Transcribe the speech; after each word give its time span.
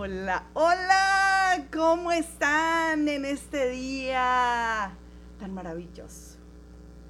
Hola, 0.00 0.46
hola, 0.54 1.66
¿cómo 1.72 2.12
están 2.12 3.08
en 3.08 3.24
este 3.24 3.68
día 3.70 4.96
tan 5.40 5.52
maravilloso? 5.52 6.38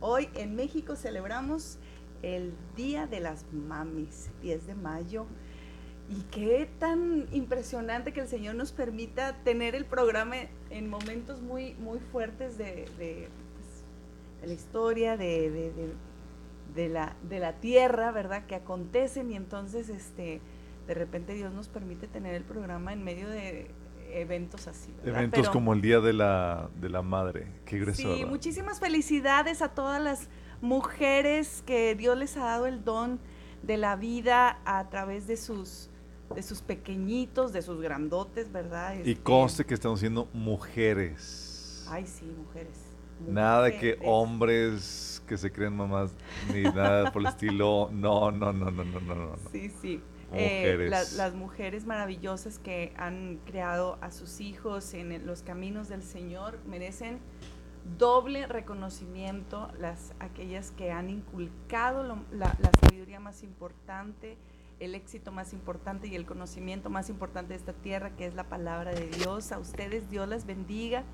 Hoy 0.01 0.30
en 0.33 0.56
México 0.56 0.96
celebramos 0.96 1.77
el 2.22 2.54
Día 2.76 3.06
de 3.06 3.21
las 3.21 3.44
Mamis, 3.53 4.30
10 4.40 4.69
de 4.69 4.74
mayo. 4.74 5.26
Y 6.08 6.22
qué 6.30 6.66
tan 6.79 7.29
impresionante 7.30 8.15
que 8.15 8.21
el 8.21 8.29
Señor 8.29 8.54
nos 8.54 8.72
permita 8.72 9.37
tener 9.44 9.75
el 9.75 9.84
programa 9.84 10.37
en 10.70 10.89
momentos 10.89 11.43
muy, 11.43 11.75
muy 11.75 11.98
fuertes 11.98 12.57
de, 12.57 12.87
pues, 12.97 14.48
la 14.48 14.54
historia, 14.54 15.19
de, 15.19 15.51
de, 16.75 16.89
la, 16.89 17.16
de 17.29 17.39
la 17.39 17.52
tierra, 17.61 18.12
¿verdad? 18.12 18.47
Que 18.47 18.55
acontecen 18.55 19.30
y 19.30 19.37
entonces 19.37 19.91
este, 19.91 20.41
de 20.88 20.95
repente 20.95 21.34
Dios 21.34 21.52
nos 21.52 21.69
permite 21.69 22.09
tener 22.09 22.34
el 22.34 22.45
programa 22.45 22.95
en 22.95 23.05
medio 23.05 23.29
de 23.29 23.70
eventos 24.10 24.66
así. 24.69 24.92
Eventos 25.05 25.51
como 25.51 25.74
el 25.74 25.83
Día 25.83 26.01
de 26.01 26.15
la, 26.15 26.70
de 26.80 26.88
la 26.88 27.02
Madre. 27.02 27.46
Qué 27.66 27.79
grueso. 27.79 28.16
Sí, 28.16 28.24
muchísimas 28.24 28.80
felicidades 28.80 29.60
a 29.60 29.69
todas 29.69 30.02
las 30.02 30.30
mujeres 30.62 31.62
que 31.66 31.95
Dios 31.95 32.16
les 32.16 32.38
ha 32.38 32.45
dado 32.46 32.66
el 32.66 32.84
don 32.84 33.20
de 33.62 33.77
la 33.77 33.96
vida 33.96 34.60
a 34.65 34.88
través 34.88 35.27
de 35.27 35.37
sus 35.37 35.91
de 36.34 36.43
sus 36.43 36.60
pequeñitos, 36.60 37.55
de 37.55 37.62
sus 37.62 37.80
grandotes, 37.80 38.52
¿verdad? 38.52 38.95
y 38.96 39.12
este, 39.12 39.23
conste 39.23 39.65
que 39.65 39.73
estamos 39.73 40.01
siendo 40.01 40.29
mujeres. 40.34 41.87
Ay, 41.88 42.07
sí, 42.07 42.27
mujeres. 42.37 42.79
Nada 43.27 43.65
de 43.65 43.79
que 43.79 43.98
hombres 44.05 45.23
que 45.27 45.38
se 45.38 45.51
creen 45.51 45.74
mamás, 45.74 46.15
ni 46.52 46.62
nada 46.62 47.10
por 47.12 47.23
el 47.23 47.29
estilo. 47.29 47.88
No, 47.93 48.30
no, 48.30 48.52
no, 48.52 48.70
no, 48.70 48.84
no, 48.84 49.01
no, 49.01 49.15
no. 49.15 49.37
Sí, 49.51 49.70
sí. 49.80 50.02
Eh, 50.32 50.88
las 50.90 51.34
mujeres 51.34 51.87
maravillosas 51.87 52.59
que 52.59 52.93
han 52.96 53.40
creado 53.46 53.98
a 54.02 54.10
sus 54.10 54.40
hijos 54.40 54.93
en 54.93 55.26
los 55.26 55.43
caminos 55.43 55.88
del 55.88 56.02
Señor 56.02 56.59
merecen 56.66 57.20
doble 57.96 58.46
reconocimiento, 58.46 59.70
las, 59.79 60.12
aquellas 60.18 60.70
que 60.73 60.90
han 60.90 61.09
inculcado 61.09 62.02
la, 62.02 62.57
la, 62.59 62.70
sabiduría 62.80 63.20
más 63.20 63.43
importante, 63.43 64.36
el 64.80 64.94
éxito 64.94 65.32
más 65.32 65.52
importante 65.52 66.06
y 66.08 66.14
el 66.14 66.26
conocimiento 66.26 66.90
más 66.90 67.08
importante 67.08 67.54
de 67.54 67.56
esta 67.56 67.72
tierra, 67.72 68.14
que 68.16 68.26
es 68.26 68.34
la 68.34 68.44
palabra 68.44 68.92
de 68.92 69.06
Dios. 69.06 69.52
A 69.52 69.58
ustedes 69.58 70.10
Dios 70.10 70.28
las 70.28 70.44
bendiga, 70.44 71.04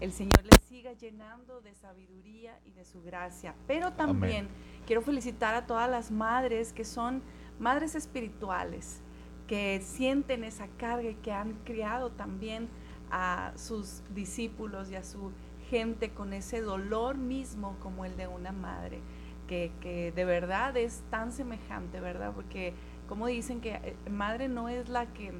el 0.00 0.12
Señor 0.12 0.44
les 0.44 0.60
siga 0.68 0.92
llenando 0.92 1.60
de 1.60 1.74
sabiduría 1.74 2.58
y 2.64 2.72
de 2.72 2.84
su 2.84 3.02
gracia. 3.02 3.54
Pero 3.66 3.92
también 3.92 4.48
quiero 4.86 5.02
felicitar 5.02 5.54
a 5.54 5.66
todas 5.66 5.88
las 5.88 6.10
madres 6.10 6.72
que 6.72 6.84
son 6.84 7.22
madres 7.58 7.94
espirituales, 7.94 9.00
que 9.46 9.80
sienten 9.80 10.44
esa 10.44 10.66
carga 10.76 11.10
y 11.10 11.14
que 11.14 11.32
han 11.32 11.54
criado 11.64 12.10
también 12.10 12.68
a 13.10 13.52
sus 13.56 14.02
discípulos 14.14 14.90
y 14.90 14.96
a 14.96 15.04
su 15.04 15.32
gente 15.70 16.10
con 16.10 16.32
ese 16.32 16.60
dolor 16.60 17.16
mismo 17.16 17.76
como 17.80 18.04
el 18.04 18.16
de 18.16 18.26
una 18.26 18.52
madre, 18.52 19.00
que, 19.46 19.72
que 19.80 20.12
de 20.12 20.24
verdad 20.24 20.76
es 20.76 21.02
tan 21.10 21.32
semejante, 21.32 22.00
¿verdad? 22.00 22.32
Porque 22.34 22.74
como 23.08 23.26
dicen 23.26 23.60
que 23.60 23.74
eh, 23.74 23.96
madre 24.10 24.48
no 24.48 24.68
es 24.68 24.88
la 24.88 25.06
que 25.12 25.32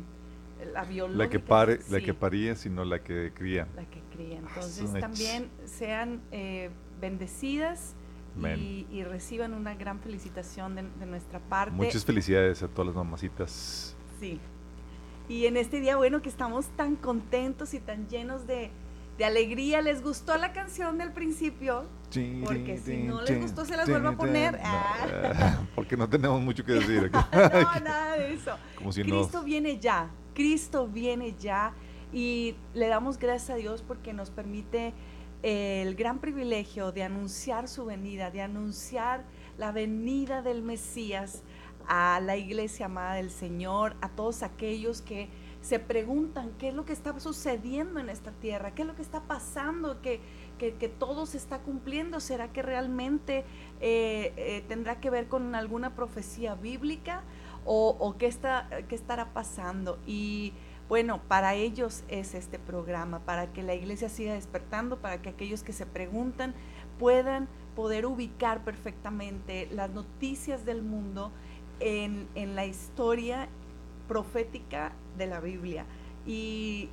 la 0.72 0.84
biológica. 0.84 1.24
La 1.24 1.30
que, 1.30 1.40
pare, 1.40 1.80
la 1.90 2.00
que 2.00 2.14
paría, 2.14 2.56
sino 2.56 2.84
la 2.84 3.02
que 3.02 3.32
cría. 3.34 3.68
La 3.76 3.84
que 3.84 4.00
cría. 4.12 4.40
Ah, 4.42 4.48
Entonces 4.54 4.92
también 5.00 5.50
sean 5.64 6.22
eh, 6.30 6.70
bendecidas 7.00 7.94
y, 8.58 8.86
y, 8.90 9.04
reciban 9.04 9.54
una 9.54 9.74
gran 9.74 10.00
felicitación 10.00 10.74
de, 10.74 10.82
de, 10.82 11.06
nuestra 11.06 11.40
parte. 11.40 11.74
Muchas 11.74 12.04
felicidades 12.04 12.62
a 12.62 12.68
todas 12.68 12.88
las 12.88 12.96
mamacitas. 12.96 13.96
Sí. 14.20 14.40
Y 15.28 15.46
en 15.46 15.56
este 15.56 15.80
día, 15.80 15.96
bueno, 15.96 16.22
que 16.22 16.28
estamos 16.28 16.66
tan 16.76 16.96
contentos 16.96 17.74
y 17.74 17.80
tan 17.80 18.08
llenos 18.08 18.46
de, 18.46 18.70
de 19.18 19.24
alegría. 19.24 19.82
¿Les 19.82 20.02
gustó 20.02 20.36
la 20.36 20.52
canción 20.52 20.98
del 20.98 21.12
principio? 21.12 21.86
Sí, 22.10 22.42
porque 22.44 22.78
si 22.78 22.98
no 22.98 23.22
les 23.22 23.40
gustó, 23.40 23.64
se 23.64 23.76
las 23.76 23.88
vuelvo 23.88 24.08
a 24.08 24.16
poner. 24.16 24.58
Ah. 24.62 25.60
Porque 25.74 25.96
no 25.96 26.08
tenemos 26.08 26.40
mucho 26.40 26.64
que 26.64 26.72
decir 26.72 27.10
aquí. 27.12 27.18
no, 27.36 27.80
nada 27.84 28.16
de 28.16 28.34
eso. 28.34 28.56
Cristo 28.78 29.42
viene 29.42 29.78
ya. 29.78 30.10
Cristo 30.34 30.86
viene 30.86 31.34
ya. 31.38 31.74
Y 32.12 32.54
le 32.74 32.86
damos 32.86 33.18
gracias 33.18 33.50
a 33.50 33.54
Dios 33.56 33.82
porque 33.82 34.12
nos 34.12 34.30
permite 34.30 34.94
el 35.46 35.94
gran 35.94 36.18
privilegio 36.18 36.90
de 36.90 37.04
anunciar 37.04 37.68
su 37.68 37.84
venida, 37.84 38.32
de 38.32 38.42
anunciar 38.42 39.22
la 39.58 39.70
venida 39.70 40.42
del 40.42 40.60
Mesías 40.60 41.44
a 41.86 42.18
la 42.20 42.36
iglesia 42.36 42.86
amada 42.86 43.14
del 43.14 43.30
Señor, 43.30 43.94
a 44.00 44.08
todos 44.08 44.42
aquellos 44.42 45.02
que 45.02 45.28
se 45.60 45.78
preguntan 45.78 46.50
qué 46.58 46.70
es 46.70 46.74
lo 46.74 46.84
que 46.84 46.92
está 46.92 47.16
sucediendo 47.20 48.00
en 48.00 48.08
esta 48.08 48.32
tierra, 48.32 48.74
qué 48.74 48.82
es 48.82 48.88
lo 48.88 48.96
que 48.96 49.02
está 49.02 49.22
pasando, 49.22 50.02
que, 50.02 50.20
que, 50.58 50.88
todo 50.88 51.26
se 51.26 51.36
está 51.36 51.60
cumpliendo. 51.60 52.18
¿Será 52.18 52.52
que 52.52 52.62
realmente 52.62 53.44
eh, 53.80 54.32
eh, 54.36 54.64
tendrá 54.66 54.98
que 54.98 55.10
ver 55.10 55.28
con 55.28 55.54
alguna 55.54 55.94
profecía 55.94 56.56
bíblica 56.56 57.22
o, 57.64 58.16
qué, 58.18 58.26
está, 58.26 58.68
qué 58.88 58.96
estará 58.96 59.32
pasando? 59.32 60.00
Y 60.08 60.54
bueno, 60.88 61.20
para 61.26 61.54
ellos 61.54 62.04
es 62.08 62.34
este 62.34 62.58
programa, 62.58 63.20
para 63.20 63.52
que 63.52 63.62
la 63.62 63.74
iglesia 63.74 64.08
siga 64.08 64.34
despertando, 64.34 64.98
para 64.98 65.20
que 65.20 65.28
aquellos 65.28 65.62
que 65.62 65.72
se 65.72 65.86
preguntan 65.86 66.54
puedan 66.98 67.48
poder 67.74 68.06
ubicar 68.06 68.64
perfectamente 68.64 69.68
las 69.72 69.90
noticias 69.90 70.64
del 70.64 70.82
mundo 70.82 71.32
en, 71.80 72.28
la 72.54 72.66
historia 72.66 73.48
profética 74.08 74.92
de 75.18 75.26
la 75.26 75.40
Biblia. 75.40 75.84
Y 76.24 76.88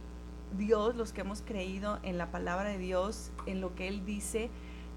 Dios, 0.57 0.95
los 0.95 1.13
que 1.13 1.21
hemos 1.21 1.41
creído 1.41 1.99
en 2.03 2.17
la 2.17 2.31
palabra 2.31 2.69
de 2.69 2.77
Dios, 2.77 3.31
en 3.45 3.61
lo 3.61 3.75
que 3.75 3.87
Él 3.87 4.05
dice, 4.05 4.49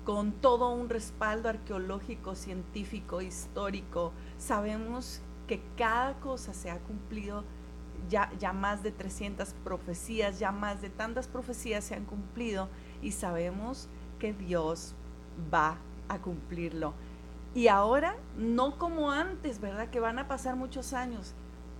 con 0.04 0.32
todo 0.32 0.70
un 0.70 0.88
respaldo 0.88 1.48
arqueológico, 1.48 2.34
científico, 2.34 3.20
histórico, 3.20 4.12
sabemos 4.38 5.20
que 5.46 5.60
cada 5.76 6.14
cosa 6.20 6.52
se 6.54 6.70
ha 6.70 6.78
cumplido, 6.78 7.44
ya, 8.08 8.30
ya 8.38 8.52
más 8.52 8.82
de 8.82 8.92
300 8.92 9.54
profecías, 9.64 10.38
ya 10.38 10.52
más 10.52 10.82
de 10.82 10.90
tantas 10.90 11.28
profecías 11.28 11.84
se 11.84 11.94
han 11.94 12.04
cumplido 12.04 12.68
y 13.02 13.12
sabemos 13.12 13.88
que 14.18 14.32
Dios 14.32 14.94
va 15.52 15.78
a 16.08 16.18
cumplirlo. 16.18 16.94
Y 17.54 17.68
ahora, 17.68 18.16
no 18.36 18.78
como 18.78 19.10
antes, 19.10 19.60
¿verdad? 19.60 19.88
Que 19.88 20.00
van 20.00 20.18
a 20.18 20.28
pasar 20.28 20.56
muchos 20.56 20.92
años 20.92 21.34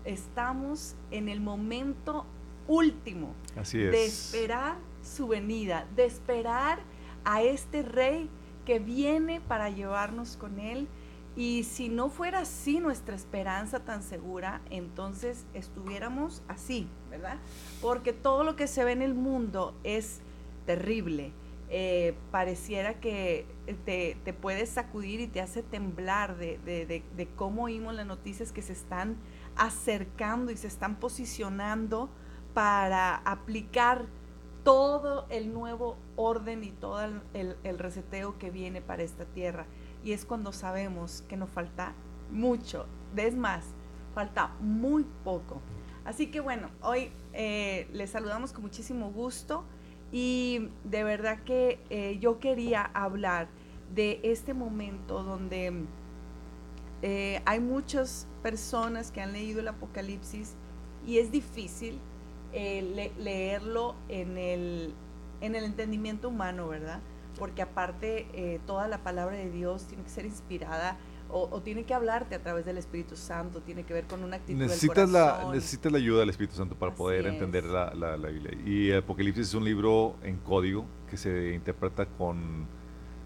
estamos 0.06 0.94
en 1.10 1.28
el 1.28 1.40
momento 1.40 2.24
último 2.68 3.34
de 3.72 4.06
esperar 4.06 4.76
su 5.02 5.28
venida, 5.28 5.86
de 5.94 6.06
esperar 6.06 6.78
a 7.24 7.42
este 7.42 7.82
rey 7.82 8.30
que 8.64 8.78
viene 8.78 9.40
para 9.40 9.68
llevarnos 9.68 10.36
con 10.36 10.58
él. 10.58 10.88
Y 11.36 11.64
si 11.64 11.90
no 11.90 12.08
fuera 12.08 12.40
así 12.40 12.80
nuestra 12.80 13.14
esperanza 13.14 13.80
tan 13.80 14.02
segura, 14.02 14.62
entonces 14.70 15.44
estuviéramos 15.52 16.42
así, 16.48 16.88
¿verdad? 17.10 17.36
Porque 17.82 18.14
todo 18.14 18.42
lo 18.42 18.56
que 18.56 18.66
se 18.66 18.84
ve 18.84 18.92
en 18.92 19.02
el 19.02 19.14
mundo 19.14 19.74
es 19.84 20.20
terrible. 20.64 21.32
Eh, 21.68 22.14
pareciera 22.30 23.00
que 23.00 23.44
te, 23.84 24.16
te, 24.24 24.32
puedes 24.32 24.70
sacudir 24.70 25.20
y 25.20 25.26
te 25.26 25.40
hace 25.40 25.62
temblar 25.62 26.38
de, 26.38 26.58
de, 26.58 26.86
de 26.86 27.28
cómo 27.34 27.64
oímos 27.64 27.94
las 27.94 28.06
noticias 28.06 28.52
que 28.52 28.62
se 28.62 28.72
están 28.72 29.16
acercando 29.56 30.52
y 30.52 30.56
se 30.56 30.68
están 30.68 30.96
posicionando 30.96 32.08
para 32.54 33.16
aplicar 33.16 34.06
todo 34.66 35.26
el 35.30 35.52
nuevo 35.52 35.96
orden 36.16 36.64
y 36.64 36.72
todo 36.72 37.00
el, 37.34 37.78
reseteo 37.78 38.36
que 38.36 38.50
viene 38.50 38.82
para 38.82 39.04
esta 39.04 39.24
tierra. 39.24 39.64
Y 40.06 40.12
es 40.12 40.24
cuando 40.24 40.52
sabemos 40.52 41.24
que 41.28 41.36
nos 41.36 41.50
falta 41.50 41.92
mucho. 42.30 42.86
Es 43.16 43.34
más, 43.34 43.64
falta 44.14 44.54
muy 44.60 45.04
poco. 45.24 45.60
Así 46.04 46.28
que 46.28 46.38
bueno, 46.38 46.70
hoy 46.80 47.10
eh, 47.32 47.88
les 47.92 48.10
saludamos 48.10 48.52
con 48.52 48.62
muchísimo 48.62 49.10
gusto 49.10 49.64
y 50.12 50.68
de 50.84 51.02
verdad 51.02 51.40
que 51.42 51.80
eh, 51.90 52.18
yo 52.20 52.38
quería 52.38 52.82
hablar 52.82 53.48
de 53.96 54.20
este 54.22 54.54
momento 54.54 55.24
donde 55.24 55.72
eh, 57.02 57.42
hay 57.44 57.58
muchas 57.58 58.28
personas 58.44 59.10
que 59.10 59.20
han 59.20 59.32
leído 59.32 59.58
el 59.58 59.66
Apocalipsis 59.66 60.54
y 61.04 61.18
es 61.18 61.32
difícil 61.32 61.98
leerlo 62.52 63.96
en 64.08 64.38
el, 64.38 64.94
en 65.40 65.56
el 65.56 65.64
entendimiento 65.64 66.28
humano, 66.28 66.68
¿verdad? 66.68 67.00
Porque 67.38 67.62
aparte 67.62 68.28
eh, 68.32 68.60
toda 68.66 68.88
la 68.88 68.98
palabra 69.02 69.36
de 69.36 69.50
Dios 69.50 69.86
tiene 69.86 70.02
que 70.02 70.10
ser 70.10 70.26
inspirada 70.26 70.96
o, 71.28 71.60
tiene 71.60 71.84
que 71.84 71.92
hablarte 71.92 72.36
a 72.36 72.42
través 72.42 72.64
del 72.64 72.78
Espíritu 72.78 73.16
Santo, 73.16 73.60
tiene 73.60 73.82
que 73.82 73.92
ver 73.92 74.04
con 74.06 74.22
una 74.22 74.36
actitud 74.36 74.60
necesitas 74.60 75.10
La, 75.10 75.48
necesitas 75.52 75.90
la 75.90 75.98
ayuda 75.98 76.20
del 76.20 76.30
Espíritu 76.30 76.54
Santo 76.54 76.76
para 76.76 76.94
poder 76.94 77.26
entender 77.26 77.64
la, 77.64 77.92
la, 77.94 78.16
la 78.16 78.28
Biblia. 78.28 78.52
Y 78.64 78.92
Apocalipsis 78.92 79.48
es 79.48 79.54
un 79.54 79.64
libro 79.64 80.14
en 80.22 80.36
código 80.36 80.86
que 81.10 81.16
se 81.16 81.52
interpreta 81.52 82.06
con 82.06 82.68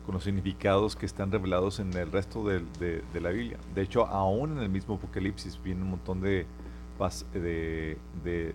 con 0.07 0.15
los 0.15 0.25
significados 0.25 0.97
que 0.97 1.05
están 1.05 1.31
revelados 1.31 1.79
en 1.79 1.93
el 1.93 2.11
resto 2.11 2.43
de, 2.43 2.65
de, 2.81 3.21
la 3.21 3.29
Biblia. 3.29 3.59
De 3.75 3.83
hecho, 3.83 4.07
aún 4.07 4.57
en 4.57 4.63
el 4.63 4.71
mismo 4.71 4.95
Apocalipsis 4.95 5.63
viene 5.63 5.83
un 5.83 5.91
montón 5.91 6.23
de, 6.23 6.47
de, 7.35 7.99
de 8.25 8.55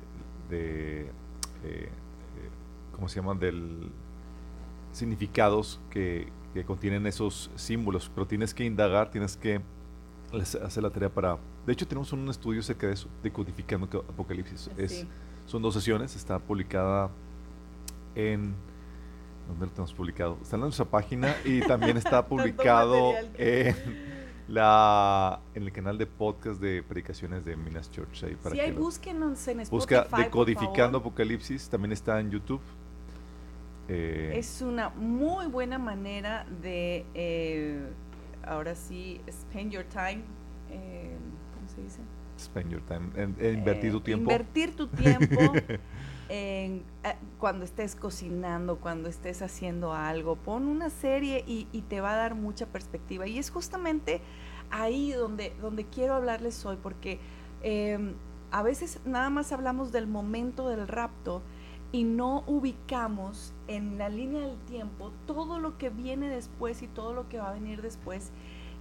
de 0.50 1.02
eh, 1.02 1.10
eh, 1.63 1.90
¿cómo 2.94 3.07
se 3.07 3.19
llaman? 3.19 3.40
Del 3.40 3.92
significados 4.95 5.80
que, 5.89 6.27
que, 6.53 6.63
contienen 6.63 7.06
esos 7.06 7.51
símbolos, 7.56 8.09
pero 8.13 8.25
tienes 8.25 8.53
que 8.53 8.65
indagar, 8.65 9.12
tienes 9.12 9.38
que 9.38 9.62
hacer 10.63 10.83
la 10.83 10.89
tarea 10.89 11.09
para... 11.09 11.38
De 11.65 11.74
hecho, 11.74 11.88
tenemos 11.88 12.12
un 12.13 12.27
estudio 12.30 12.62
acerca 12.62 12.88
de 12.88 12.94
eso, 12.94 13.07
de 13.21 13.31
codificando 13.31 13.86
Apocalipsis. 13.86 14.69
Es, 14.77 15.06
son 15.45 15.62
dos 15.62 15.74
sesiones, 15.74 16.15
está 16.15 16.39
publicada 16.39 17.09
en... 18.15 18.53
¿Dónde 19.47 19.68
lo 19.68 19.71
tenemos 19.71 19.94
publicado? 19.94 20.39
Está 20.42 20.56
en 20.56 20.62
nuestra 20.62 20.86
página 20.86 21.36
y 21.45 21.62
también 21.62 21.97
está 21.97 22.25
publicado 22.27 23.13
en 23.38 23.75
la 24.47 25.39
en 25.53 25.63
el 25.63 25.71
canal 25.71 25.97
de 25.97 26.06
podcast 26.06 26.59
de 26.62 26.83
predicaciones 26.83 27.45
de 27.45 27.56
Minas 27.56 27.92
Church. 27.92 28.24
Ahí 28.24 28.36
para 28.36 28.56
sí, 28.56 28.62
ahí 28.62 28.71
búsquenos 28.71 29.47
en 29.47 29.62
Spotify, 29.62 29.95
Busca 29.95 30.18
Decodificando 30.18 31.00
Apocalipsis, 31.00 31.69
también 31.69 31.92
está 31.92 32.19
en 32.19 32.31
YouTube. 32.31 32.62
Eh, 33.87 34.33
es 34.35 34.61
una 34.61 34.89
muy 34.89 35.47
buena 35.47 35.77
manera 35.77 36.45
de, 36.61 37.05
eh, 37.13 37.87
ahora 38.43 38.73
sí, 38.73 39.21
spend 39.29 39.71
your 39.71 39.85
time, 39.85 40.23
eh, 40.71 41.15
¿cómo 41.53 41.69
se 41.69 41.81
dice? 41.83 41.99
Spend 42.39 42.71
your 42.71 42.81
time, 42.81 43.09
en, 43.15 43.35
invertir 43.57 43.91
tu 43.91 44.01
tiempo. 44.01 44.23
Invertir 44.23 44.75
tu 44.75 44.87
tiempo 44.87 45.53
en, 46.29 46.83
cuando 47.39 47.63
estés 47.63 47.95
cocinando, 47.95 48.77
cuando 48.79 49.07
estés 49.07 49.41
haciendo 49.41 49.93
algo. 49.93 50.35
Pon 50.35 50.67
una 50.67 50.89
serie 50.89 51.43
y, 51.47 51.67
y, 51.71 51.81
te 51.83 52.01
va 52.01 52.13
a 52.13 52.15
dar 52.15 52.35
mucha 52.35 52.65
perspectiva. 52.65 53.27
Y 53.27 53.37
es 53.37 53.51
justamente 53.51 54.21
ahí 54.71 55.11
donde, 55.11 55.53
donde 55.61 55.85
quiero 55.85 56.15
hablarles 56.15 56.65
hoy, 56.65 56.77
porque 56.81 57.19
a 58.51 58.63
veces 58.63 58.99
nada 59.05 59.29
más 59.29 59.51
hablamos 59.51 59.91
del 59.91 60.07
momento 60.07 60.69
del 60.69 60.87
rapto 60.87 61.41
y 61.91 62.03
no 62.03 62.43
ubicamos 62.47 63.53
en 63.67 63.97
la 63.97 64.09
línea 64.09 64.41
del 64.47 64.57
tiempo 64.59 65.11
todo 65.25 65.59
lo 65.59 65.77
que 65.77 65.89
viene 65.89 66.29
después 66.29 66.81
y 66.81 66.87
todo 66.87 67.13
lo 67.13 67.29
que 67.29 67.39
va 67.39 67.49
a 67.49 67.53
venir 67.53 67.81
después. 67.81 68.31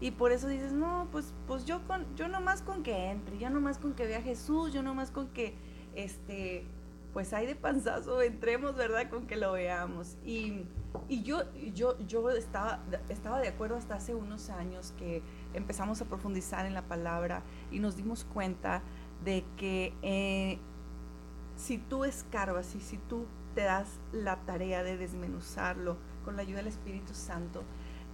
Y 0.00 0.10
por 0.10 0.32
eso 0.32 0.48
dices, 0.48 0.72
no, 0.72 1.08
pues, 1.12 1.32
pues 1.46 1.64
yo 1.64 1.86
con, 1.86 2.04
yo 2.16 2.28
nomás 2.28 2.62
con 2.62 2.82
que 2.82 3.10
entre, 3.10 3.38
yo 3.38 3.50
nomás 3.50 3.78
con 3.78 3.94
que 3.94 4.06
vea 4.06 4.18
a 4.18 4.22
Jesús, 4.22 4.72
yo 4.72 4.82
nomás 4.82 5.10
con 5.10 5.28
que 5.28 5.54
este 5.94 6.66
pues 7.14 7.32
hay 7.32 7.46
de 7.46 7.54
panzazo, 7.54 8.20
entremos, 8.20 8.74
¿verdad? 8.74 9.08
Con 9.08 9.28
que 9.28 9.36
lo 9.36 9.52
veamos. 9.52 10.16
Y, 10.24 10.64
y 11.08 11.22
yo, 11.22 11.44
yo, 11.72 11.96
yo 12.08 12.28
estaba, 12.30 12.80
estaba 13.08 13.38
de 13.38 13.46
acuerdo 13.46 13.76
hasta 13.76 13.94
hace 13.94 14.16
unos 14.16 14.50
años 14.50 14.92
que 14.98 15.22
empezamos 15.54 16.02
a 16.02 16.06
profundizar 16.06 16.66
en 16.66 16.74
la 16.74 16.82
palabra 16.82 17.44
y 17.70 17.78
nos 17.78 17.96
dimos 17.96 18.24
cuenta 18.24 18.82
de 19.24 19.44
que 19.56 19.94
eh, 20.02 20.58
si 21.56 21.78
tú 21.78 22.04
escarbas 22.04 22.74
y 22.74 22.80
si 22.80 22.98
tú 22.98 23.26
te 23.54 23.62
das 23.62 23.88
la 24.12 24.36
tarea 24.36 24.82
de 24.82 24.96
desmenuzarlo 24.96 25.96
con 26.24 26.36
la 26.36 26.42
ayuda 26.42 26.58
del 26.58 26.68
Espíritu 26.68 27.14
Santo, 27.14 27.62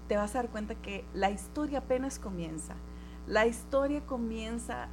te 0.08 0.16
vas 0.16 0.34
a 0.34 0.42
dar 0.42 0.50
cuenta 0.50 0.74
que 0.74 1.04
la 1.14 1.30
historia 1.30 1.78
apenas 1.78 2.18
comienza. 2.18 2.74
La 3.26 3.46
historia 3.46 4.04
comienza 4.06 4.88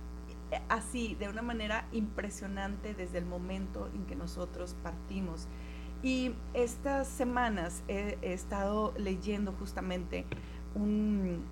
eh, 0.52 0.62
así, 0.70 1.16
de 1.16 1.28
una 1.28 1.42
manera 1.42 1.88
impresionante 1.92 2.94
desde 2.94 3.18
el 3.18 3.26
momento 3.26 3.90
en 3.94 4.06
que 4.06 4.16
nosotros 4.16 4.76
partimos. 4.84 5.48
Y 6.04 6.34
estas 6.54 7.08
semanas 7.08 7.84
he, 7.88 8.18
estado 8.22 8.94
leyendo 8.98 9.52
justamente 9.54 10.26
un, 10.76 11.44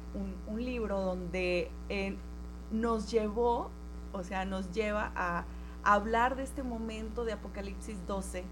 libro 0.56 1.02
donde 1.02 1.72
eh, 1.90 2.16
nos 2.72 3.12
llevó, 3.12 3.72
o 4.14 4.24
sea, 4.24 4.46
nos 4.46 4.72
lleva 4.72 5.12
a 5.16 5.46
hablar 5.86 6.36
de 6.36 6.44
este 6.44 6.64
momento 6.64 7.24
de 7.24 7.34
Apocalipsis 7.34 8.06
12, 8.08 8.44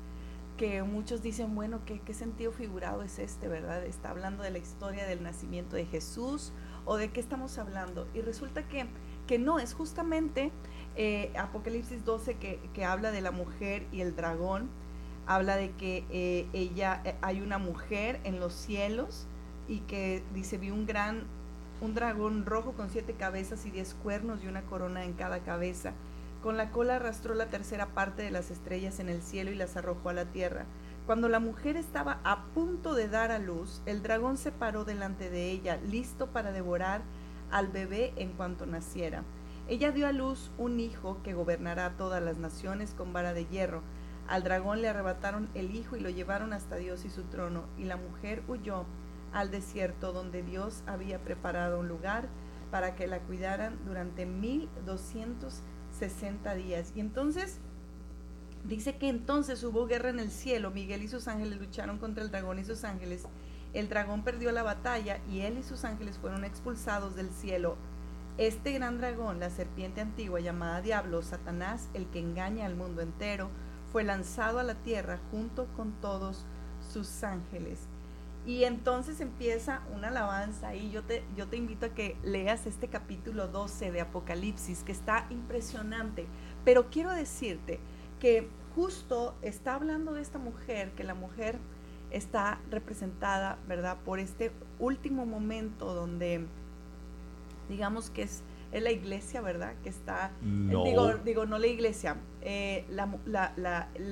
que 0.56 0.84
muchos 0.84 1.24
dicen, 1.24 1.56
bueno, 1.56 1.82
¿qué, 1.84 2.00
¿qué, 2.00 2.14
sentido 2.14 2.52
figurado 2.52 3.02
es 3.02 3.18
este, 3.18 3.48
verdad? 3.48 3.84
¿Está 3.84 4.12
hablando 4.12 4.44
de 4.44 4.52
la 4.52 4.60
historia 4.60 5.06
del 5.08 5.24
nacimiento 5.24 5.76
de 5.76 5.86
Jesús 5.86 6.54
o 6.86 6.96
de 6.96 7.12
qué 7.12 7.20
estamos 7.20 7.58
hablando? 7.58 8.08
Y 8.14 8.22
resulta 8.22 8.68
que, 8.68 8.86
que 9.26 9.40
no, 9.40 9.58
es 9.58 9.74
justamente 9.74 10.52
eh, 10.96 11.34
Apocalipsis 11.36 12.06
12 12.06 12.36
que, 12.36 12.60
que, 12.74 12.86
habla 12.86 13.12
de 13.12 13.22
la 13.22 13.32
mujer 13.32 13.88
y 13.92 14.02
el 14.02 14.16
dragón, 14.16 14.70
habla 15.26 15.56
de 15.56 15.72
que 15.72 16.06
eh, 16.12 16.48
ella, 16.54 17.02
eh, 17.04 17.16
hay 17.22 17.42
una 17.42 17.58
mujer 17.58 18.20
en 18.26 18.40
los 18.40 18.54
cielos 18.54 19.26
y 19.68 19.80
que 19.80 20.22
dice, 20.36 20.60
vi 20.60 20.70
un 20.70 20.86
gran, 20.86 21.24
un 21.82 21.96
dragón 21.96 22.46
rojo 22.46 22.74
con 22.74 22.92
siete 22.92 23.14
cabezas 23.14 23.66
y 23.66 23.72
diez 23.72 23.96
cuernos 23.96 24.44
y 24.44 24.48
una 24.48 24.62
corona 24.62 25.04
en 25.04 25.14
cada 25.14 25.40
cabeza 25.40 25.94
con 26.44 26.58
la 26.58 26.72
cola 26.72 26.98
arrastró 26.98 27.36
la 27.36 27.50
tercera 27.50 27.88
parte 27.94 28.22
de 28.22 28.30
las 28.30 28.52
estrellas 28.52 29.00
en 29.00 29.08
el 29.08 29.22
cielo 29.22 29.50
y 29.52 29.56
las 29.56 29.78
arrojó 29.78 30.10
a 30.10 30.14
la 30.14 30.26
tierra. 30.26 30.66
Cuando 31.06 31.30
la 31.30 31.40
mujer 31.40 31.78
estaba 31.78 32.20
a 32.26 32.44
punto 32.48 32.96
de 32.96 33.08
dar 33.08 33.32
a 33.32 33.40
luz, 33.40 33.82
el 33.86 34.04
dragón 34.04 34.36
se 34.36 34.52
paró 34.52 34.84
delante 34.84 35.30
de 35.30 35.52
ella, 35.52 35.78
listo 35.78 36.28
para 36.28 36.52
devorar 36.52 37.02
al 37.50 37.70
bebé 37.70 38.12
en 38.18 38.34
cuanto 38.34 38.66
naciera. 38.66 39.24
Ella 39.70 39.92
dio 39.92 40.06
a 40.06 40.12
luz 40.12 40.52
un 40.58 40.82
hijo 40.82 41.18
que 41.24 41.34
gobernará 41.34 41.92
todas 41.96 42.22
las 42.22 42.38
naciones 42.38 42.94
con 42.94 43.14
vara 43.14 43.34
de 43.34 43.46
hierro. 43.46 43.82
Al 44.28 44.44
dragón 44.44 44.82
le 44.82 44.90
arrebataron 44.90 45.48
el 45.54 45.74
hijo 45.74 45.96
y 45.96 46.02
lo 46.02 46.10
llevaron 46.10 46.52
hasta 46.52 46.76
Dios 46.76 47.06
y 47.06 47.10
su 47.10 47.24
trono, 47.24 47.64
y 47.78 47.86
la 47.86 47.96
mujer 47.96 48.44
huyó 48.50 48.86
al 49.32 49.50
desierto 49.50 50.12
donde 50.12 50.44
Dios 50.44 50.84
había 50.88 51.20
preparado 51.20 51.80
un 51.80 51.88
lugar 51.88 52.28
para 52.70 52.96
que 52.96 53.08
la 53.08 53.20
cuidaran 53.20 53.78
durante 53.86 54.26
mil 54.26 54.68
doscientos 54.86 55.62
60 55.98 56.56
días. 56.56 56.92
Y 56.96 57.00
entonces 57.00 57.60
dice 58.64 58.98
que 58.98 59.10
entonces 59.10 59.64
hubo 59.64 59.86
guerra 59.86 60.10
en 60.10 60.20
el 60.20 60.32
cielo, 60.32 60.72
Miguel 60.72 61.04
y 61.04 61.08
sus 61.08 61.28
ángeles 61.28 61.60
lucharon 61.60 61.98
contra 61.98 62.24
el 62.24 62.32
dragón 62.32 62.60
y 62.60 62.66
sus 62.66 62.84
ángeles. 62.84 63.26
El 63.74 63.90
dragón 63.90 64.24
perdió 64.24 64.52
la 64.52 64.64
batalla 64.64 65.20
y 65.30 65.42
él 65.42 65.58
y 65.58 65.64
sus 65.64 65.84
ángeles 65.84 66.18
fueron 66.18 66.46
expulsados 66.46 67.16
del 67.16 67.30
cielo. 67.32 67.76
Este 68.38 68.72
gran 68.72 68.98
dragón, 68.98 69.40
la 69.40 69.50
serpiente 69.50 70.02
antigua 70.02 70.40
llamada 70.40 70.82
Diablo, 70.82 71.22
Satanás, 71.22 71.90
el 71.94 72.08
que 72.08 72.20
engaña 72.20 72.66
al 72.66 72.76
mundo 72.76 73.02
entero, 73.02 73.50
fue 73.92 74.04
lanzado 74.04 74.60
a 74.60 74.64
la 74.64 74.76
tierra 74.76 75.20
junto 75.30 75.68
con 75.76 75.94
todos 76.02 76.46
sus 76.92 77.24
ángeles. 77.24 77.88
Y 78.46 78.66
entonces 78.66 79.22
empieza 79.22 79.82
una 79.96 80.10
alabanza 80.10 80.76
y 80.76 80.92
yo 80.92 81.04
te, 81.04 81.24
yo 81.38 81.48
te 81.48 81.56
invito 81.56 81.86
a 81.86 81.90
que 81.90 82.18
leas 82.24 82.66
este 82.66 82.90
capítulo 82.90 83.48
12 83.48 83.92
de 83.92 84.02
Apocalipsis, 84.02 84.84
que 84.84 84.92
está 84.92 85.26
impresionante. 85.30 86.26
Pero 86.66 86.90
quiero 86.90 87.12
decirte 87.12 87.80
que 88.20 88.50
justo 88.76 89.36
está 89.42 89.76
hablando 89.76 90.14
de 90.14 90.22
esta 90.22 90.40
mujer, 90.40 90.92
que 90.92 91.06
la 91.06 91.14
mujer 91.14 91.58
está 92.12 92.60
representada, 92.70 93.58
¿verdad? 93.68 93.98
Por 94.04 94.20
este 94.20 94.52
último 94.80 95.26
momento 95.26 95.94
donde, 95.94 96.46
digamos 97.70 98.10
que 98.10 98.24
es, 98.24 98.44
es 98.72 98.84
la 98.84 98.92
iglesia, 98.92 99.42
¿verdad? 99.42 99.74
Que 99.84 99.90
está, 99.90 100.32
digo, 100.42 101.14
digo, 101.24 101.46
no 101.46 101.60
la 101.60 101.68
iglesia, 101.68 102.18
eh, 102.42 102.86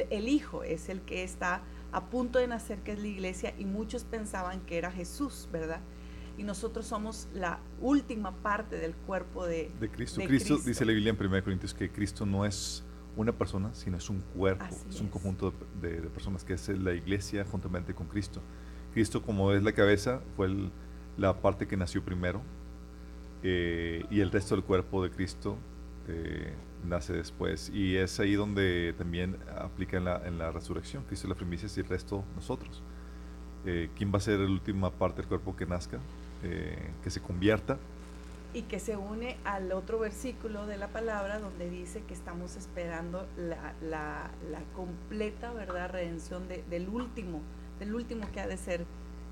el 0.10 0.28
hijo 0.28 0.64
es 0.64 0.90
el 0.90 1.02
que 1.02 1.24
está 1.24 1.62
a 1.92 2.06
punto 2.10 2.40
de 2.40 2.48
nacer, 2.48 2.80
que 2.80 2.94
es 2.94 3.00
la 3.00 3.08
iglesia, 3.08 3.54
y 3.58 3.66
muchos 3.66 4.04
pensaban 4.04 4.62
que 4.62 4.78
era 4.78 4.92
Jesús, 4.92 5.50
¿verdad? 5.52 5.82
Y 6.38 6.44
nosotros 6.44 6.86
somos 6.86 7.28
la 7.34 7.60
última 7.82 8.32
parte 8.32 8.78
del 8.78 8.96
cuerpo 8.96 9.46
de, 9.46 9.72
Cristo. 9.92 10.22
Cristo. 10.26 10.58
dice 10.66 10.86
la 10.86 10.94
Biblia 10.94 11.12
en 11.12 11.26
1 11.26 11.44
Corintios 11.44 11.74
que 11.74 11.92
Cristo 11.92 12.26
no 12.26 12.46
es 12.46 12.84
una 13.16 13.34
persona, 13.34 13.74
sino 13.74 13.98
es 13.98 14.10
un 14.10 14.22
cuerpo, 14.22 14.66
es 14.90 15.02
un 15.02 15.10
conjunto 15.10 15.54
de, 15.82 15.98
personas 16.10 16.44
que 16.44 16.54
es 16.54 16.70
la 16.70 16.94
iglesia 16.94 17.46
juntamente 17.46 17.94
con 17.94 18.08
Cristo. 18.08 18.42
Cristo 18.94 19.22
como 19.22 19.52
es 19.52 19.64
la 19.64 19.74
cabeza, 19.74 20.22
fue 20.36 20.50
la 21.18 21.42
parte 21.42 21.68
que 21.68 21.76
nació 21.76 22.04
primero, 22.04 22.42
eh, 23.44 24.06
y 24.10 24.22
el 24.22 24.32
resto 24.32 24.56
del 24.56 24.64
cuerpo 24.64 25.04
de 25.04 25.12
Cristo 25.12 25.58
eh, 26.08 26.54
nace 26.88 27.14
después. 27.14 27.70
Y 27.74 27.98
es 27.98 28.20
ahí 28.20 28.34
donde 28.34 28.94
también 28.98 29.38
aplica 29.58 29.98
en 29.98 30.06
la, 30.06 30.22
en 30.26 30.38
la 30.38 30.52
resurrección. 30.52 31.04
Cristo 31.04 31.28
es 31.28 31.30
la 31.30 31.36
primicia 31.36 31.70
y 31.76 31.80
el 31.80 31.88
resto 31.88 32.24
nosotros. 32.36 32.82
Eh, 33.66 33.90
¿Quién 33.96 34.12
va 34.14 34.18
a 34.18 34.22
ser 34.22 34.40
la 34.40 34.50
última 34.50 34.92
parte 34.92 35.22
del 35.22 35.28
cuerpo 35.28 35.56
que 35.56 35.66
nazca? 35.66 36.00
Eh, 36.44 36.92
que 37.04 37.10
se 37.10 37.22
convierta. 37.22 37.78
Y 38.54 38.64
que 38.64 38.80
se 38.80 38.98
une 38.98 39.38
al 39.46 39.72
otro 39.72 40.00
versículo 40.00 40.66
de 40.66 40.78
la 40.78 40.88
palabra 40.88 41.40
donde 41.40 41.70
dice 41.70 42.04
que 42.08 42.14
estamos 42.14 42.58
esperando 42.58 43.26
la, 43.38 43.74
la, 43.82 44.32
la 44.52 44.60
completa 44.76 45.54
verdad 45.54 45.90
redención 45.90 46.48
de, 46.50 46.64
del 46.70 46.90
último, 46.90 47.42
del 47.80 47.96
último 47.96 48.30
que 48.34 48.42
ha 48.42 48.48
de 48.48 48.58
ser 48.58 48.86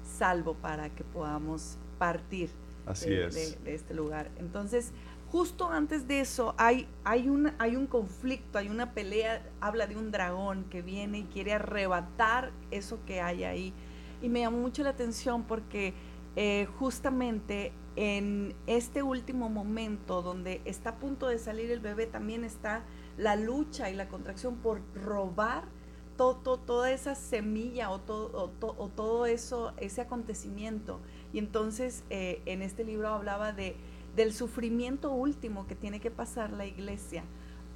salvo 0.04 0.54
para 0.54 0.90
que 0.90 1.04
podamos 1.04 1.78
partir 1.98 2.50
Así 2.86 3.10
de, 3.10 3.28
es. 3.28 3.64
de, 3.64 3.76
este 3.76 3.94
lugar. 3.94 4.32
Entonces, 4.40 4.92
justo 5.32 5.70
antes 5.70 6.08
de 6.08 6.22
eso 6.22 6.56
hay, 6.58 6.88
hay, 7.04 7.30
un, 7.30 7.52
hay 7.60 7.76
un 7.76 7.88
conflicto, 7.88 8.58
hay 8.58 8.70
una 8.70 8.94
pelea, 8.94 9.44
habla 9.62 9.88
de 9.88 9.96
un 9.96 10.12
dragón 10.12 10.66
que 10.66 10.82
viene 10.82 11.20
y 11.20 11.24
quiere 11.26 11.54
arrebatar 11.54 12.52
eso 12.72 13.00
que 13.06 13.22
hay 13.22 13.44
ahí. 13.44 13.74
Y 14.22 14.30
me 14.30 14.42
llamó 14.42 14.58
mucho 14.58 14.84
la 14.84 14.90
atención 14.90 15.44
porque 15.44 15.94
eh, 16.36 16.68
justamente 16.78 17.72
en 17.96 18.56
este 18.66 19.04
último 19.04 19.50
momento 19.50 20.22
donde 20.22 20.62
está 20.66 20.92
a 20.92 20.96
punto 20.96 21.28
de 21.28 21.38
salir 21.38 21.72
el 21.72 21.80
bebé, 21.80 22.06
también 22.06 22.44
está 22.44 22.84
la 23.18 23.36
lucha 23.36 23.90
y 23.90 23.96
la 23.96 24.08
contracción 24.08 24.56
por 24.58 24.82
robar 24.96 25.66
todo, 26.18 26.58
toda 26.58 26.92
esa 26.92 27.16
semilla 27.16 27.92
o 27.92 28.00
todo, 28.00 28.52
o, 28.62 28.90
todo 28.90 29.26
eso, 29.26 29.74
ese 29.78 30.02
acontecimiento. 30.02 31.00
Y 31.32 31.40
entonces 31.40 32.04
eh, 32.10 32.42
en 32.46 32.62
este 32.62 32.84
libro 32.84 33.10
hablaba 33.10 33.54
de, 33.54 33.78
del 34.20 34.34
sufrimiento 34.34 35.14
último 35.14 35.66
que 35.66 35.76
tiene 35.76 36.02
que 36.02 36.12
pasar 36.12 36.52
la 36.52 36.66
iglesia 36.66 37.24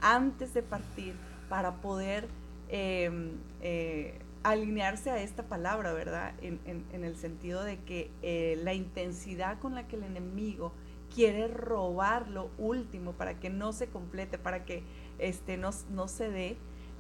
antes 0.02 0.54
de 0.54 0.62
partir 0.62 1.14
para 1.48 1.76
poder 1.76 2.28
em, 2.68 3.30
eh, 3.62 4.20
alinearse 4.44 5.10
a 5.10 5.22
esta 5.22 5.44
palabra, 5.44 5.94
¿verdad? 5.94 6.34
En, 6.42 6.84
el 6.92 7.16
sentido 7.16 7.64
de 7.64 7.78
que 7.78 8.12
eh, 8.22 8.60
la 8.62 8.74
intensidad 8.74 9.58
con 9.60 9.74
la 9.74 9.88
que 9.88 9.96
el 9.96 10.04
enemigo 10.04 10.74
quiere 11.16 11.48
robar 11.48 12.28
lo 12.28 12.50
último 12.58 13.14
para 13.14 13.40
que 13.40 13.50
no 13.50 13.72
se 13.72 13.88
complete, 13.88 14.38
para 14.38 14.66
que 14.66 14.84
este, 15.20 15.56
no, 15.56 15.70
no 15.92 16.10
se 16.10 16.30
dé, 16.30 16.58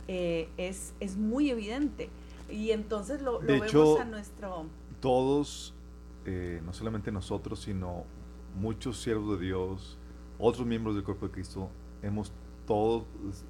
eh, 0.07 0.47
es, 0.55 0.93
es 1.01 1.17
muy 1.17 1.49
evidente. 1.49 2.07
Y 2.49 2.71
entonces 2.71 3.21
lo, 3.21 3.39
vemos 3.39 3.99
a 3.99 4.05
nuestro... 4.05 4.67
Todos, 5.01 5.73
no 6.25 6.71
solamente 6.71 7.11
nosotros, 7.11 7.59
sino 7.59 8.05
muchos 8.55 9.01
siervos 9.01 9.39
de 9.39 9.45
Dios, 9.45 9.97
otros 10.37 10.65
miembros 10.65 10.95
del 10.95 11.03
cuerpo 11.03 11.27
de 11.27 11.33
Cristo, 11.33 11.69
hemos 12.01 12.31
todos 12.65 13.05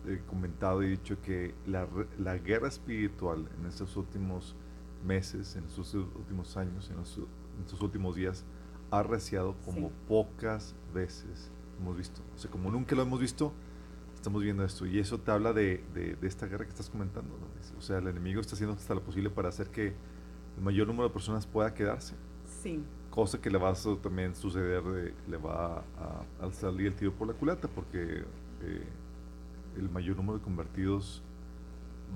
eh, 0.07 0.21
comentado 0.27 0.83
y 0.83 0.89
dicho 0.89 1.21
que 1.21 1.53
la, 1.67 1.87
la, 2.17 2.37
guerra 2.37 2.67
espiritual 2.67 3.47
en 3.59 3.67
estos 3.67 3.95
últimos 3.95 4.55
meses, 5.05 5.55
en 5.55 5.65
estos 5.65 5.93
últimos 5.93 6.57
años, 6.57 6.89
en, 6.89 6.99
estos 6.99 7.81
últimos 7.81 8.15
días, 8.15 8.43
ha 8.89 8.99
arreciado 8.99 9.55
como 9.65 9.91
pocas 10.07 10.75
veces 10.93 11.51
hemos 11.79 11.97
visto. 11.97 12.21
O 12.35 12.39
sea, 12.39 12.49
como 12.49 12.71
nunca 12.71 12.95
lo 12.95 13.03
hemos 13.03 13.19
visto, 13.19 13.53
estamos 14.15 14.41
viendo 14.41 14.63
esto. 14.63 14.85
Y 14.85 14.99
eso 14.99 15.19
te 15.19 15.31
habla 15.31 15.53
de, 15.53 15.83
de, 15.93 16.17
esta 16.27 16.47
guerra 16.47 16.65
que 16.65 16.71
estás 16.71 16.89
comentando. 16.89 17.35
O 17.77 17.81
sea, 17.81 17.97
el 17.97 18.07
enemigo 18.07 18.41
está 18.41 18.55
haciendo 18.55 18.75
hasta 18.75 18.95
lo 18.95 19.03
posible 19.03 19.29
para 19.29 19.49
hacer 19.49 19.69
que 19.69 19.93
el 20.57 20.63
mayor 20.63 20.87
número 20.87 21.07
de 21.07 21.13
personas 21.13 21.45
pueda 21.45 21.73
quedarse. 21.73 22.15
Sí. 22.61 22.83
Cosa 23.13 23.39
que 23.39 23.51
le 23.51 23.59
va 23.59 23.69
a 23.69 23.75
también 24.01 24.33
suceder, 24.33 24.83
le 25.27 25.37
va 25.37 25.83
a, 26.41 26.51
salir 26.51 26.87
el 26.87 26.95
tiro 26.95 27.13
por 27.13 27.27
la 27.27 27.35
culata, 27.35 27.67
porque 27.67 28.23
eh, 28.63 28.83
el 29.77 29.87
mayor 29.91 30.17
número 30.17 30.39
de 30.39 30.43
convertidos 30.43 31.21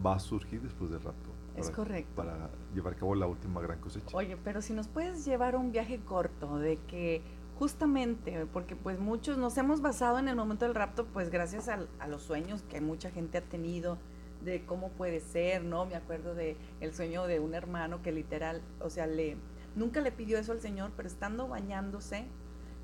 va 0.04 0.16
a 0.16 0.20
surgir 0.20 0.60
después 0.60 0.90
del 0.90 1.02
rato. 1.02 1.30
es 1.56 1.70
correcto. 1.70 2.16
Para 2.16 2.50
llevar 2.74 2.94
a 2.94 2.96
cabo 2.96 3.14
la 3.14 3.28
última 3.28 3.62
gran 3.62 3.80
cosecha. 3.80 4.18
Oye, 4.18 4.38
pero 4.44 4.60
si 4.64 4.74
nos 4.74 4.88
puedes 4.88 5.24
llevar 5.24 5.56
un 5.56 5.72
viaje 5.72 6.00
corto 6.00 6.58
de 6.58 6.80
que 6.88 7.22
justamente, 7.60 8.48
porque 8.52 8.76
pues 8.76 8.98
muchos 8.98 9.38
nos 9.38 9.56
hemos 9.60 9.82
basado 9.82 10.18
en 10.18 10.28
el 10.28 10.36
momento 10.36 10.66
del 10.66 10.74
rapto, 10.74 11.06
pues 11.06 11.30
gracias 11.30 11.70
a, 11.70 12.08
los 12.08 12.24
sueños 12.24 12.64
que 12.64 12.82
mucha 12.82 13.12
gente 13.12 13.38
ha 13.38 13.42
tenido 13.42 14.00
de 14.44 14.66
cómo 14.66 14.90
puede 14.90 15.20
ser, 15.20 15.64
¿no? 15.64 15.86
Me 15.86 15.96
acuerdo 15.96 16.34
de 16.34 16.58
el 16.82 16.92
sueño 16.92 17.28
de 17.28 17.40
un 17.40 17.54
hermano 17.54 18.02
que 18.02 18.12
literal, 18.12 18.64
o 18.80 18.90
sea, 18.90 19.06
le 19.06 19.38
nunca 19.78 20.02
le 20.02 20.12
pidió 20.12 20.38
eso 20.38 20.52
al 20.52 20.60
Señor, 20.60 20.92
pero 20.98 21.08
estando 21.08 21.48
bañándose, 21.48 22.26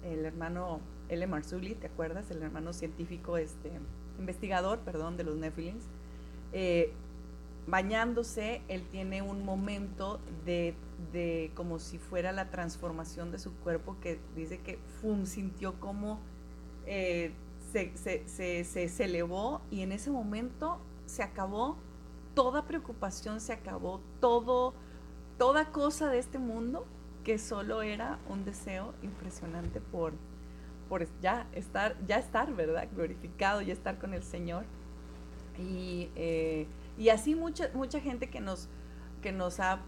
el 0.04 0.26
hermano 0.26 0.80
L. 1.10 1.26
Marzulli, 1.28 1.76
¿te 1.76 1.88
acuerdas? 1.88 2.30
El 2.32 2.42
hermano 2.42 2.72
científico, 2.74 3.38
este, 3.38 3.72
investigador, 4.20 4.80
perdón, 4.80 5.18
de 5.18 5.24
los 5.24 5.36
Nephilims, 5.36 5.86
eh, 6.54 6.94
bañándose, 7.68 8.62
él 8.68 8.84
tiene 8.92 9.22
un 9.22 9.44
momento 9.44 10.20
de, 10.46 10.76
de, 11.12 11.52
como 11.56 11.80
si 11.80 11.98
fuera 11.98 12.32
la 12.32 12.50
transformación 12.50 13.32
de 13.32 13.40
su 13.40 13.54
cuerpo, 13.58 13.98
que 14.02 14.20
dice 14.36 14.60
que 14.60 14.78
fum, 15.02 15.26
sintió 15.26 15.80
como 15.80 16.20
eh, 16.86 17.32
se, 17.72 17.96
se, 17.96 18.28
se, 18.28 18.90
se, 18.90 19.04
elevó 19.06 19.62
y 19.72 19.82
en 19.82 19.92
ese 19.94 20.12
momento 20.12 20.80
se 21.06 21.24
acabó 21.24 21.78
toda 22.36 22.68
preocupación, 22.68 23.40
se 23.40 23.54
acabó 23.54 24.02
todo, 24.20 24.74
toda 25.38 25.72
cosa 25.72 26.10
de 26.10 26.20
este 26.20 26.40
mundo 26.40 26.86
que 27.24 27.38
solo 27.38 27.82
era 27.82 28.20
un 28.30 28.44
deseo 28.46 28.94
impresionante 29.02 29.80
por, 29.80 30.14
por 30.90 31.08
ya 31.22 31.48
estar, 31.54 31.96
ya 32.06 32.18
estar, 32.18 32.54
¿verdad? 32.54 32.88
Glorificado, 32.94 33.62
ya 33.62 33.74
estar 33.74 33.98
con 33.98 34.14
el 34.14 34.24
Señor. 34.24 34.66
Y, 35.58 36.10
eh, 36.16 36.68
y 36.98 37.10
así 37.10 37.36
mucha, 37.36 37.70
mucha 37.74 38.00
gente 38.00 38.30
que 38.30 38.42
nos, 38.42 38.68
que 39.22 39.32
nos 39.32 39.60
ha 39.60 39.80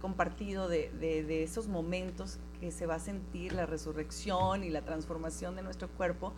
compartido 0.00 0.68
de, 0.68 0.90
de, 0.98 1.42
esos 1.42 1.66
momentos 1.66 2.38
que 2.60 2.70
se 2.70 2.86
va 2.86 2.96
a 2.96 2.98
sentir 2.98 3.52
la 3.52 3.64
resurrección 3.64 4.64
y 4.64 4.70
la 4.70 4.82
transformación 4.82 5.56
de 5.56 5.62
nuestro 5.62 5.88
cuerpo, 5.88 6.34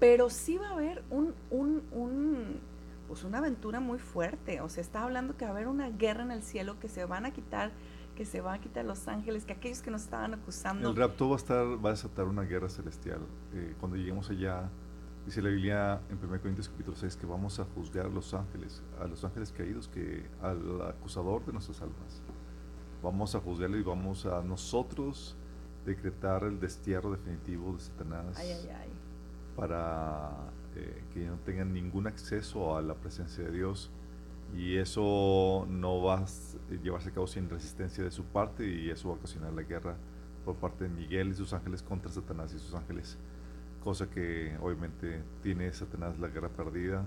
pero 0.00 0.30
sí 0.30 0.56
va 0.56 0.68
a 0.68 0.72
haber 0.72 1.02
un, 1.10 1.34
un, 1.50 1.82
un, 1.92 2.60
pues 3.06 3.24
una 3.24 3.38
aventura 3.38 3.80
muy 3.80 3.98
fuerte. 3.98 4.60
O 4.60 4.68
sea, 4.68 4.80
está 4.80 5.02
hablando 5.02 5.36
que 5.36 5.44
va 5.44 5.50
a 5.50 5.54
haber 5.54 5.68
una 5.68 5.90
guerra 5.90 6.22
en 6.22 6.30
el 6.30 6.42
cielo, 6.42 6.78
que 6.80 6.88
se 6.88 7.04
van 7.04 7.26
a 7.26 7.32
quitar 7.32 7.72
que 8.18 8.24
se 8.24 8.40
van 8.40 8.56
a 8.56 8.60
quitar 8.60 8.84
los 8.84 9.06
ángeles, 9.06 9.44
que 9.44 9.52
aquellos 9.52 9.80
que 9.80 9.92
nos 9.92 10.02
estaban 10.02 10.34
acusando. 10.34 10.90
El 10.90 10.96
rapto 10.96 11.28
va 11.28 11.36
a 11.36 11.38
estar, 11.38 11.64
va 11.84 11.90
a 11.90 11.92
desatar 11.92 12.24
una 12.24 12.42
guerra 12.42 12.68
celestial. 12.68 13.20
Eh, 13.54 13.76
cuando 13.78 13.96
lleguemos 13.96 14.28
allá, 14.28 14.68
dice 15.24 15.40
la 15.40 15.50
Biblia 15.50 16.00
en 16.10 16.18
1 16.18 16.40
Corintios 16.40 16.68
capítulo 16.68 16.96
6 16.96 17.14
que 17.14 17.26
vamos 17.26 17.60
a 17.60 17.64
juzgar 17.76 18.06
a 18.06 18.08
los 18.08 18.34
ángeles, 18.34 18.82
a 19.00 19.06
los 19.06 19.22
ángeles 19.22 19.52
caídos, 19.52 19.86
que 19.86 20.26
al 20.42 20.82
acusador 20.82 21.46
de 21.46 21.52
nuestras 21.52 21.80
almas. 21.80 22.20
Vamos 23.04 23.36
a 23.36 23.40
juzgarle 23.40 23.78
y 23.78 23.82
vamos 23.84 24.26
a 24.26 24.42
nosotros 24.42 25.36
decretar 25.86 26.42
el 26.42 26.58
destierro 26.58 27.12
definitivo 27.12 27.74
de 27.74 27.78
Satanás 27.78 28.36
para 29.54 30.32
eh, 30.74 31.04
que 31.14 31.24
no 31.24 31.36
tengan 31.44 31.72
ningún 31.72 32.08
acceso 32.08 32.76
a 32.76 32.82
la 32.82 32.94
presencia 32.94 33.44
de 33.44 33.52
Dios 33.52 33.92
y 34.56 34.76
eso 34.76 35.66
no 35.68 36.02
va 36.02 36.20
a 36.20 36.26
llevarse 36.82 37.10
a 37.10 37.12
cabo 37.12 37.26
sin 37.26 37.48
resistencia 37.48 38.02
de 38.02 38.10
su 38.10 38.24
parte 38.24 38.68
y 38.68 38.90
eso 38.90 39.08
va 39.08 39.14
a 39.14 39.18
ocasionar 39.18 39.52
la 39.52 39.62
guerra 39.62 39.96
por 40.44 40.56
parte 40.56 40.84
de 40.84 40.90
Miguel 40.90 41.28
y 41.28 41.34
sus 41.34 41.52
ángeles 41.52 41.82
contra 41.82 42.10
Satanás 42.10 42.54
y 42.54 42.58
sus 42.58 42.74
ángeles, 42.74 43.18
cosa 43.82 44.08
que 44.08 44.56
obviamente 44.60 45.22
tiene 45.42 45.72
Satanás 45.72 46.18
la 46.18 46.28
guerra 46.28 46.48
perdida 46.48 47.04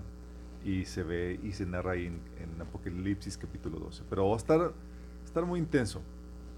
y 0.64 0.84
se 0.84 1.02
ve 1.02 1.40
y 1.42 1.52
se 1.52 1.66
narra 1.66 1.92
ahí 1.92 2.06
en, 2.06 2.60
Apocalipsis 2.60 3.36
capítulo 3.36 3.78
12. 3.80 4.04
Pero 4.08 4.28
va 4.28 4.34
a 4.34 4.38
estar, 4.38 4.72
estar 5.24 5.44
muy 5.44 5.58
intenso, 5.58 6.00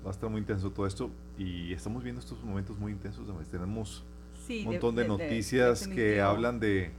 va 0.04 0.10
a 0.10 0.12
estar 0.12 0.28
muy 0.28 0.40
intenso 0.40 0.70
todo 0.70 0.86
esto 0.86 1.10
y 1.38 1.72
estamos 1.72 2.02
viendo 2.02 2.20
estos 2.20 2.42
momentos 2.44 2.78
muy 2.78 2.92
intensos, 2.92 3.26
tenemos 3.50 4.04
un 4.48 4.64
montón 4.64 4.94
de, 4.94 5.08
noticias 5.08 5.88
que 5.88 6.20
hablan 6.20 6.60
de 6.60 6.92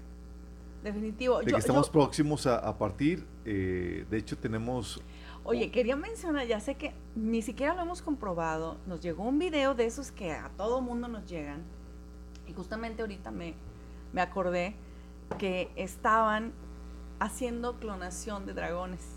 Definitivo. 0.85 1.39
De 1.39 1.51
que 1.51 1.57
estamos 1.57 1.89
próximos 1.89 2.45
a, 2.45 2.77
partir. 2.77 3.25
Eh, 3.43 4.05
de 4.07 4.17
hecho, 4.17 4.37
tenemos... 4.37 5.01
Oye, 5.43 5.71
quería 5.71 5.95
mencionar, 5.95 6.45
ya 6.45 6.59
sé 6.59 6.75
que 6.75 6.93
ni 7.15 7.41
siquiera 7.41 7.73
lo 7.73 7.81
hemos 7.81 8.03
comprobado. 8.03 8.77
Nos 8.85 9.01
llegó 9.01 9.23
un 9.23 9.39
video 9.39 9.73
de 9.73 9.87
esos 9.87 10.11
que 10.11 10.31
a 10.31 10.51
todo 10.55 10.81
mundo 10.81 11.07
nos 11.07 11.25
llegan. 11.25 11.63
Y 12.47 12.53
justamente 12.53 13.01
ahorita 13.01 13.31
me, 13.31 13.55
me 14.13 14.21
acordé 14.21 14.75
que 15.39 15.71
estaban 15.75 16.53
haciendo 17.19 17.79
clonación 17.79 18.45
de 18.45 18.53
dragones. 18.53 19.14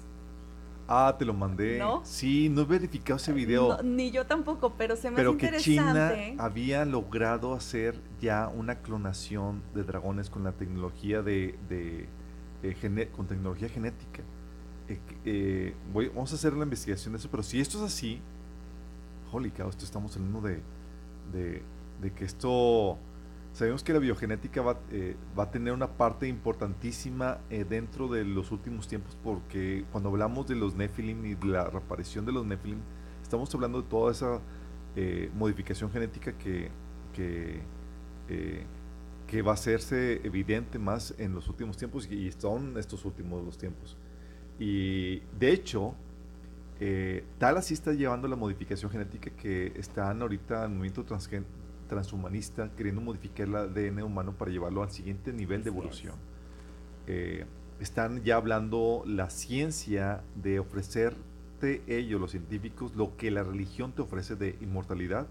Ah, 0.91 1.15
te 1.19 1.27
lo 1.27 1.35
mandé. 1.35 1.79
¿No? 1.79 2.01
Sí, 2.05 2.49
no 2.49 2.63
he 2.63 2.65
verificado 2.65 3.19
ese 3.19 3.35
video. 3.35 3.83
ni 3.83 4.11
yo 4.11 4.27
tampoco, 4.27 4.73
pero 4.79 4.97
se 4.97 5.11
me 5.11 5.17
pero 5.17 5.33
hace 5.37 5.51
que 5.51 5.57
China 5.59 6.15
había 6.39 6.87
logrado 6.87 7.53
hacer 7.53 8.01
ya 8.21 8.49
una 8.49 8.77
clonación 8.77 9.63
de 9.75 9.85
dragones 9.85 10.31
con 10.31 10.45
la 10.45 10.53
tecnología 10.53 11.21
de, 11.21 11.59
de, 11.69 13.09
con 13.13 13.27
tecnología 13.27 13.69
genética. 13.69 14.23
Eh, 14.89 14.99
eh, 15.27 15.75
voy, 15.93 16.09
vamos 16.09 16.33
a 16.33 16.37
hacer 16.37 16.55
la 16.55 16.65
investigación 16.65 17.13
de 17.13 17.19
eso, 17.19 17.29
pero 17.31 17.43
si 17.43 17.61
esto 17.61 17.77
es 17.77 17.85
así, 17.85 18.23
holy 19.31 19.51
cow, 19.51 19.69
esto 19.69 19.85
estamos 19.85 20.17
hablando 20.17 20.41
de, 20.41 20.63
de, 21.33 21.63
de 22.01 22.13
que 22.15 22.25
esto 22.25 22.99
Sabemos 23.59 23.83
que 23.83 23.93
la 23.93 23.99
biogenética 23.99 24.63
va, 24.63 24.79
eh, 24.93 25.17
va 25.37 25.43
a 25.43 25.51
tener 25.51 25.73
una 25.73 25.89
parte 25.89 26.29
importantísima 26.29 27.41
eh, 27.51 27.65
dentro 27.69 28.07
de 28.07 28.25
los 28.25 28.53
últimos 28.53 28.87
tiempos 28.87 29.19
porque 29.21 29.85
cuando 29.91 30.11
hablamos 30.11 30.47
de 30.47 30.55
los 30.55 30.77
Nephilim 30.77 31.27
y 31.27 31.35
de 31.35 31.47
la 31.47 31.65
reaparición 31.65 32.25
de 32.25 32.31
los 32.31 32.47
Nephilim, 32.47 32.79
estamos 33.21 33.53
hablando 33.53 33.83
de 33.83 33.89
toda 33.89 34.13
esa 34.13 34.41
eh, 34.95 35.29
modificación 35.35 35.91
genética 35.91 36.39
que, 36.39 36.71
que, 37.13 37.61
que, 39.27 39.43
va 39.43 39.51
a 39.51 39.55
hacerse 39.55 40.21
evidente 40.25 40.79
más 40.79 41.13
en 41.19 41.35
los 41.35 41.49
últimos 41.49 41.77
tiempos 41.77 42.09
y 42.09 42.31
son 42.31 42.79
estos 42.79 43.05
últimos 43.05 43.45
los 43.45 43.59
tiempos. 43.59 43.97
Y 44.61 45.19
de 45.37 45.51
hecho, 45.51 45.97
tal 47.39 47.57
así 47.57 47.75
está 47.75 47.93
llevando 47.93 48.29
la 48.29 48.37
modificación 48.37 48.89
genética 48.89 49.31
que 49.31 49.73
están 49.75 50.23
ahorita 50.23 50.59
en 50.59 50.71
el 50.71 50.77
movimiento 50.77 51.05
transgénero 51.05 51.58
transhumanista 51.89 52.71
queriendo 52.77 53.01
modificar 53.01 53.49
el 53.49 53.57
ADN 53.57 54.03
humano 54.03 54.33
para 54.33 54.51
llevarlo 54.51 54.83
al 54.83 54.91
siguiente 54.91 55.33
nivel 55.33 55.65
de 55.65 55.71
evolución. 55.71 56.15
Eh, 57.07 57.47
están 57.81 58.23
ya 58.23 58.37
hablando 58.37 59.03
la 59.07 59.31
ciencia 59.31 60.23
de 60.35 60.59
ofrecerte 60.59 61.83
ellos, 61.87 62.21
los 62.21 62.31
científicos, 62.31 62.95
lo 62.95 63.17
que 63.17 63.31
la 63.31 63.43
religión 63.43 63.93
te 63.93 64.03
ofrece 64.03 64.37
de 64.37 64.57
inmortalidad, 64.61 65.27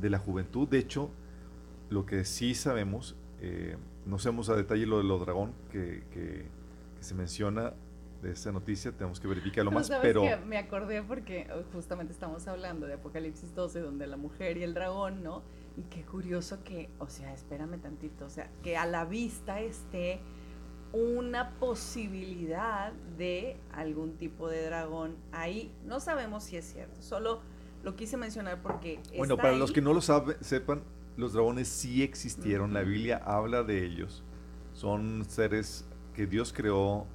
de 0.00 0.10
la 0.10 0.18
juventud. 0.18 0.68
De 0.68 0.78
hecho, 0.78 1.10
lo 1.90 2.06
que 2.06 2.24
sí 2.24 2.54
sabemos, 2.54 3.16
eh, 3.40 3.76
no 4.06 4.18
sabemos 4.18 4.48
a 4.48 4.56
detalle 4.56 4.86
lo 4.86 4.98
de 4.98 5.04
los 5.04 5.20
dragón 5.20 5.52
que, 5.70 6.04
que, 6.12 6.46
se 7.00 7.14
menciona 7.14 7.74
de 8.22 8.32
esta 8.32 8.50
noticia, 8.50 8.90
tenemos 8.90 9.20
que 9.20 9.28
verificarlo 9.28 9.70
más, 9.70 9.88
pero... 10.02 10.22
Que 10.22 10.36
me 10.36 10.58
acordé 10.58 11.00
porque 11.00 11.46
oh, 11.54 11.62
justamente 11.72 12.12
estamos 12.12 12.48
hablando 12.48 12.88
de 12.88 12.94
Apocalipsis 12.94 13.54
12, 13.54 13.78
donde 13.78 14.08
la 14.08 14.16
mujer 14.16 14.56
y 14.56 14.64
el 14.64 14.74
dragón, 14.74 15.22
¿no? 15.22 15.44
Y 15.78 15.82
qué 15.90 16.02
curioso 16.02 16.64
que, 16.64 16.90
o 16.98 17.08
sea, 17.08 17.32
espérame 17.32 17.80
tantito, 17.80 18.24
o 18.24 18.30
sea, 18.30 18.50
que 18.64 18.76
a 18.76 18.84
la 18.84 19.04
vista 19.04 19.60
esté 19.60 20.20
una 20.92 21.50
posibilidad 21.60 22.92
de 23.16 23.56
algún 23.72 24.16
tipo 24.16 24.48
de 24.48 24.64
dragón 24.64 25.14
ahí. 25.30 25.72
No 25.84 26.00
sabemos 26.00 26.42
si 26.42 26.56
es 26.56 26.64
cierto, 26.64 27.00
solo 27.00 27.42
lo 27.84 27.94
quise 27.94 28.16
mencionar 28.16 28.60
porque... 28.60 29.00
Bueno, 29.16 29.36
para 29.36 29.54
los 29.54 29.70
que 29.70 29.80
no 29.80 29.92
lo 29.94 30.00
saben, 30.00 30.36
sepan, 30.40 30.82
los 31.16 31.32
dragones 31.32 31.68
sí 31.68 32.02
existieron, 32.02 32.74
la 32.74 32.82
Biblia 32.82 33.22
habla 33.24 33.62
de 33.62 33.84
ellos. 33.84 34.24
Son 34.72 35.24
seres 35.28 35.84
que 36.12 36.26
Dios 36.26 36.52
creó, 36.52 37.06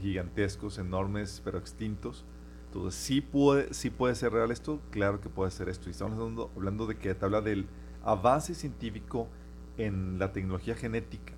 gigantescos, 0.00 0.78
enormes, 0.78 1.42
pero 1.44 1.58
extintos. 1.58 2.24
Entonces, 2.68 2.98
¿sí 2.98 3.20
puede, 3.20 3.74
sí 3.74 3.90
puede 3.90 4.14
ser 4.14 4.32
real 4.32 4.50
esto? 4.50 4.80
Claro 4.90 5.20
que 5.20 5.28
puede 5.28 5.50
ser 5.50 5.68
esto. 5.68 5.90
Y 5.90 5.92
estamos 5.92 6.18
hablando, 6.18 6.50
hablando 6.56 6.86
de 6.86 6.96
que 6.96 7.14
te 7.14 7.24
habla 7.24 7.42
del 7.42 7.66
avance 8.10 8.54
científico 8.54 9.28
en 9.76 10.18
la 10.18 10.32
tecnología 10.32 10.74
genética 10.74 11.34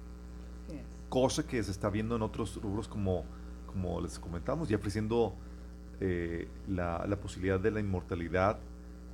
cosa 1.10 1.46
que 1.46 1.62
se 1.62 1.72
está 1.72 1.90
viendo 1.90 2.16
en 2.16 2.22
otros 2.22 2.58
rubros 2.62 2.88
como, 2.88 3.24
como 3.66 4.00
les 4.00 4.18
comentamos, 4.18 4.70
y 4.70 4.74
ofreciendo 4.74 5.34
eh, 6.00 6.48
la, 6.66 7.04
la, 7.06 7.16
posibilidad 7.16 7.60
de 7.60 7.70
la 7.70 7.80
inmortalidad, 7.80 8.58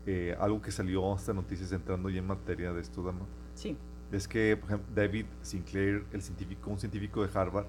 eh, 0.07 0.37
algo 0.39 0.63
que 0.63 0.71
salió 0.71 1.13
hasta 1.15 1.33
noticias 1.33 1.73
entrando 1.73 2.09
ya 2.11 2.19
en 2.19 2.29
materia 2.29 2.73
de 2.73 2.81
esto, 2.81 3.03
Dama. 3.03 3.27
Sí. 3.55 3.77
Es 4.13 4.29
que, 4.29 4.57
por 4.57 4.71
ejemplo, 4.71 4.95
David 4.95 5.27
Sinclair, 5.43 6.05
el 6.13 6.23
científico, 6.23 6.71
un 6.71 6.79
científico 6.79 7.27
de 7.27 7.37
Harvard, 7.37 7.67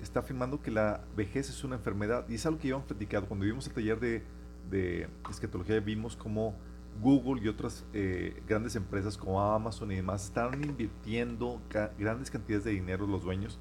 está 0.00 0.20
afirmando 0.20 0.62
que 0.62 0.70
la 0.70 1.02
vejez 1.14 1.50
es 1.50 1.64
una 1.64 1.76
enfermedad, 1.76 2.24
y 2.28 2.36
es 2.36 2.46
algo 2.46 2.58
que 2.58 2.68
ya 2.68 2.74
hemos 2.74 2.86
platicado. 2.86 3.26
Cuando 3.26 3.44
vimos 3.44 3.66
el 3.66 3.74
taller 3.74 4.00
de, 4.00 4.22
de 4.70 5.08
escatología, 5.28 5.78
vimos 5.80 6.16
cómo 6.16 6.54
Google 7.00 7.42
y 7.42 7.48
otras 7.48 7.84
eh, 7.92 8.42
grandes 8.46 8.76
empresas 8.76 9.16
como 9.16 9.40
Amazon 9.40 9.90
y 9.92 9.96
demás 9.96 10.26
están 10.26 10.62
invirtiendo 10.62 11.60
grandes 11.98 12.30
cantidades 12.30 12.64
de 12.64 12.72
dinero 12.72 13.06
los 13.06 13.22
dueños 13.22 13.58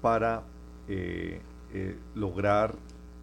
para 0.00 0.44
eh, 0.88 1.40
eh, 1.72 1.96
lograr 2.14 2.74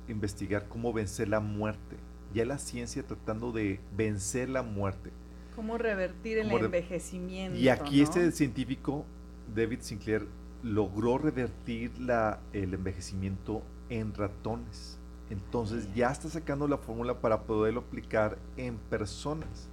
investigar 0.08 0.68
cómo 0.68 0.92
vencer 0.94 1.28
la 1.28 1.40
muerte. 1.40 1.98
Ya 2.34 2.46
la 2.46 2.58
ciencia 2.58 3.06
tratando 3.06 3.52
de 3.52 3.80
vencer 3.96 4.50
la 4.50 4.64
muerte. 4.64 5.12
Cómo 5.56 5.78
revertir 5.78 6.38
el 6.38 6.52
envejecimiento. 6.52 7.58
Y 7.58 7.70
aquí 7.70 8.02
este 8.02 8.32
científico, 8.32 9.06
David 9.54 9.80
Sinclair, 9.82 10.28
logró 10.64 11.18
revertir 11.18 11.98
la, 12.00 12.40
el 12.54 12.74
envejecimiento 12.74 13.64
en 13.90 14.14
ratones. 14.14 14.99
Entonces 15.30 15.94
ya 15.94 16.12
está 16.12 16.30
sacando 16.30 16.68
la 16.68 16.78
fórmula 16.78 17.20
para 17.20 17.44
poderlo 17.44 17.82
aplicar 17.82 18.38
en 18.58 18.78
personas. 18.78 19.70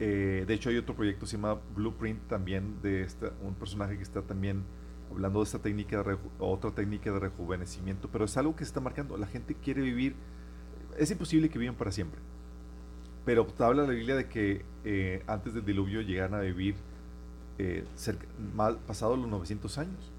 Eh, 0.00 0.44
de 0.46 0.54
hecho 0.54 0.68
hay 0.70 0.76
otro 0.76 0.94
proyecto 0.94 1.26
se 1.26 1.36
llama 1.36 1.58
Blueprint 1.74 2.28
también 2.28 2.80
de 2.82 3.02
esta, 3.02 3.32
un 3.42 3.54
personaje 3.54 3.96
que 3.96 4.02
está 4.04 4.22
también 4.22 4.62
hablando 5.10 5.40
de 5.40 5.44
esta 5.44 5.58
técnica 5.58 6.02
de 6.02 6.16
otra 6.38 6.70
técnica 6.70 7.10
de 7.10 7.18
rejuvenecimiento, 7.18 8.08
pero 8.12 8.26
es 8.26 8.36
algo 8.36 8.54
que 8.54 8.64
se 8.64 8.68
está 8.68 8.80
marcando. 8.80 9.16
La 9.16 9.26
gente 9.26 9.54
quiere 9.54 9.80
vivir, 9.80 10.14
es 10.98 11.10
imposible 11.10 11.48
que 11.48 11.58
vivan 11.58 11.74
para 11.74 11.90
siempre. 11.90 12.20
Pero 13.24 13.46
habla 13.58 13.82
la 13.82 13.90
Biblia 13.90 14.16
de 14.16 14.28
que 14.28 14.64
eh, 14.84 15.22
antes 15.26 15.54
del 15.54 15.64
diluvio 15.64 16.00
llegaran 16.02 16.34
a 16.34 16.40
vivir 16.40 16.76
eh, 17.58 17.84
cerca, 17.96 18.26
mal, 18.54 18.78
pasado 18.86 19.16
los 19.16 19.28
900 19.28 19.78
años 19.78 20.12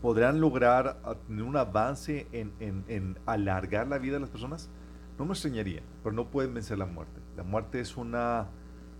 podrán 0.00 0.40
lograr 0.40 1.00
tener 1.26 1.42
un 1.42 1.56
avance 1.56 2.26
en, 2.32 3.18
alargar 3.26 3.88
la 3.88 3.98
vida 3.98 4.14
de 4.14 4.20
las 4.20 4.30
personas, 4.30 4.70
no 5.18 5.24
me 5.24 5.32
extrañaría, 5.32 5.82
pero 6.02 6.14
no 6.14 6.30
pueden 6.30 6.54
vencer 6.54 6.78
la 6.78 6.86
muerte. 6.86 7.20
La 7.36 7.42
muerte 7.42 7.80
es 7.80 7.96
una 7.96 8.48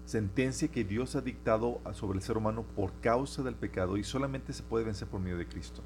sentencia 0.04 0.68
que 0.68 0.84
Dios 0.84 1.14
ha 1.16 1.20
dictado 1.20 1.80
sobre 1.92 2.18
el 2.18 2.24
ser 2.24 2.36
humano 2.36 2.64
por 2.74 2.92
causa 3.00 3.42
del 3.42 3.54
pecado 3.54 3.96
y 3.96 4.04
solamente 4.04 4.52
se 4.52 4.62
puede 4.62 4.84
vencer 4.84 5.06
por 5.06 5.20
medio 5.20 5.38
de 5.38 5.46
Cristo. 5.46 5.82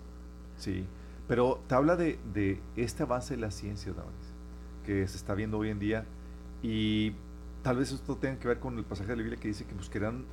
¿sí? 0.56 0.86
Pero 1.28 1.62
te 1.66 1.74
habla 1.74 1.96
de, 1.96 2.60
este 2.76 3.02
avance 3.02 3.34
de 3.34 3.40
la 3.40 3.50
ciencia, 3.50 3.92
que 4.84 5.06
se 5.06 5.16
está 5.16 5.34
viendo 5.34 5.58
hoy 5.58 5.68
en 5.68 5.78
día 5.78 6.06
y 6.62 7.14
tal 7.62 7.76
vez 7.76 7.92
esto 7.92 8.16
tenga 8.16 8.38
que 8.38 8.48
ver 8.48 8.58
con 8.58 8.78
el 8.78 8.84
pasaje 8.84 9.10
de 9.10 9.16
la 9.16 9.22
Biblia 9.22 9.40
que 9.40 9.48
dice 9.48 9.64
que 9.64 9.74
buscarán 9.74 10.24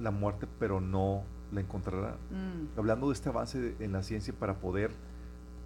la 0.00 0.10
muerte 0.10 0.46
pero 0.58 0.80
no 0.80 1.22
la 1.52 1.60
encontrará. 1.60 2.16
Mm. 2.30 2.78
Hablando 2.78 3.08
de 3.08 3.14
este 3.14 3.28
avance 3.28 3.74
en 3.78 3.92
la 3.92 4.02
ciencia 4.02 4.34
para 4.38 4.54
poder 4.54 4.90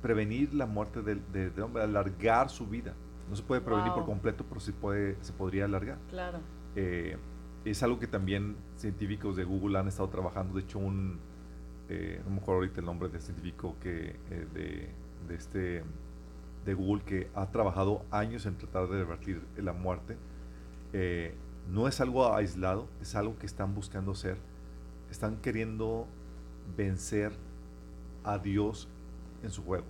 prevenir 0.03 0.55
la 0.55 0.67
muerte 0.67 1.03
del, 1.03 1.53
hombre, 1.61 1.83
alargar 1.83 2.51
su 2.51 2.67
vida. 2.67 2.95
No 3.29 3.37
se 3.37 3.43
puede 3.43 3.61
prevenir 3.61 3.93
por 3.93 4.07
completo, 4.07 4.45
pero 4.49 4.61
sí 4.61 4.73
puede, 4.73 5.17
se 5.23 5.33
podría 5.33 5.67
alargar. 5.67 5.99
Claro. 6.09 6.39
Eh, 6.77 7.17
es 7.65 7.83
algo 7.83 7.99
que 7.99 8.07
también 8.07 8.57
científicos 8.77 9.37
de 9.37 9.45
Google 9.45 9.79
han 9.79 9.89
estado 9.89 10.09
trabajando. 10.09 10.55
De 10.55 10.63
hecho, 10.63 10.79
un, 10.79 11.19
eh, 11.89 12.23
no 12.25 12.31
me 12.31 12.37
acuerdo 12.39 12.61
ahorita 12.61 12.81
el 12.81 12.87
nombre 12.87 13.09
del 13.09 13.21
científico 13.21 13.77
que, 13.81 14.17
eh, 14.31 14.47
de, 14.55 14.89
de, 15.29 15.35
este, 15.35 15.85
de 16.65 16.75
Google 16.75 17.03
que 17.05 17.29
ha 17.35 17.51
trabajado 17.51 18.03
años 18.11 18.47
en 18.47 18.57
tratar 18.57 18.89
de 18.89 18.99
revertir 18.99 19.43
la 19.57 19.73
muerte. 19.73 20.17
no 21.69 21.87
es 21.87 22.01
algo 22.01 22.35
aislado, 22.35 22.89
es 23.03 23.15
algo 23.15 23.37
que 23.39 23.45
están 23.45 23.75
buscando 23.75 24.13
hacer 24.13 24.39
están 25.11 25.37
queriendo 25.39 26.07
vencer 26.77 27.33
a 28.25 28.39
Dios 28.39 28.89
en 29.43 29.51
su 29.51 29.63
juego. 29.65 29.87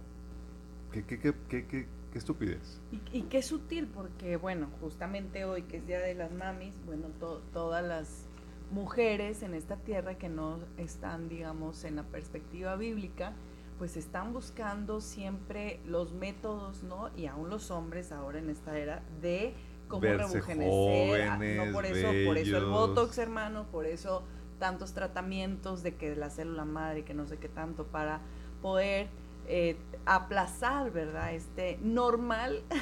¿Qué, 0.92 1.04
qué, 1.04 1.18
qué, 1.18 1.34
qué, 1.48 1.66
qué 1.66 2.18
estupidez? 2.18 2.80
Y, 3.12 3.22
qué 3.22 3.42
sutil, 3.42 3.86
porque 3.86 4.36
bueno, 4.36 4.68
justamente 4.80 5.44
hoy 5.44 5.62
que 5.62 5.78
es 5.78 5.86
Día 5.86 6.00
de 6.00 6.14
las 6.14 6.32
Mamis, 6.32 6.74
bueno, 6.86 7.08
todas 7.52 7.84
las 7.84 8.26
mujeres 8.70 9.42
en 9.42 9.54
esta 9.54 9.76
tierra 9.76 10.16
que 10.16 10.28
no 10.28 10.58
están, 10.76 11.28
digamos, 11.28 11.84
en 11.84 11.96
la 11.96 12.02
perspectiva 12.04 12.76
bíblica, 12.76 13.32
pues 13.78 13.96
están 13.96 14.32
buscando 14.32 15.00
siempre 15.00 15.80
los 15.86 16.12
métodos, 16.12 16.82
¿no? 16.82 17.10
Y 17.16 17.26
aún 17.26 17.48
los 17.48 17.70
hombres 17.70 18.12
ahora 18.12 18.38
en 18.38 18.50
esta 18.50 18.76
era 18.76 19.02
de 19.20 19.54
cómo 19.86 20.02
rejuvenecer. 20.02 21.28
Ah, 21.28 21.38
no 21.38 21.72
por 21.72 21.86
eso, 21.86 22.08
por 22.26 22.38
eso 22.38 22.56
el 22.58 22.64
Botox, 22.66 23.18
hermano, 23.18 23.66
por 23.70 23.86
eso 23.86 24.24
tantos 24.58 24.92
tratamientos 24.92 25.82
de 25.82 25.94
que 25.94 26.14
la 26.16 26.30
célula 26.30 26.64
madre, 26.64 27.04
que 27.04 27.14
no 27.14 27.26
sé 27.26 27.38
qué 27.38 27.48
tanto, 27.48 27.84
para 27.86 28.20
poder 28.60 29.08
eh, 29.50 29.76
aplazar, 30.04 30.92
¿verdad? 30.92 31.34
Este 31.34 31.78
normal. 31.82 32.62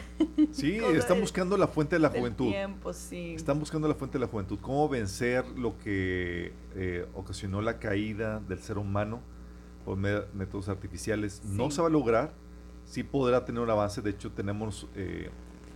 Sí, 0.52 0.78
están 0.78 1.20
buscando 1.20 1.56
la 1.56 1.66
fuente 1.66 1.96
de 1.96 2.00
la 2.00 2.10
juventud. 2.10 2.50
Tiempo, 2.50 2.92
sí. 2.92 3.34
Están 3.34 3.58
buscando 3.58 3.88
la 3.88 3.94
fuente 3.94 4.18
de 4.18 4.24
la 4.24 4.30
juventud. 4.30 4.58
¿Cómo 4.60 4.88
vencer 4.88 5.46
lo 5.56 5.78
que 5.78 6.52
eh, 6.74 7.06
ocasionó 7.14 7.62
la 7.62 7.78
caída 7.78 8.40
del 8.40 8.58
ser 8.58 8.76
humano 8.76 9.20
por 9.84 9.96
métodos 9.96 10.68
artificiales? 10.68 11.42
No 11.44 11.70
se 11.70 11.80
va 11.80 11.88
a 11.88 11.90
lograr. 11.90 12.34
Sí 12.84 13.02
podrá 13.02 13.44
tener 13.44 13.62
un 13.62 13.70
avance. 13.70 14.02
De 14.02 14.10
hecho, 14.10 14.30
tenemos 14.32 14.88
eh, 14.94 15.30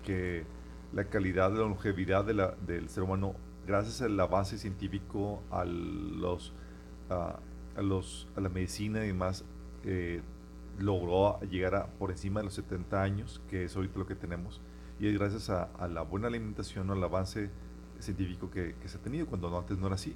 que 0.04 0.44
la 0.92 1.04
calidad, 1.04 1.50
la 1.52 1.60
longevidad 1.60 2.24
de 2.24 2.34
la, 2.34 2.54
del 2.66 2.88
ser 2.88 3.02
humano 3.02 3.34
gracias 3.66 4.02
al 4.02 4.18
avance 4.18 4.58
científico, 4.58 5.42
a 5.50 5.64
los, 5.64 6.52
a, 7.08 7.38
los, 7.80 8.28
a 8.36 8.40
la 8.40 8.48
medicina 8.48 9.04
y 9.04 9.08
demás, 9.08 9.44
eh, 9.84 10.22
logró 10.78 11.40
llegar 11.40 11.74
a 11.74 11.86
por 11.86 12.10
encima 12.10 12.40
de 12.40 12.44
los 12.44 12.54
70 12.54 13.02
años, 13.02 13.40
que 13.48 13.64
es 13.64 13.76
ahorita 13.76 13.98
lo 13.98 14.06
que 14.06 14.14
tenemos, 14.14 14.60
y 14.98 15.08
es 15.08 15.18
gracias 15.18 15.50
a, 15.50 15.68
la 15.88 16.02
buena 16.02 16.28
alimentación, 16.28 16.90
al 16.90 17.02
avance 17.02 17.50
científico 17.98 18.50
que, 18.50 18.74
se 18.84 18.98
ha 18.98 19.00
tenido, 19.00 19.26
cuando 19.26 19.56
antes 19.56 19.78
no 19.78 19.86
era 19.86 19.96
así. 19.96 20.14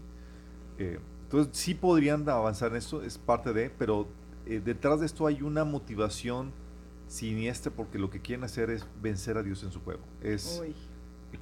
Eh, 0.78 0.98
entonces, 1.22 1.56
sí 1.56 1.74
podrían 1.74 2.28
avanzar 2.28 2.70
en 2.70 2.78
esto, 2.78 3.02
es 3.02 3.18
parte 3.18 3.52
de, 3.52 3.70
pero 3.70 4.06
eh, 4.46 4.60
detrás 4.64 5.00
de 5.00 5.06
esto 5.06 5.26
hay 5.26 5.42
una 5.42 5.64
motivación 5.64 6.52
siniestra 7.06 7.72
porque 7.72 7.98
lo 7.98 8.10
que 8.10 8.20
quieren 8.20 8.44
hacer 8.44 8.70
es 8.70 8.86
vencer 9.00 9.36
a 9.36 9.42
Dios 9.42 9.62
en 9.62 9.70
su 9.70 9.80
juego. 9.80 10.02
Es, 10.22 10.62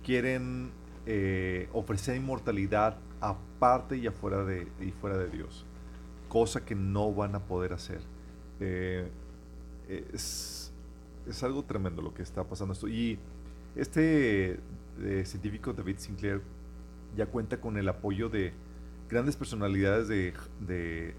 quieren 0.03 0.73
eh, 1.05 1.69
ofrecer 1.73 2.17
inmortalidad 2.17 2.97
aparte 3.21 3.97
y 3.97 4.07
afuera 4.07 4.45
de, 4.45 4.69
y 4.81 4.93
fuera 4.93 5.17
de 5.19 5.29
Dios, 5.29 5.67
cosa 6.29 6.65
que 6.65 6.75
no 6.75 7.13
van 7.13 7.35
a 7.35 7.41
poder 7.41 7.73
hacer. 7.73 8.01
Eh, 8.61 9.09
es, 10.13 10.73
es, 11.27 11.43
algo 11.43 11.65
tremendo 11.65 12.03
lo 12.03 12.15
que 12.15 12.23
está 12.23 12.45
pasando 12.45 12.73
esto. 12.73 12.87
Y 12.89 13.19
este 13.75 14.61
eh, 15.01 15.25
científico 15.25 15.73
David 15.73 15.97
Sinclair 15.99 16.43
ya 17.17 17.27
cuenta 17.27 17.61
con 17.61 17.77
el 17.77 17.89
apoyo 17.89 18.29
de 18.29 18.53
grandes 19.09 19.37
personalidades 19.37 20.09
de, 20.09 20.35
de, 20.61 21.15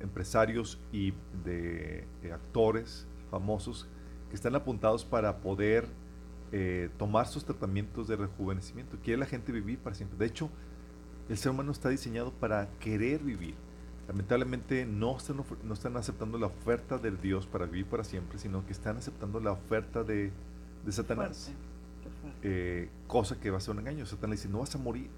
empresarios 0.00 0.80
y 0.90 1.12
de 1.44 2.04
actores 2.32 3.06
famosos 3.30 3.86
que 4.30 4.34
están 4.34 4.54
apuntados 4.54 5.04
para 5.04 5.36
poder 5.38 5.86
eh, 6.52 6.90
tomar 6.98 7.26
sus 7.26 7.44
tratamientos 7.44 8.08
de 8.08 8.16
rejuvenecimiento. 8.16 8.96
Quiere 9.02 9.18
la 9.18 9.26
gente 9.26 9.52
vivir 9.52 9.78
para 9.78 9.94
siempre. 9.94 10.18
De 10.18 10.26
hecho, 10.26 10.50
el 11.28 11.36
ser 11.36 11.50
humano 11.50 11.72
está 11.72 11.88
diseñado 11.88 12.32
para 12.32 12.68
querer 12.80 13.22
vivir. 13.22 13.54
Lamentablemente 14.08 14.86
no 14.86 15.16
están, 15.16 15.42
no 15.64 15.74
están 15.74 15.96
aceptando 15.96 16.38
la 16.38 16.46
oferta 16.46 16.98
del 16.98 17.20
Dios 17.20 17.46
para 17.46 17.66
vivir 17.66 17.86
para 17.86 18.04
siempre, 18.04 18.38
sino 18.38 18.64
que 18.64 18.72
están 18.72 18.96
aceptando 18.96 19.40
la 19.40 19.52
oferta 19.52 20.04
de, 20.04 20.30
de 20.84 20.92
Satanás. 20.92 21.52
Eh, 22.42 22.88
cosa 23.08 23.40
que 23.40 23.50
va 23.50 23.58
a 23.58 23.60
ser 23.60 23.72
un 23.72 23.80
engaño. 23.80 24.06
Satanás 24.06 24.38
dice, 24.38 24.48
no 24.48 24.60
vas 24.60 24.74
a 24.74 24.78
morir. 24.78 25.10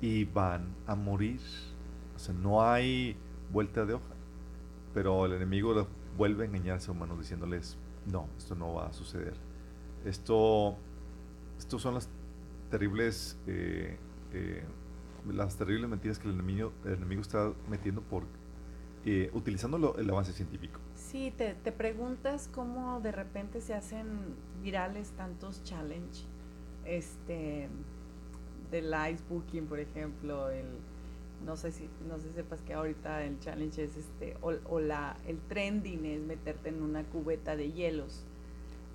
Y 0.00 0.24
van 0.24 0.74
a 0.86 0.94
morir. 0.94 1.40
O 2.16 2.18
sea, 2.18 2.34
no 2.34 2.62
hay 2.62 3.16
vuelta 3.52 3.84
de 3.84 3.94
hoja. 3.94 4.14
Pero 4.94 5.26
el 5.26 5.34
enemigo 5.34 5.86
vuelve 6.16 6.44
a 6.44 6.46
engañar 6.46 6.74
al 6.74 6.80
ser 6.80 6.92
humano 6.92 7.16
diciéndoles, 7.16 7.76
no, 8.10 8.28
esto 8.38 8.54
no 8.54 8.72
va 8.72 8.86
a 8.86 8.92
suceder. 8.94 9.34
Esto, 10.04 10.76
estos 11.58 11.82
son 11.82 11.94
las 11.94 12.08
terribles, 12.70 13.36
eh, 13.46 13.96
eh, 14.32 14.62
las 15.32 15.56
terribles 15.56 15.88
mentiras 15.90 16.18
que 16.18 16.28
el 16.28 16.34
enemigo, 16.34 16.72
está 17.20 17.52
metiendo 17.68 18.02
por 18.02 18.24
eh, 19.04 19.30
utilizando 19.32 19.96
el 19.96 20.10
avance 20.10 20.32
científico. 20.32 20.80
Sí, 20.94 21.32
te, 21.36 21.54
te, 21.54 21.72
preguntas 21.72 22.48
cómo 22.52 23.00
de 23.00 23.12
repente 23.12 23.60
se 23.60 23.74
hacen 23.74 24.06
virales 24.62 25.10
tantos 25.12 25.62
challenge, 25.62 26.24
este, 26.84 27.68
del 28.70 28.94
ice 29.10 29.22
booking, 29.28 29.66
por 29.66 29.78
ejemplo, 29.78 30.50
el 30.50 30.66
no 31.44 31.56
sé 31.56 31.72
si 31.72 31.88
no 32.08 32.18
sé 32.18 32.32
sepas 32.32 32.60
que 32.62 32.74
ahorita 32.74 33.24
el 33.24 33.38
challenge 33.38 33.84
es 33.84 33.96
este 33.96 34.36
o, 34.40 34.80
la 34.80 35.16
el 35.26 35.38
trending 35.48 36.04
es 36.04 36.20
meterte 36.20 36.68
en 36.68 36.82
una 36.82 37.04
cubeta 37.04 37.56
de 37.56 37.70
hielos 37.70 38.24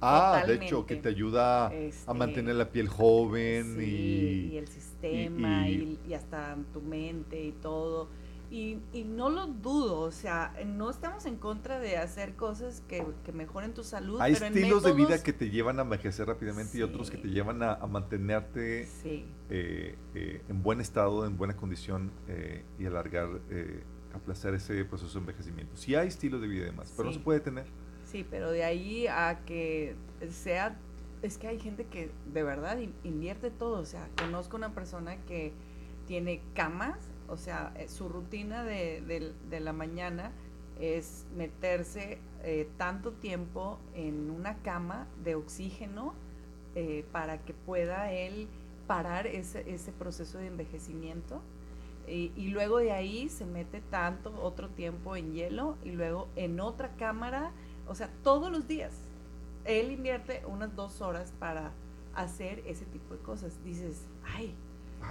ah 0.03 0.43
de 0.45 0.55
hecho 0.55 0.85
que 0.85 0.95
te 0.95 1.09
ayuda 1.09 1.67
a 1.67 1.73
este, 1.73 2.13
mantener 2.13 2.55
la 2.55 2.69
piel 2.71 2.87
joven 2.87 3.77
y, 3.79 4.57
el 4.57 4.67
sistema 4.67 5.69
y, 5.69 5.99
y, 6.07 6.13
hasta 6.13 6.57
tu 6.73 6.81
mente 6.81 7.43
y 7.43 7.51
todo 7.51 8.09
y, 8.53 8.77
y, 8.93 9.03
no 9.03 9.31
lo 9.31 9.47
dudo, 9.47 10.01
o 10.01 10.11
sea, 10.11 10.53
no 10.63 10.91
estamos 10.91 11.25
en 11.25 11.37
contra 11.37 11.79
de 11.79 11.97
hacer 11.97 12.35
cosas 12.35 12.83
que, 12.87 13.03
que 13.25 13.31
mejoren 13.31 13.73
tu 13.73 13.83
salud. 13.83 14.21
Hay 14.21 14.33
estilos 14.33 14.83
de 14.83 14.93
vida 14.93 15.23
que 15.23 15.33
te 15.33 15.49
llevan 15.49 15.79
a 15.79 15.81
envejecer 15.81 16.27
rápidamente 16.27 16.77
y 16.77 16.83
otros 16.83 17.09
que 17.09 17.17
te 17.17 17.29
llevan 17.29 17.63
a, 17.63 17.77
mantenerte 17.87 18.87
eh, 19.49 19.95
eh, 20.13 20.41
en 20.47 20.61
buen 20.61 20.81
estado, 20.81 21.25
en 21.25 21.35
buena 21.35 21.57
condición 21.57 22.11
eh, 22.27 22.63
y 22.77 22.85
alargar, 22.85 23.41
aplazar 24.13 24.53
ese 24.53 24.85
proceso 24.85 25.13
de 25.13 25.19
envejecimiento. 25.21 25.75
Sí 25.75 25.95
hay 25.95 26.09
estilos 26.09 26.39
de 26.39 26.47
vida 26.47 26.61
y 26.61 26.65
demás, 26.65 26.93
pero 26.95 27.09
no 27.09 27.13
se 27.13 27.21
puede 27.21 27.39
tener. 27.39 27.65
Sí, 28.13 28.25
pero 28.29 28.49
de 28.51 28.63
ahí 28.63 29.07
a 29.07 29.41
que 29.45 29.95
sea, 30.31 30.77
es 31.21 31.37
que 31.37 31.47
hay 31.47 31.59
gente 31.59 31.85
que 31.85 32.11
de 32.33 32.43
verdad 32.43 32.77
invierte 33.03 33.51
todo, 33.51 33.81
o 33.81 33.85
sea, 33.85 34.07
conozco 34.17 34.55
una 34.55 34.73
persona 34.73 35.17
que 35.25 35.51
tiene 36.07 36.41
camas 36.53 37.09
o 37.33 37.37
sea, 37.37 37.73
eh, 37.75 37.87
su 37.87 38.09
rutina 38.09 38.63
de, 38.63 39.33
la 39.49 39.73
mañana 39.73 40.31
es 40.79 41.25
meterse 41.35 42.19
eh, 42.43 42.67
tanto 42.77 43.11
tiempo 43.13 43.79
en 43.93 44.29
una 44.29 44.57
cama 44.57 45.07
de 45.23 45.35
oxígeno 45.35 46.13
eh, 46.75 47.05
para 47.11 47.39
que 47.39 47.53
pueda 47.53 48.11
él 48.11 48.47
parar 48.87 49.27
ese, 49.27 49.63
proceso 49.97 50.37
de 50.37 50.47
envejecimiento. 50.47 51.41
Y, 52.05 52.49
luego 52.49 52.79
de 52.79 52.91
ahí 52.91 53.29
se 53.29 53.45
mete 53.45 53.79
tanto 53.79 54.33
otro 54.41 54.67
tiempo 54.69 55.15
en 55.15 55.33
hielo 55.33 55.77
y 55.85 55.91
luego 55.91 56.27
en 56.35 56.59
otra 56.59 56.89
cámara, 56.97 57.51
o 57.87 57.95
sea, 57.95 58.09
todos 58.23 58.51
los 58.51 58.67
días. 58.67 58.93
Él 59.65 59.91
invierte 59.91 60.43
unas 60.45 60.75
dos 60.75 61.01
horas 61.01 61.31
para 61.39 61.71
hacer 62.15 62.61
ese 62.65 62.85
tipo 62.85 63.13
de 63.13 63.21
cosas. 63.21 63.57
Dices, 63.63 64.01
ay, 64.25 64.53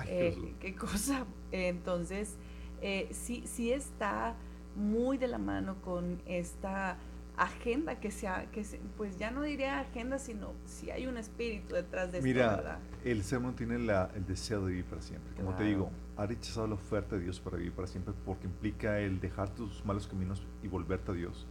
eh, 0.07 0.55
qué 0.61 0.75
cosa. 0.75 1.25
Entonces, 1.51 2.37
eh, 2.81 3.09
sí, 3.13 3.45
sí 3.47 3.73
está 3.73 4.35
muy 4.77 5.19
de 5.19 5.29
la 5.29 5.39
mano 5.39 5.77
con 5.83 6.21
esta 6.27 6.97
agenda 7.37 7.99
que 7.99 8.11
sea, 8.11 8.51
que 8.51 8.65
pues 8.97 9.19
ya 9.19 9.31
no 9.31 9.43
diría 9.43 9.81
agenda, 9.81 10.19
sino 10.19 10.53
si 10.67 10.91
hay 10.91 11.07
un 11.07 11.17
espíritu 11.17 11.75
detrás 11.75 12.13
de 12.13 12.21
Mira, 12.21 12.55
esto, 12.57 13.09
el 13.09 13.25
ser 13.25 13.39
humano 13.39 13.55
tiene 13.57 13.77
el 13.77 14.27
deseo 14.27 14.65
de 14.65 14.71
vivir 14.71 14.85
para 14.85 15.03
siempre. 15.03 15.35
Como 15.35 15.55
te 15.55 15.65
digo, 15.65 15.91
ha 16.17 16.27
rechazado 16.27 16.67
la 16.67 16.75
oferta 16.75 17.17
de 17.17 17.23
Dios 17.23 17.41
para 17.41 17.57
vivir 17.57 17.73
para 17.73 17.89
siempre 17.89 18.15
porque 18.25 18.47
implica 18.47 18.99
el 18.99 19.21
dejar 19.21 19.49
tus 19.55 19.85
malos 19.85 20.07
caminos 20.07 20.47
y 20.63 20.69
volverte 20.69 21.11
a 21.13 21.15
Dios. 21.15 21.47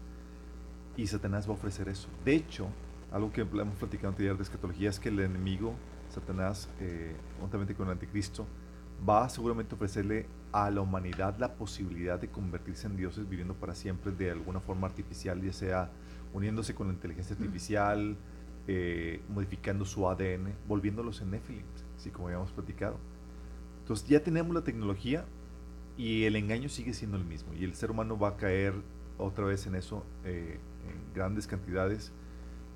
Y 1.01 1.07
Satanás 1.07 1.47
va 1.47 1.53
a 1.53 1.55
ofrecer 1.55 1.89
eso. 1.89 2.07
De 2.23 2.35
hecho, 2.35 2.67
algo 3.11 3.31
que 3.31 3.41
hemos 3.41 3.75
platicado 3.77 4.09
anterior 4.09 4.37
de 4.37 4.43
escatología 4.43 4.87
es 4.91 4.99
que 4.99 5.09
el 5.09 5.19
enemigo 5.19 5.73
Satanás, 6.13 6.69
eh, 6.79 7.15
juntamente 7.39 7.73
con 7.73 7.87
el 7.87 7.93
anticristo, 7.93 8.45
va 9.07 9.25
a 9.25 9.29
seguramente 9.29 9.73
ofrecerle 9.73 10.27
a 10.51 10.69
la 10.69 10.81
humanidad 10.81 11.39
la 11.39 11.55
posibilidad 11.55 12.19
de 12.19 12.27
convertirse 12.27 12.85
en 12.85 12.97
dioses 12.97 13.27
viviendo 13.27 13.55
para 13.55 13.73
siempre 13.73 14.11
de 14.11 14.29
alguna 14.29 14.59
forma 14.59 14.85
artificial, 14.85 15.41
ya 15.41 15.51
sea 15.53 15.89
uniéndose 16.35 16.75
con 16.75 16.85
la 16.85 16.93
inteligencia 16.93 17.35
artificial, 17.35 18.15
eh, 18.67 19.21
modificando 19.27 19.85
su 19.85 20.07
ADN, 20.07 20.53
volviéndolos 20.67 21.19
en 21.21 21.31
Nephilim, 21.31 21.65
así 21.97 22.11
como 22.11 22.27
habíamos 22.27 22.51
platicado. 22.51 22.97
Entonces 23.79 24.07
ya 24.07 24.21
tenemos 24.23 24.53
la 24.53 24.61
tecnología 24.61 25.25
y 25.97 26.25
el 26.25 26.35
engaño 26.35 26.69
sigue 26.69 26.93
siendo 26.93 27.17
el 27.17 27.25
mismo 27.25 27.55
y 27.55 27.63
el 27.63 27.73
ser 27.73 27.89
humano 27.89 28.19
va 28.19 28.29
a 28.29 28.37
caer 28.37 28.75
otra 29.17 29.45
vez 29.45 29.65
en 29.65 29.73
eso 29.75 30.05
eh, 30.25 30.59
en 30.87 31.13
grandes 31.13 31.47
cantidades 31.47 32.11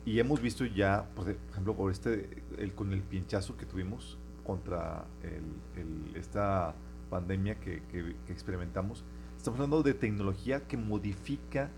y 0.06 0.20
hemos 0.20 0.40
visto 0.40 0.66
ya, 0.66 1.10
por 1.16 1.30
ejemplo, 1.30 1.76
por 1.76 1.92
este, 1.92 2.30
el, 2.60 2.74
con 2.74 2.94
el 2.94 3.02
pinchazo 3.02 3.58
que 3.58 3.66
tuvimos 3.66 4.20
contra 4.44 5.06
el, 5.24 6.16
esta 6.16 6.76
pandemia 7.10 7.60
que, 7.60 7.82
que, 7.92 8.16
experimentamos, 8.30 9.04
estamos 9.36 9.60
hablando 9.60 9.82
de 9.82 9.96
tecnología 9.96 10.68
que 10.68 10.78
modifica 10.78 11.72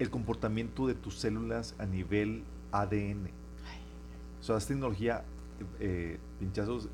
el 0.00 0.10
comportamiento 0.10 0.88
de 0.88 0.94
tus 0.94 1.14
células 1.20 1.76
a 1.78 1.86
nivel 1.86 2.42
ADN. 2.72 3.30
O 4.40 4.42
sea, 4.42 4.56
es 4.56 4.66
tecnología, 4.66 5.24
eh, 5.78 6.18
pinchazos, 6.40 6.88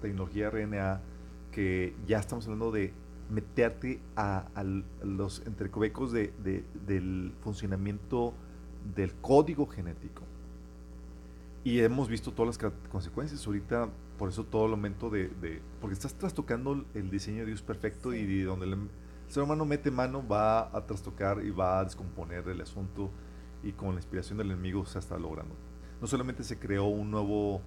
tecnología 0.00 0.50
RNA, 0.50 1.00
que 1.50 1.96
ya 2.06 2.20
estamos 2.20 2.44
hablando 2.44 2.70
de 2.70 2.92
meterte 3.30 4.00
a, 4.16 4.46
los 5.02 5.42
entrecovecos 5.46 6.12
de, 6.12 6.32
del 6.86 7.32
funcionamiento 7.40 8.34
del 8.94 9.14
código 9.14 9.66
genético. 9.66 10.22
Y 11.64 11.80
hemos 11.80 12.08
visto 12.08 12.32
todas 12.32 12.60
las 12.62 12.72
consecuencias. 12.90 13.46
Ahorita, 13.46 13.90
por 14.16 14.30
eso 14.30 14.44
todo 14.44 14.66
el 14.66 14.72
aumento 14.72 15.10
de, 15.10 15.60
porque 15.80 15.94
estás 15.94 16.14
trastocando 16.14 16.84
el 16.94 17.10
diseño 17.10 17.40
de 17.40 17.46
Dios 17.46 17.62
perfecto 17.62 18.14
y 18.14 18.42
donde 18.42 18.66
el, 18.66 18.88
ser 19.28 19.42
humano 19.42 19.66
mete 19.66 19.90
mano 19.90 20.26
va 20.26 20.74
a 20.74 20.86
trastocar 20.86 21.44
y 21.44 21.50
va 21.50 21.80
a 21.80 21.84
descomponer 21.84 22.48
el 22.48 22.62
asunto 22.62 23.10
y 23.62 23.72
con 23.72 23.90
la 23.90 23.96
inspiración 23.96 24.38
del 24.38 24.50
enemigo 24.50 24.86
se 24.86 24.98
está 24.98 25.18
logrando. 25.18 25.54
No 26.00 26.06
solamente 26.06 26.44
se 26.44 26.58
creó 26.58 26.86
un 26.86 27.10
nuevo 27.10 27.60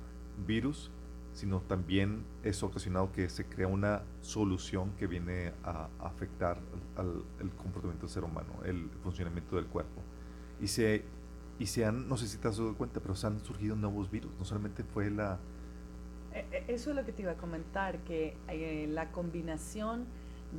virus, 0.47 0.89
sino 1.33 1.61
también 1.61 2.23
es 2.43 2.61
ocasionado 2.63 3.11
que 3.11 3.29
se 3.29 3.45
crea 3.45 3.67
una 3.67 4.03
solución 4.21 4.91
que 4.97 5.07
viene 5.07 5.53
a, 5.63 5.89
afectar 5.99 6.59
al, 6.95 7.23
el 7.39 7.49
comportamiento 7.51 8.05
del 8.05 8.13
ser 8.13 8.23
humano, 8.23 8.53
el 8.65 8.89
funcionamiento 9.01 9.55
del 9.55 9.65
cuerpo 9.65 10.01
y 10.61 10.67
se, 10.67 11.03
y 11.59 11.65
se 11.65 11.85
han, 11.85 12.07
no 12.07 12.17
sé 12.17 12.27
si 12.27 12.37
te 12.37 12.47
has 12.47 12.57
dado 12.57 12.75
cuenta, 12.75 12.99
pero 12.99 13.15
se 13.15 13.27
han 13.27 13.39
surgido 13.41 13.75
nuevos 13.75 14.09
virus, 14.09 14.31
no 14.37 14.45
solamente 14.45 14.83
fue 14.83 15.09
la... 15.09 15.39
E, 16.33 16.45
e, 16.51 16.73
eso 16.73 16.91
es 16.91 16.95
lo 16.95 17.03
que 17.03 17.11
te 17.11 17.23
iba 17.23 17.31
a 17.31 17.37
comentar, 17.37 17.99
que 17.99 18.37
eh, 18.47 18.87
la 18.89 19.11
combinación 19.11 20.05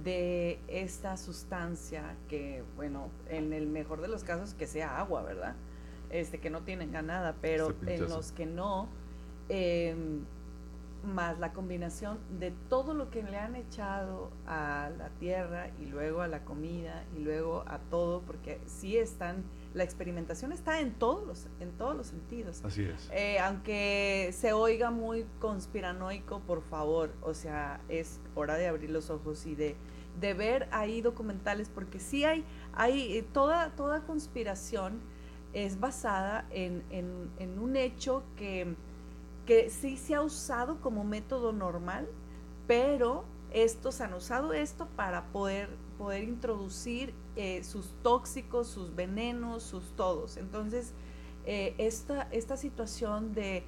de 0.04 0.58
esta 0.68 1.16
sustancia, 1.16 2.16
que 2.28 2.64
bueno, 2.76 3.10
en 3.28 3.52
el 3.52 3.66
mejor 3.66 4.00
de 4.00 4.08
los 4.08 4.24
casos 4.24 4.54
que 4.54 4.66
sea 4.66 4.98
agua, 4.98 5.22
¿verdad? 5.22 5.54
Este, 6.10 6.40
que 6.40 6.50
no 6.50 6.62
tienen 6.62 6.92
nada, 6.92 7.36
pero 7.40 7.74
en 7.86 8.08
los 8.08 8.32
que 8.32 8.46
no, 8.46 8.88
em, 9.48 10.24
más 11.04 11.38
la 11.38 11.52
combinación 11.52 12.18
de 12.38 12.52
todo 12.68 12.94
lo 12.94 13.10
que 13.10 13.22
le 13.22 13.36
han 13.36 13.56
echado 13.56 14.30
a 14.46 14.90
la 14.96 15.10
tierra 15.10 15.70
y 15.80 15.86
luego 15.86 16.22
a 16.22 16.28
la 16.28 16.44
comida 16.44 17.04
y 17.16 17.20
luego 17.20 17.64
a 17.66 17.78
todo, 17.78 18.22
porque 18.22 18.60
sí 18.66 18.96
están 18.96 19.44
la 19.74 19.84
experimentación 19.84 20.52
está 20.52 20.80
en 20.80 20.92
todos 20.92 21.26
los, 21.26 21.46
en 21.60 21.72
todos 21.72 21.96
los 21.96 22.06
sentidos. 22.06 22.62
Así 22.64 22.84
es. 22.84 23.08
Eh, 23.12 23.38
aunque 23.38 24.30
se 24.32 24.52
oiga 24.52 24.90
muy 24.90 25.24
conspiranoico, 25.40 26.40
por 26.40 26.62
favor, 26.62 27.12
o 27.22 27.34
sea, 27.34 27.80
es 27.88 28.20
hora 28.34 28.56
de 28.56 28.68
abrir 28.68 28.90
los 28.90 29.10
ojos 29.10 29.46
y 29.46 29.54
de, 29.54 29.76
de 30.20 30.34
ver 30.34 30.68
ahí 30.72 31.00
documentales, 31.00 31.70
porque 31.70 31.98
sí 31.98 32.24
hay, 32.24 32.44
hay 32.74 33.16
eh, 33.16 33.22
toda, 33.22 33.70
toda 33.70 34.02
conspiración 34.02 35.00
es 35.54 35.80
basada 35.80 36.46
en, 36.50 36.82
en, 36.90 37.58
un 37.58 37.76
hecho 37.76 38.22
que, 38.36 38.74
que 39.46 39.70
sí 39.70 39.96
se 39.96 40.14
ha 40.14 40.22
usado 40.22 40.80
como 40.80 41.04
método 41.04 41.52
normal, 41.52 42.08
pero 42.66 43.24
estos 43.52 44.00
han 44.00 44.14
usado 44.14 44.52
esto 44.52 44.86
para 44.96 45.24
poder, 45.26 45.68
poder 45.98 46.24
introducir 46.24 47.12
eh, 47.36 47.62
sus 47.64 47.92
tóxicos, 48.02 48.68
sus 48.68 48.94
venenos, 48.94 49.62
sus 49.62 49.94
todos. 49.96 50.36
Entonces, 50.36 50.92
eh, 51.44 51.74
esta, 51.78 52.28
esta 52.30 52.56
situación 52.56 53.34
de, 53.34 53.64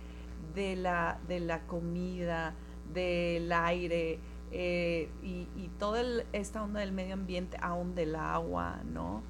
de, 0.55 0.77
la, 0.77 1.19
de 1.29 1.41
la 1.41 1.67
comida, 1.67 2.55
del 2.93 3.51
aire 3.51 4.21
eh, 4.53 5.09
y, 5.23 5.49
y, 5.57 5.71
toda 5.79 6.03
esta 6.33 6.63
onda 6.63 6.81
del 6.81 6.93
medio 6.93 7.15
ambiente, 7.15 7.57
aún 7.61 7.95
del 7.95 8.15
agua, 8.15 8.81
¿no? 8.85 9.23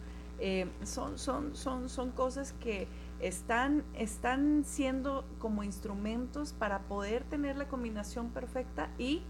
Son, 0.82 1.16
son, 1.16 1.56
son, 1.56 1.88
son 1.88 2.10
cosas 2.10 2.52
que 2.60 2.86
están, 3.20 3.84
están 3.94 4.64
siendo 4.64 5.24
como 5.38 5.62
instrumentos 5.64 6.52
para 6.52 6.80
poder 6.80 7.24
tener 7.24 7.56
la 7.56 7.68
combinación 7.68 8.30
perfecta 8.30 8.90
y 8.98 9.22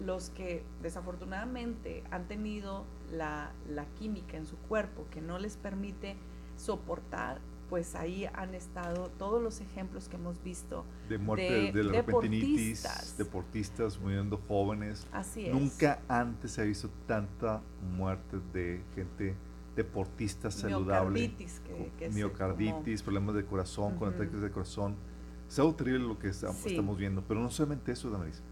los 0.00 0.30
que 0.30 0.62
desafortunadamente 0.80 2.04
han 2.10 2.28
tenido 2.28 2.84
la, 3.12 3.52
la, 3.68 3.84
química 3.98 4.36
en 4.36 4.46
su 4.46 4.56
cuerpo 4.56 5.06
que 5.10 5.20
no 5.20 5.40
les 5.40 5.56
permite 5.56 6.16
soportar, 6.56 7.40
pues 7.68 7.94
ahí 7.94 8.26
han 8.32 8.54
estado 8.54 9.10
todos 9.18 9.42
los 9.42 9.60
ejemplos 9.60 10.08
que 10.08 10.16
hemos 10.16 10.42
visto 10.42 10.84
de 11.08 11.18
muerte 11.18 11.72
de, 11.72 11.84
la 11.84 11.92
deportistas. 11.92 13.18
deportistas 13.18 13.98
muriendo 13.98 14.40
jóvenes. 14.48 15.06
Así 15.12 15.46
es. 15.46 15.54
Nunca 15.54 16.00
antes 16.08 16.52
se 16.52 16.62
ha 16.62 16.64
visto 16.64 16.88
tanta 17.06 17.60
muerte 17.96 18.38
de 18.52 18.82
gente 18.94 19.34
deportista 19.78 20.50
saludable. 20.50 21.20
Miocarditis, 21.20 21.60
que, 21.98 22.10
miocarditis, 22.10 23.02
problemas 23.02 23.34
de 23.36 23.44
corazón, 23.44 23.96
con 23.96 24.12
ataques 24.12 24.40
de 24.40 24.50
corazón. 24.50 24.96
Es 25.48 25.58
algo 25.58 25.74
terrible 25.74 26.00
lo 26.00 26.18
que 26.18 26.28
estamos, 26.28 26.98
viendo, 26.98 27.22
pero 27.26 27.40
no 27.40 27.50
solamente 27.50 27.92
eso, 27.92 28.10
Damaris. 28.10 28.42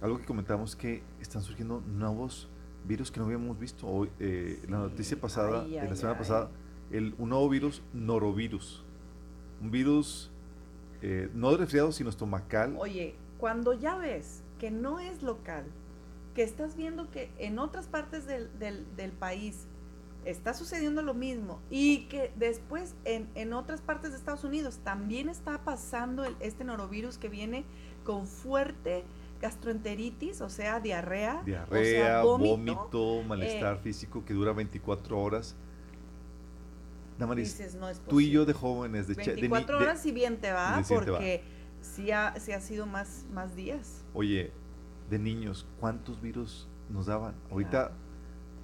Algo 0.00 0.18
que 0.18 0.24
comentamos 0.24 0.76
que 0.76 1.02
están 1.20 1.42
surgiendo 1.42 1.80
nuevos 1.80 2.48
virus 2.84 3.10
que 3.10 3.18
no 3.18 3.26
habíamos 3.26 3.58
visto. 3.58 3.88
Hoy, 3.88 4.10
eh, 4.20 4.62
la 4.68 4.78
noticia 4.78 5.20
pasada, 5.20 5.66
la 5.66 5.96
semana 5.96 6.16
pasada, 6.16 6.50
el, 6.92 7.14
un 7.18 7.30
nuevo 7.30 7.48
virus, 7.48 7.82
norovirus. 7.92 8.84
Un 9.60 9.70
virus 9.70 10.30
eh, 11.02 11.30
no 11.34 11.50
de 11.50 11.56
resfriado, 11.56 11.90
sino 11.92 12.10
estomacal. 12.10 12.76
Oye, 12.78 13.14
cuando 13.38 13.72
ya 13.72 13.96
ves 13.96 14.42
que 14.58 14.70
no 14.70 15.00
es 15.00 15.22
local, 15.22 15.64
que 16.34 16.42
estás 16.44 16.76
viendo 16.76 17.10
que 17.10 17.30
en 17.38 17.58
otras 17.58 17.88
partes 17.88 18.26
del, 18.26 18.48
del, 18.60 19.12
país 19.12 19.66
está 20.24 20.54
sucediendo 20.54 21.02
lo 21.02 21.14
mismo 21.14 21.60
y 21.70 22.06
que 22.08 22.32
después 22.36 22.94
en, 23.04 23.28
en, 23.34 23.52
otras 23.52 23.80
partes 23.80 24.10
de 24.10 24.18
Estados 24.18 24.44
Unidos 24.44 24.78
también 24.84 25.28
está 25.28 25.64
pasando 25.64 26.24
el, 26.24 26.36
este 26.40 26.64
norovirus 26.64 27.18
que 27.18 27.28
viene 27.28 27.64
con 28.04 28.26
fuerte 28.26 29.04
gastroenteritis, 29.40 30.40
o 30.40 30.50
sea, 30.50 30.80
diarrea. 30.80 31.42
Diarrea, 31.44 32.22
vómito, 32.22 33.22
malestar 33.22 33.76
eh, 33.76 33.80
físico 33.82 34.24
que 34.24 34.34
dura 34.34 34.52
24 34.52 35.18
horas. 35.18 35.56
Damaris, 37.18 37.60
tú 38.08 38.20
y 38.20 38.30
yo 38.30 38.44
de 38.44 38.52
jóvenes, 38.52 39.08
de 39.08 39.14
24 39.14 39.78
horas 39.78 40.00
si 40.00 40.12
bien 40.12 40.40
te 40.40 40.52
va, 40.52 40.82
porque 40.88 41.42
Sí, 41.80 42.10
ha, 42.10 42.28
ha 42.28 42.60
sido 42.60 42.86
más, 42.86 43.26
más 43.32 43.54
días. 43.54 44.04
Oye, 44.14 44.52
de 45.10 45.18
niños, 45.18 45.66
¿cuántos 45.80 46.20
virus 46.20 46.68
nos 46.88 47.06
daban? 47.06 47.34
Ahorita 47.50 47.92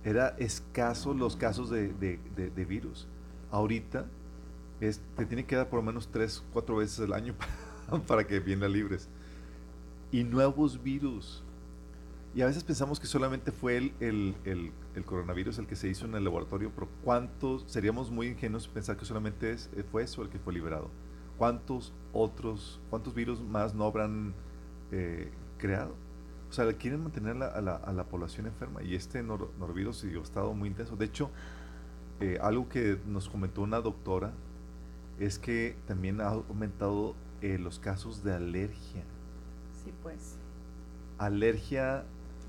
era 0.05 0.37
escaso 0.39 1.15
los 1.15 1.35
casos 1.35 1.71
de, 1.71 1.93
de, 1.93 2.65
virus. 2.65 3.09
Ahorita 3.51 4.07
es, 4.81 5.01
te 5.17 5.25
tiene 5.25 5.45
que 5.47 5.57
dar 5.57 5.69
por 5.69 5.79
lo 5.79 5.83
menos 5.83 6.09
3, 6.09 6.45
4 6.53 6.77
veces 6.77 7.01
al 7.01 7.15
año 7.15 7.35
para, 7.89 8.03
para 8.03 8.27
que 8.27 8.39
vienen 8.39 8.73
libres. 8.73 9.09
Y 10.13 10.23
nuevos 10.23 10.83
virus. 10.83 11.43
Y 12.35 12.43
a 12.43 12.47
veces 12.47 12.65
pensamos 12.65 13.01
que 13.01 13.07
solamente 13.07 13.51
fue 13.53 13.77
el, 13.77 13.95
el, 14.01 14.73
el, 14.95 15.05
coronavirus 15.05 15.59
el 15.59 15.67
que 15.67 15.77
se 15.77 15.89
hizo 15.89 16.05
en 16.05 16.17
el 16.17 16.25
laboratorio, 16.25 16.71
pero 16.75 16.89
¿cuántos? 17.05 17.65
Seríamos 17.69 18.11
muy 18.11 18.27
ingenuos 18.27 18.67
pensar 18.67 18.97
que 18.97 19.05
solamente 19.05 19.53
es, 19.53 19.71
eh, 19.77 19.85
fue 19.91 20.03
eso 20.03 20.23
el 20.23 20.29
que 20.29 20.41
fue 20.41 20.53
liberado. 20.53 20.91
¿Cuántos 21.39 21.93
otros, 22.13 22.81
cuántos 22.91 23.15
virus 23.15 23.41
más 23.41 23.75
no 23.75 23.85
habrán 23.85 24.35
eh, 24.91 25.31
creado? 25.59 25.95
O 26.55 26.57
sea, 26.57 26.73
quieren 26.75 27.03
mantener 27.03 27.43
a, 27.43 27.61
la, 27.61 27.75
a, 27.75 27.93
la, 27.93 28.05
población 28.05 28.47
enferma 28.47 28.81
y 28.81 28.95
este 28.95 29.25
nor, 29.25 29.51
norovirus 29.59 30.05
ha 30.05 30.23
estado 30.23 30.55
muy 30.55 30.69
intenso. 30.69 30.95
De 30.95 31.05
hecho, 31.05 31.29
eh, 32.21 32.39
algo 32.41 32.69
que 32.69 32.97
nos 33.09 33.29
comentó 33.29 33.63
una 33.63 33.81
doctora 33.81 34.33
es 35.19 35.41
que 35.41 35.77
también 35.89 36.21
ha 36.21 36.29
aumentado 36.29 37.17
los 37.43 37.81
casos 37.81 38.23
de 38.23 38.35
alergia. 38.35 39.03
Sí, 39.83 39.93
pues. 40.01 40.37
Alergia 41.19 42.05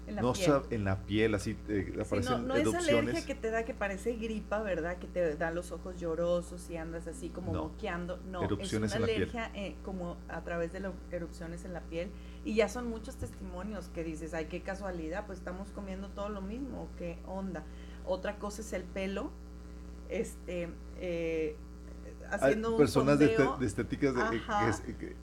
en 0.06 0.16
la, 0.18 0.22
no 0.22 0.34
piel. 0.34 0.62
en 0.70 0.84
la 0.84 1.02
piel, 1.02 1.34
así 1.34 1.58
eh, 1.68 1.98
aparecen 2.00 2.48
no, 2.48 2.56
es 2.56 2.76
alergia 2.76 3.26
que 3.26 3.34
te 3.34 3.50
da 3.50 3.66
que 3.66 3.74
parece 3.74 4.14
gripa, 4.14 4.62
¿verdad? 4.62 4.98
Que 5.00 5.08
te 5.08 5.36
da 5.36 5.50
los 5.50 5.72
ojos 5.72 6.00
llorosos 6.00 6.70
y 6.70 6.78
andas 6.78 7.08
así 7.08 7.30
como 7.30 7.52
no. 7.52 7.64
moqueando. 7.64 8.20
No, 8.30 8.44
erupciones 8.44 8.92
es 8.92 8.98
una 8.98 9.06
alergia 9.06 9.52
eh, 9.56 9.76
como 9.84 10.18
a 10.30 10.42
través 10.42 10.72
de 10.72 10.82
las 10.82 10.94
erupciones 11.12 11.66
en 11.66 11.74
la 11.74 11.82
piel. 11.82 12.12
Y 12.46 12.54
ya 12.54 12.70
son 12.70 12.88
muchos 12.88 13.16
testimonios 13.18 13.90
que 13.90 14.04
dices, 14.04 14.36
ay, 14.36 14.46
qué 14.46 14.62
casualidad, 14.62 15.26
pues 15.26 15.40
estamos 15.40 15.72
comiendo 15.72 16.10
todo 16.10 16.30
lo 16.30 16.42
mismo, 16.42 16.88
qué 16.96 17.18
onda. 17.26 17.64
Otra 18.06 18.38
cosa 18.38 18.62
es 18.62 18.72
el 18.72 18.84
pelo. 18.84 19.32
Este, 20.10 20.70
eh, 21.00 21.58
haciendo 22.30 22.78
personas 22.78 23.20
de, 23.20 23.36
estéticas 23.62 24.14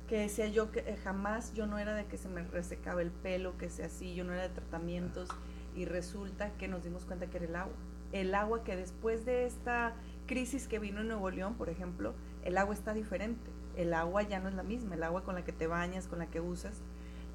que, 0.09 0.19
decía 0.19 0.49
yo 0.49 0.71
que 0.71 0.81
eh, 0.81 0.97
jamás 1.03 1.53
yo 1.55 1.67
no 1.67 1.79
era 1.79 1.95
de 1.95 2.07
que 2.07 2.19
se 2.19 2.29
me 2.29 2.43
resecaba 2.43 3.03
el 3.03 3.11
pelo 3.11 3.57
que 3.59 3.71
sea 3.71 3.87
así 3.87 4.15
yo 4.15 4.25
no 4.25 4.33
era 4.33 4.43
de 4.43 4.49
tratamientos 4.49 5.29
y 5.75 5.85
resulta 5.85 6.51
que 6.59 6.69
nos 6.69 6.85
dimos 6.85 7.05
cuenta 7.05 7.27
que 7.27 7.39
era 7.39 7.47
el 7.47 7.57
agua 7.57 7.75
el 8.13 8.35
agua 8.35 8.65
que 8.65 8.77
después 8.77 9.25
de 9.25 9.47
esta 9.47 9.95
crisis 10.27 10.69
que 10.69 10.79
vino 10.79 11.01
en 11.01 11.09
Nuevo 11.09 11.31
León 11.31 11.55
por 11.55 11.69
ejemplo 11.69 12.15
el 12.45 12.59
agua 12.59 12.75
está 12.75 12.95
diferente 12.95 13.51
el 13.77 13.95
agua 13.95 14.23
ya 14.23 14.39
no 14.41 14.49
es 14.49 14.55
la 14.55 14.63
misma 14.63 14.95
el 14.95 15.03
agua 15.03 15.25
con 15.25 15.35
la 15.35 15.45
que 15.45 15.53
te 15.53 15.67
bañas 15.67 16.07
con 16.07 16.19
la 16.19 16.27
que 16.27 16.41
usas 16.41 16.83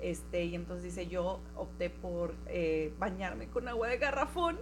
este 0.01 0.45
y 0.45 0.55
entonces 0.55 0.83
dice 0.83 1.07
yo 1.07 1.41
opté 1.55 1.89
por 1.89 2.35
eh, 2.47 2.93
bañarme 2.99 3.47
con 3.47 3.67
agua 3.67 3.87
de 3.87 3.97
garrafón 3.97 4.57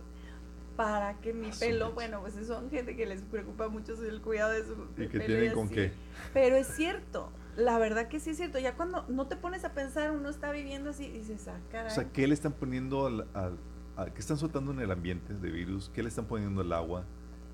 para 0.76 1.20
que 1.22 1.34
mi 1.34 1.52
pelo, 1.52 1.94
bueno, 1.94 2.20
pues 2.22 2.36
son 2.46 2.70
gente 2.70 2.96
que 2.96 3.06
les 3.06 3.22
preocupa 3.22 3.70
mucho 3.70 3.94
el 4.04 4.22
cuidado 4.22 4.52
de 4.52 4.66
su 4.66 4.74
¿Y 4.98 5.08
que 5.08 5.20
tienen 5.22 5.54
con 5.54 5.70
qué? 5.70 5.94
Pero 6.34 6.58
es 6.58 6.68
cierto, 6.68 7.32
la 7.56 7.80
verdad 7.80 8.10
que 8.10 8.20
sí 8.20 8.32
es 8.32 8.38
cierto. 8.38 8.60
Ya 8.60 8.76
cuando 8.76 9.06
no 9.08 9.28
te 9.28 9.38
pones 9.38 9.64
a 9.64 9.74
pensar, 9.74 10.12
uno 10.12 10.30
está 10.30 10.52
viviendo 10.52 10.90
así 10.90 11.06
y 11.06 11.12
dices, 11.12 11.48
ah, 11.48 11.58
caray. 11.72 11.92
O 11.92 11.96
sea, 11.96 12.12
¿qué 12.12 12.28
le 12.28 12.34
están 12.34 12.52
poniendo 12.52 13.06
al, 13.06 13.28
al, 13.34 14.14
qué 14.14 14.20
están 14.20 14.38
soltando 14.38 14.72
en 14.74 14.82
el 14.82 14.92
ambiente 14.92 15.34
de 15.34 15.50
virus? 15.50 15.90
¿Qué 15.94 16.04
le 16.04 16.10
están 16.10 16.26
poniendo 16.26 16.60
al 16.62 16.74
agua? 16.74 17.06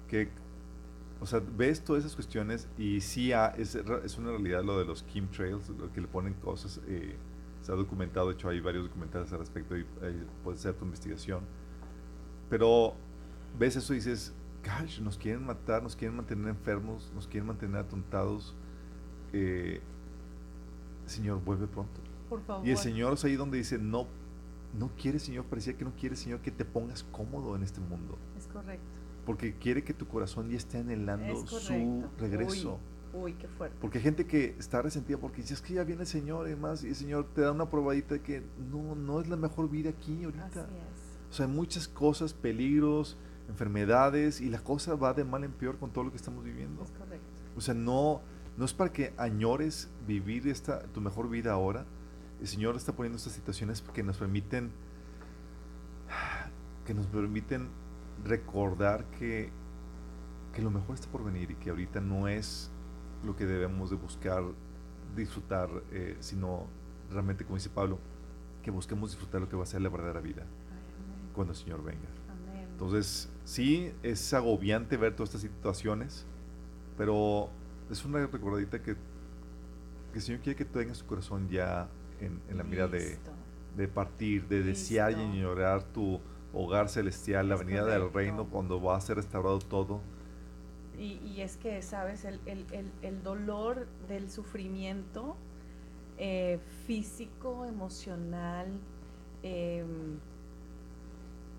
¿Qué, 0.08 0.30
o 1.20 1.28
sea, 1.28 1.40
ves 1.56 1.84
todas 1.84 2.04
esas 2.04 2.16
cuestiones 2.16 2.68
y 2.78 3.00
sí 3.02 3.32
es, 3.32 3.76
es, 3.76 4.18
una 4.18 4.32
realidad 4.32 4.64
lo 4.64 4.80
de 4.80 4.86
los 4.86 5.06
chemtrails, 5.06 5.70
lo 5.70 5.94
que 5.94 6.02
le 6.02 6.08
ponen 6.08 6.34
cosas, 6.34 6.82
eh, 6.88 7.16
se 7.62 7.72
ha 7.72 7.76
documentado, 7.76 8.28
de 8.28 8.34
hecho 8.34 8.50
hay 8.50 8.60
varios 8.60 8.84
documentales 8.86 9.32
al 9.34 9.40
respecto 9.40 9.78
y 9.78 9.82
eh, 10.02 10.26
puede 10.44 10.58
ser 10.58 10.74
tu 10.74 10.86
investigación. 10.86 11.44
Pero 12.50 12.96
ves 13.58 13.76
eso 13.76 13.94
y 13.94 13.98
dices, 13.98 14.34
gosh, 14.64 15.00
nos 15.00 15.18
quieren 15.18 15.46
matar, 15.46 15.84
nos 15.84 15.96
quieren 15.96 16.18
mantener 16.18 16.50
enfermos, 16.50 17.12
nos 17.14 17.28
quieren 17.28 17.48
mantener 17.48 17.78
atontados. 17.78 18.56
Eh, 19.34 19.82
Señor, 21.06 21.44
vuelve 21.44 21.68
pronto. 21.68 22.02
Por 22.30 22.42
favor. 22.42 22.68
Y 22.68 22.72
el 22.72 22.78
Señor 22.78 23.14
es 23.14 23.24
ahí 23.24 23.36
donde 23.36 23.58
dice, 23.58 23.78
no, 23.78 24.08
no 24.78 24.90
quiere, 24.96 25.20
Señor, 25.20 25.46
parecía 25.46 25.78
que 25.78 25.86
no 25.86 25.94
quiere, 25.96 26.16
Señor, 26.16 26.40
que 26.42 26.52
te 26.52 26.66
pongas 26.66 27.04
cómodo 27.04 27.56
en 27.56 27.64
este 27.64 27.82
mundo. 27.82 28.18
Es 28.38 28.48
correcto. 28.48 28.86
Porque 29.26 29.56
quiere 29.56 29.84
que 29.84 29.94
tu 29.94 30.08
corazón 30.08 30.50
ya 30.50 30.58
esté 30.58 30.80
anhelando 30.80 31.46
su 31.46 32.06
regreso. 32.18 32.74
Uy, 32.74 32.91
qué 33.40 33.48
fuerte. 33.48 33.78
Porque 33.80 33.98
hay 33.98 34.04
gente 34.04 34.26
que 34.26 34.56
está 34.58 34.82
resentida 34.82 35.18
porque 35.18 35.42
dice, 35.42 35.54
es 35.54 35.62
que 35.62 35.74
ya 35.74 35.84
viene 35.84 36.02
el 36.02 36.08
Señor 36.08 36.50
y 36.50 36.56
más, 36.56 36.84
y 36.84 36.90
el 36.90 36.96
Señor 36.96 37.28
te 37.34 37.42
da 37.42 37.52
una 37.52 37.70
probadita 37.70 38.16
de 38.16 38.22
que 38.22 38.44
no, 38.72 38.96
no 38.96 39.22
es 39.22 39.28
la 39.28 39.36
mejor 39.36 39.70
vida 39.70 39.90
aquí 39.90 40.24
ahorita. 40.24 40.46
Así 40.46 40.60
es. 40.60 41.30
O 41.30 41.34
sea, 41.34 41.46
hay 41.46 41.52
muchas 41.52 41.88
cosas, 41.88 42.34
peligros, 42.34 43.18
enfermedades 43.48 44.42
y 44.42 44.50
la 44.50 44.60
cosa 44.60 44.96
va 44.96 45.14
de 45.14 45.24
mal 45.24 45.44
en 45.44 45.52
peor 45.52 45.78
con 45.78 45.92
todo 45.92 46.06
lo 46.06 46.12
que 46.12 46.18
estamos 46.18 46.44
viviendo. 46.44 46.84
Es 46.84 46.92
correcto. 46.92 47.26
O 47.56 47.62
sea, 47.62 47.74
no, 47.74 48.22
no 48.58 48.66
es 48.66 48.74
para 48.74 48.92
que 48.92 49.14
añores 49.18 49.90
vivir 50.08 50.48
esta, 50.48 50.84
tu 50.88 51.02
mejor 51.02 51.30
vida 51.30 51.52
ahora. 51.52 51.86
El 52.40 52.48
Señor 52.48 52.76
está 52.76 52.94
poniendo 52.94 53.18
estas 53.18 53.34
situaciones 53.34 53.82
que 53.94 54.04
nos 54.04 54.18
permiten, 54.18 54.72
que 56.86 56.94
nos 56.94 57.06
permiten 57.08 57.70
recordar 58.26 59.06
que, 59.12 59.52
que 60.54 60.62
lo 60.62 60.72
mejor 60.72 60.96
está 60.96 61.08
por 61.12 61.24
venir 61.24 61.52
y 61.52 61.56
que 61.56 61.70
ahorita 61.70 62.02
no 62.02 62.28
es 62.28 62.72
lo 63.24 63.36
que 63.36 63.46
debemos 63.46 63.90
de 63.90 63.96
buscar 63.96 64.44
disfrutar, 65.16 65.70
eh, 65.92 66.16
sino 66.20 66.68
realmente, 67.10 67.44
como 67.44 67.58
dice 67.58 67.70
Pablo, 67.70 68.00
que 68.64 68.72
busquemos 68.72 69.12
disfrutar 69.12 69.42
lo 69.42 69.50
que 69.50 69.56
va 69.56 69.64
a 69.64 69.66
ser 69.66 69.82
la 69.82 69.90
verdadera 69.90 70.22
vida 70.22 70.44
cuando 71.34 71.54
el 71.54 71.60
Señor 71.60 71.84
venga. 71.84 72.08
Entonces, 72.72 73.30
sí, 73.44 73.92
es 74.02 74.34
agobiante 74.34 74.98
ver 74.98 75.16
todas 75.16 75.30
estas 75.30 75.42
situaciones, 75.42 76.26
pero 76.98 77.50
es 77.90 78.04
una 78.06 78.26
recordadita 78.26 78.82
que, 78.82 78.96
que 78.96 80.16
el 80.16 80.22
Señor 80.22 80.42
quiere 80.42 80.58
que 80.58 80.66
tengas 80.66 81.00
tu 81.00 81.06
corazón 81.06 81.48
ya 81.50 81.90
en, 82.20 82.40
la 82.58 82.64
mira 82.64 82.88
de, 82.88 83.18
de, 83.76 83.88
partir, 83.88 84.48
de 84.48 84.64
desear 84.64 85.12
y 85.12 85.16
añorar 85.16 85.84
tu 85.84 86.20
hogar 86.54 86.90
celestial, 86.90 87.50
la 87.50 87.56
venida 87.56 87.86
del 87.86 88.12
reino, 88.12 88.46
cuando 88.50 88.82
va 88.82 88.98
a 88.98 89.02
ser 89.02 89.18
restaurado 89.18 89.60
todo. 89.60 90.02
Y, 91.02 91.42
es 91.42 91.58
que, 91.58 91.82
¿sabes? 91.82 92.26
El, 92.26 92.40
el, 93.02 93.24
dolor 93.24 93.88
del 94.08 94.30
sufrimiento 94.30 95.36
eh, 96.18 96.60
físico, 96.86 97.66
emocional 97.66 98.68
em, 99.42 100.20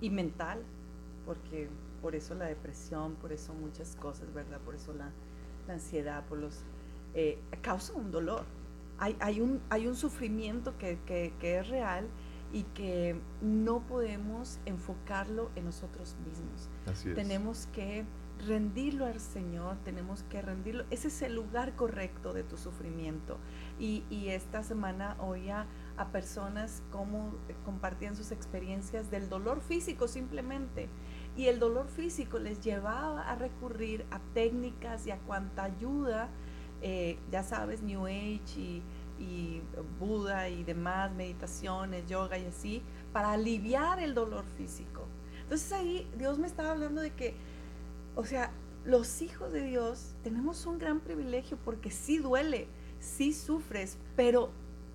y 0.00 0.10
mental, 0.10 0.62
porque 1.26 1.68
por 2.00 2.14
eso 2.14 2.36
la 2.36 2.46
depresión, 2.46 3.16
por 3.16 3.32
eso 3.32 3.52
muchas 3.52 3.96
cosas, 3.96 4.32
¿verdad? 4.32 4.60
Por 4.60 4.76
eso 4.76 4.92
la, 4.92 5.10
ansiedad, 5.68 6.24
por 6.26 6.38
los... 6.38 6.60
Eh, 7.14 7.38
causa 7.62 7.94
un 7.94 8.12
dolor. 8.12 8.44
Hay, 8.98 9.16
hay, 9.20 9.40
un, 9.40 9.60
hay 9.70 9.88
un 9.88 9.96
sufrimiento 9.96 10.78
que, 10.78 11.00
que, 11.04 11.32
que 11.40 11.58
es 11.58 11.68
real 11.68 12.06
y 12.52 12.62
que 12.74 13.20
no 13.40 13.80
podemos 13.80 14.60
enfocarlo 14.66 15.50
en 15.56 15.64
nosotros 15.64 16.16
mismos. 16.24 16.68
Así 16.86 17.08
es. 17.08 17.14
Tenemos 17.16 17.66
que 17.72 18.04
rendirlo 18.46 19.06
al 19.06 19.20
Señor, 19.20 19.76
tenemos 19.84 20.22
que 20.24 20.42
rendirlo. 20.42 20.84
Ese 20.90 21.08
es 21.08 21.22
el 21.22 21.34
lugar 21.34 21.74
correcto 21.76 22.32
de 22.32 22.42
tu 22.42 22.56
sufrimiento. 22.56 23.38
Y, 23.78 24.02
esta 24.28 24.62
semana 24.62 25.16
oía 25.20 25.66
a 25.96 26.08
personas 26.08 26.82
cómo 26.90 27.34
compartían 27.64 28.16
sus 28.16 28.30
experiencias 28.32 29.10
del 29.10 29.28
dolor 29.28 29.60
físico 29.60 30.08
simplemente. 30.08 30.88
Y 31.36 31.46
el 31.46 31.58
dolor 31.58 31.88
físico 31.88 32.38
les 32.38 32.60
llevaba 32.60 33.22
a 33.22 33.34
recurrir 33.34 34.04
a 34.10 34.20
técnicas 34.34 35.06
y 35.06 35.10
a 35.10 35.18
cuanta 35.18 35.64
ayuda, 35.64 36.28
eh, 36.80 37.18
ya 37.30 37.42
sabes, 37.42 37.82
New 37.82 38.06
Age 38.06 38.58
y, 38.58 38.82
y 39.18 39.62
Buda 39.98 40.48
y 40.48 40.64
demás, 40.64 41.12
meditaciones, 41.12 42.06
yoga 42.06 42.38
y 42.38 42.46
así, 42.46 42.82
para 43.12 43.32
aliviar 43.32 44.00
el 44.00 44.14
dolor 44.14 44.44
físico. 44.56 45.06
Entonces 45.42 45.72
ahí 45.72 46.10
Dios 46.16 46.38
me 46.38 46.46
estaba 46.46 46.70
hablando 46.70 47.00
de 47.00 47.10
que 47.10 47.34
o 48.14 48.24
sea, 48.24 48.50
los 48.84 49.22
hijos 49.22 49.52
de 49.52 49.62
Dios 49.62 50.14
tenemos 50.22 50.66
un 50.66 50.78
gran 50.78 51.00
privilegio 51.00 51.58
porque 51.64 51.90
sí 51.90 52.18
duele, 52.18 52.68
sí 53.00 53.32
sufres, 53.32 53.98
pero 54.16 54.50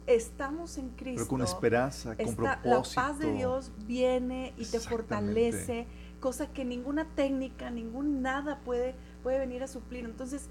estamos 0.08 0.78
en 0.78 0.90
Cristo. 0.90 1.24
Pero 1.24 1.28
con 1.28 1.42
esperanza, 1.42 2.16
con 2.16 2.36
propósito. 2.36 3.02
La 3.02 3.08
paz 3.08 3.20
de 3.20 3.32
Dios 3.34 3.72
viene 3.86 4.54
y 4.58 4.66
te 4.66 4.80
fortalece, 4.80 5.88
cosa 6.20 6.52
que 6.52 6.66
ninguna 6.66 7.06
técnica, 7.16 7.70
ningún 7.70 8.22
nada 8.22 8.60
puede, 8.64 8.96
puede 9.24 9.40
venir 9.40 9.64
a 9.64 9.68
suplir. 9.68 10.06
Entonces, 10.06 10.50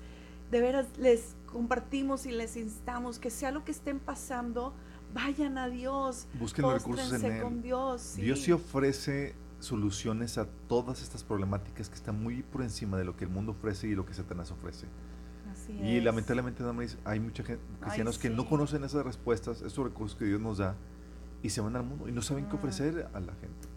de 0.51 0.61
veras, 0.61 0.87
les 0.99 1.35
compartimos 1.47 2.27
y 2.27 2.31
les 2.31 2.57
instamos 2.57 3.19
que 3.19 3.31
sea 3.31 3.51
lo 3.51 3.65
que 3.65 3.73
estén 3.73 3.99
pasando, 3.99 4.75
vayan 5.13 5.59
a 5.59 5.69
Dios. 5.69 6.27
Busquen 6.39 6.63
los 6.63 6.75
recursos 6.75 7.13
en 7.13 7.33
Él. 7.33 7.43
Con 7.43 7.63
Dios, 7.63 8.15
Dios 8.17 8.41
sí 8.41 8.53
ofrece 8.53 9.35
soluciones 9.67 10.39
a 10.39 10.47
todas 10.69 11.03
estas 11.03 11.25
problemáticas 11.25 11.89
que 11.89 11.95
están 11.95 12.23
muy 12.23 12.43
por 12.43 12.63
encima 12.63 12.97
de 12.97 13.05
lo 13.05 13.17
que 13.17 13.25
el 13.25 13.31
mundo 13.31 13.53
ofrece 13.53 13.89
y 13.89 13.95
lo 13.95 14.07
que 14.07 14.15
Satanás 14.15 14.51
ofrece. 14.51 14.87
Así 15.51 15.73
y 15.73 16.01
lamentablemente 16.01 16.63
hay 17.05 17.21
mucha 17.21 17.43
gente, 17.43 17.63
cristianos 17.81 18.19
que 18.19 18.31
no 18.31 18.49
conocen 18.49 18.85
esas 18.85 19.05
respuestas, 19.05 19.63
esos 19.63 19.85
recursos 19.85 20.17
que 20.17 20.25
Dios 20.25 20.41
nos 20.41 20.59
da 20.59 20.77
y 21.43 21.51
se 21.51 21.61
van 21.61 21.77
al 21.77 21.85
mundo 21.85 22.09
y 22.09 22.13
no 22.13 22.23
saben 22.23 22.49
qué 22.49 22.57
ofrecer 22.57 23.09
a 23.13 23.21
la 23.21 23.35
gente. 23.35 23.69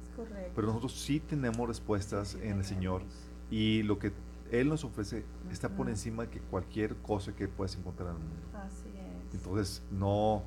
Pero 0.56 0.67
nosotros 0.67 0.99
sí 0.99 1.19
tenemos 1.21 1.67
respuestas 1.67 2.36
en 2.36 2.58
el 2.58 2.65
Señor 2.65 3.04
y 3.49 3.84
lo 3.84 3.99
que 3.99 4.12
Él 4.52 4.67
nos 4.67 4.84
ofrece 4.84 5.23
está 5.49 5.69
por 5.69 5.89
encima 5.89 6.25
de 6.25 6.39
cualquier 6.41 6.95
cosa 6.97 7.34
que 7.34 7.47
puedas 7.47 7.75
encontrar 7.78 8.10
en 8.10 8.15
el 8.15 8.21
mundo. 8.21 8.41
Así 8.54 8.89
es. 8.89 9.34
Entonces 9.34 9.82
no 9.91 10.43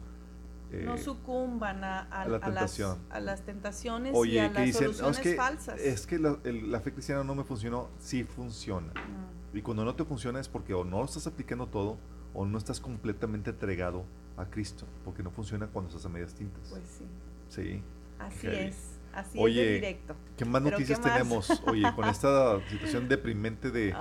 no 0.73 0.95
eh, 0.95 0.99
sucumban 0.99 1.85
a, 1.85 2.27
la 2.27 2.41
tentación. 2.41 2.99
Las, 3.09 3.17
a, 3.17 3.21
las, 3.21 3.43
tentaciones 3.43 4.15
y 4.27 4.39
a 4.39 4.51
las 4.51 4.65
dicen, 4.65 4.95
soluciones 4.95 5.19
es 5.19 5.23
que, 5.23 5.35
falsas. 5.35 5.81
Es 5.81 6.07
que 6.07 6.19
la, 6.19 6.81
fe 6.81 6.93
cristiana 6.93 7.25
no 7.25 7.35
me 7.35 7.45
funcionó, 7.45 7.91
sí 7.99 8.25
funciona. 8.25 8.93
Mm. 8.93 9.57
Y 9.57 9.63
cuando 9.63 9.85
no 9.85 9.95
te 9.95 10.05
funciona 10.05 10.41
es 10.41 10.49
porque 10.49 10.73
o 10.75 10.85
no 10.85 11.05
estás 11.05 11.27
aplicando 11.27 11.67
todo 11.67 11.99
o 12.35 12.47
no 12.47 12.57
estás 12.57 12.81
completamente 12.81 13.51
entregado 13.51 14.05
a 14.37 14.47
Cristo, 14.47 14.87
porque 15.05 15.23
no 15.23 15.31
funciona 15.31 15.67
cuando 15.67 15.91
estás 15.91 16.07
a 16.07 16.09
medias 16.09 16.35
tintas. 16.35 16.69
Pues 16.71 16.83
sí. 16.99 17.07
Sí. 17.49 17.83
Así 18.19 18.47
es. 18.47 18.77
Así 19.13 19.39
Oye, 19.39 19.77
es 19.77 19.81
directo. 19.83 20.17
¿qué 20.39 20.47
más 20.47 20.63
noticias 20.63 20.99
tenemos? 21.01 21.51
Oye, 21.67 21.85
con 21.95 22.09
esta 22.09 22.67
situación 22.71 23.09
deprimente 23.09 23.71
de 23.71 23.95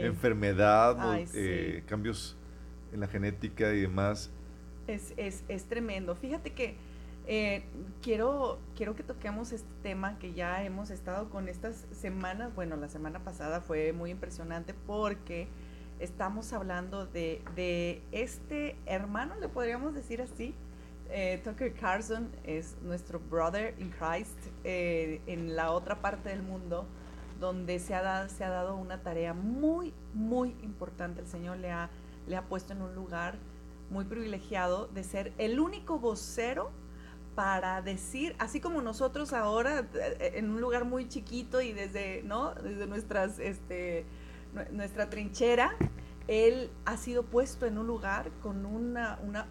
enfermedad, 0.00 1.20
eh, 1.32 1.84
cambios 1.86 2.36
en 2.92 3.00
la 3.00 3.08
genética 3.08 3.72
y 3.72 3.80
demás, 3.80 4.30
es, 4.88 5.14
es, 5.16 5.44
es 5.48 5.64
tremendo. 5.64 6.14
Fíjate 6.16 6.52
que 6.52 6.76
eh, 7.26 7.62
quiero, 8.02 8.58
quiero 8.74 8.94
que 8.96 9.02
toquemos 9.02 9.52
este 9.52 9.68
tema 9.82 10.18
que 10.18 10.32
ya 10.32 10.64
hemos 10.64 10.90
estado 10.90 11.28
con 11.28 11.48
estas 11.48 11.86
semanas. 11.92 12.54
Bueno, 12.54 12.76
la 12.76 12.88
semana 12.88 13.22
pasada 13.22 13.60
fue 13.60 13.92
muy 13.92 14.10
impresionante 14.10 14.74
porque 14.86 15.48
estamos 16.00 16.52
hablando 16.52 17.06
de, 17.06 17.42
de 17.54 18.02
este 18.12 18.76
hermano, 18.86 19.34
le 19.40 19.48
podríamos 19.48 19.94
decir 19.94 20.22
así. 20.22 20.54
Eh, 21.10 21.40
Tucker 21.42 21.72
Carlson 21.74 22.30
es 22.44 22.76
nuestro 22.82 23.18
brother 23.18 23.74
in 23.78 23.90
Christ 23.90 24.38
eh, 24.64 25.22
en 25.26 25.56
la 25.56 25.72
otra 25.72 26.00
parte 26.00 26.28
del 26.28 26.42
mundo 26.42 26.86
donde 27.40 27.78
se 27.78 27.94
ha, 27.94 28.02
dado, 28.02 28.28
se 28.28 28.44
ha 28.44 28.50
dado 28.50 28.76
una 28.76 29.02
tarea 29.02 29.32
muy, 29.32 29.94
muy 30.12 30.56
importante. 30.62 31.20
El 31.20 31.26
Señor 31.26 31.58
le 31.58 31.70
ha, 31.70 31.88
le 32.26 32.36
ha 32.36 32.42
puesto 32.42 32.72
en 32.72 32.82
un 32.82 32.94
lugar 32.94 33.36
muy 33.90 34.04
privilegiado 34.04 34.88
de 34.88 35.04
ser 35.04 35.32
el 35.38 35.60
único 35.60 35.98
vocero 35.98 36.70
para 37.34 37.82
decir, 37.82 38.34
así 38.38 38.60
como 38.60 38.82
nosotros 38.82 39.32
ahora 39.32 39.86
eh, 39.94 40.32
en 40.34 40.50
un 40.50 40.60
lugar 40.60 40.84
muy 40.84 41.08
chiquito 41.08 41.60
y 41.60 41.72
desde, 41.72 42.22
¿no? 42.24 42.52
desde 42.54 42.86
nuestras, 42.86 43.38
este, 43.38 44.06
nuestra 44.72 45.08
trinchera, 45.08 45.76
él 46.26 46.70
ha 46.84 46.96
sido 46.96 47.22
puesto 47.22 47.64
en 47.66 47.78
un 47.78 47.86
lugar 47.86 48.30
con 48.42 48.66
una, 48.66 49.20
una, 49.22 49.46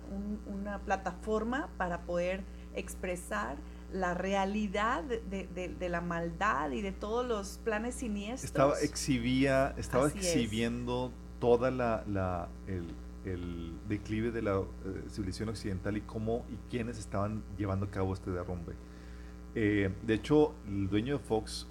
una 0.47 0.79
plataforma 0.79 1.69
para 1.77 2.01
poder 2.01 2.43
expresar 2.75 3.57
la 3.91 4.13
realidad 4.13 5.03
de, 5.03 5.47
de, 5.79 5.89
la 5.89 6.01
maldad 6.01 6.71
y 6.71 6.81
de 6.81 6.91
todos 6.91 7.25
los 7.25 7.57
planes 7.63 7.95
siniestros. 7.95 8.43
Estaba, 8.43 8.79
exhibía, 8.81 9.73
estaba 9.77 10.07
exhibiendo 10.09 11.11
toda 11.39 11.71
la, 11.71 12.03
la 12.05 12.49
el, 12.67 12.85
el 13.33 13.73
declive 13.87 14.31
de 14.31 14.41
la 14.41 14.59
eh, 14.59 15.03
civilización 15.09 15.49
occidental 15.49 15.97
y 15.97 16.01
cómo 16.01 16.45
y 16.49 16.57
quiénes 16.69 16.97
estaban 16.97 17.43
llevando 17.57 17.85
a 17.85 17.91
cabo 17.91 18.13
este 18.13 18.31
derrumbe. 18.31 18.73
Eh, 19.55 19.93
de 20.03 20.13
hecho, 20.13 20.53
el 20.67 20.89
dueño 20.89 21.17
de 21.17 21.23
Fox, 21.23 21.67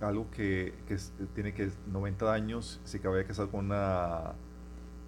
algo 0.00 0.30
que, 0.30 0.74
que 0.86 0.96
tiene 1.34 1.54
que 1.54 1.70
90 1.90 2.32
años, 2.32 2.80
se 2.84 2.98
acaba 2.98 3.16
de 3.16 3.24
casar 3.24 3.48
con 3.48 3.66
una 3.66 4.34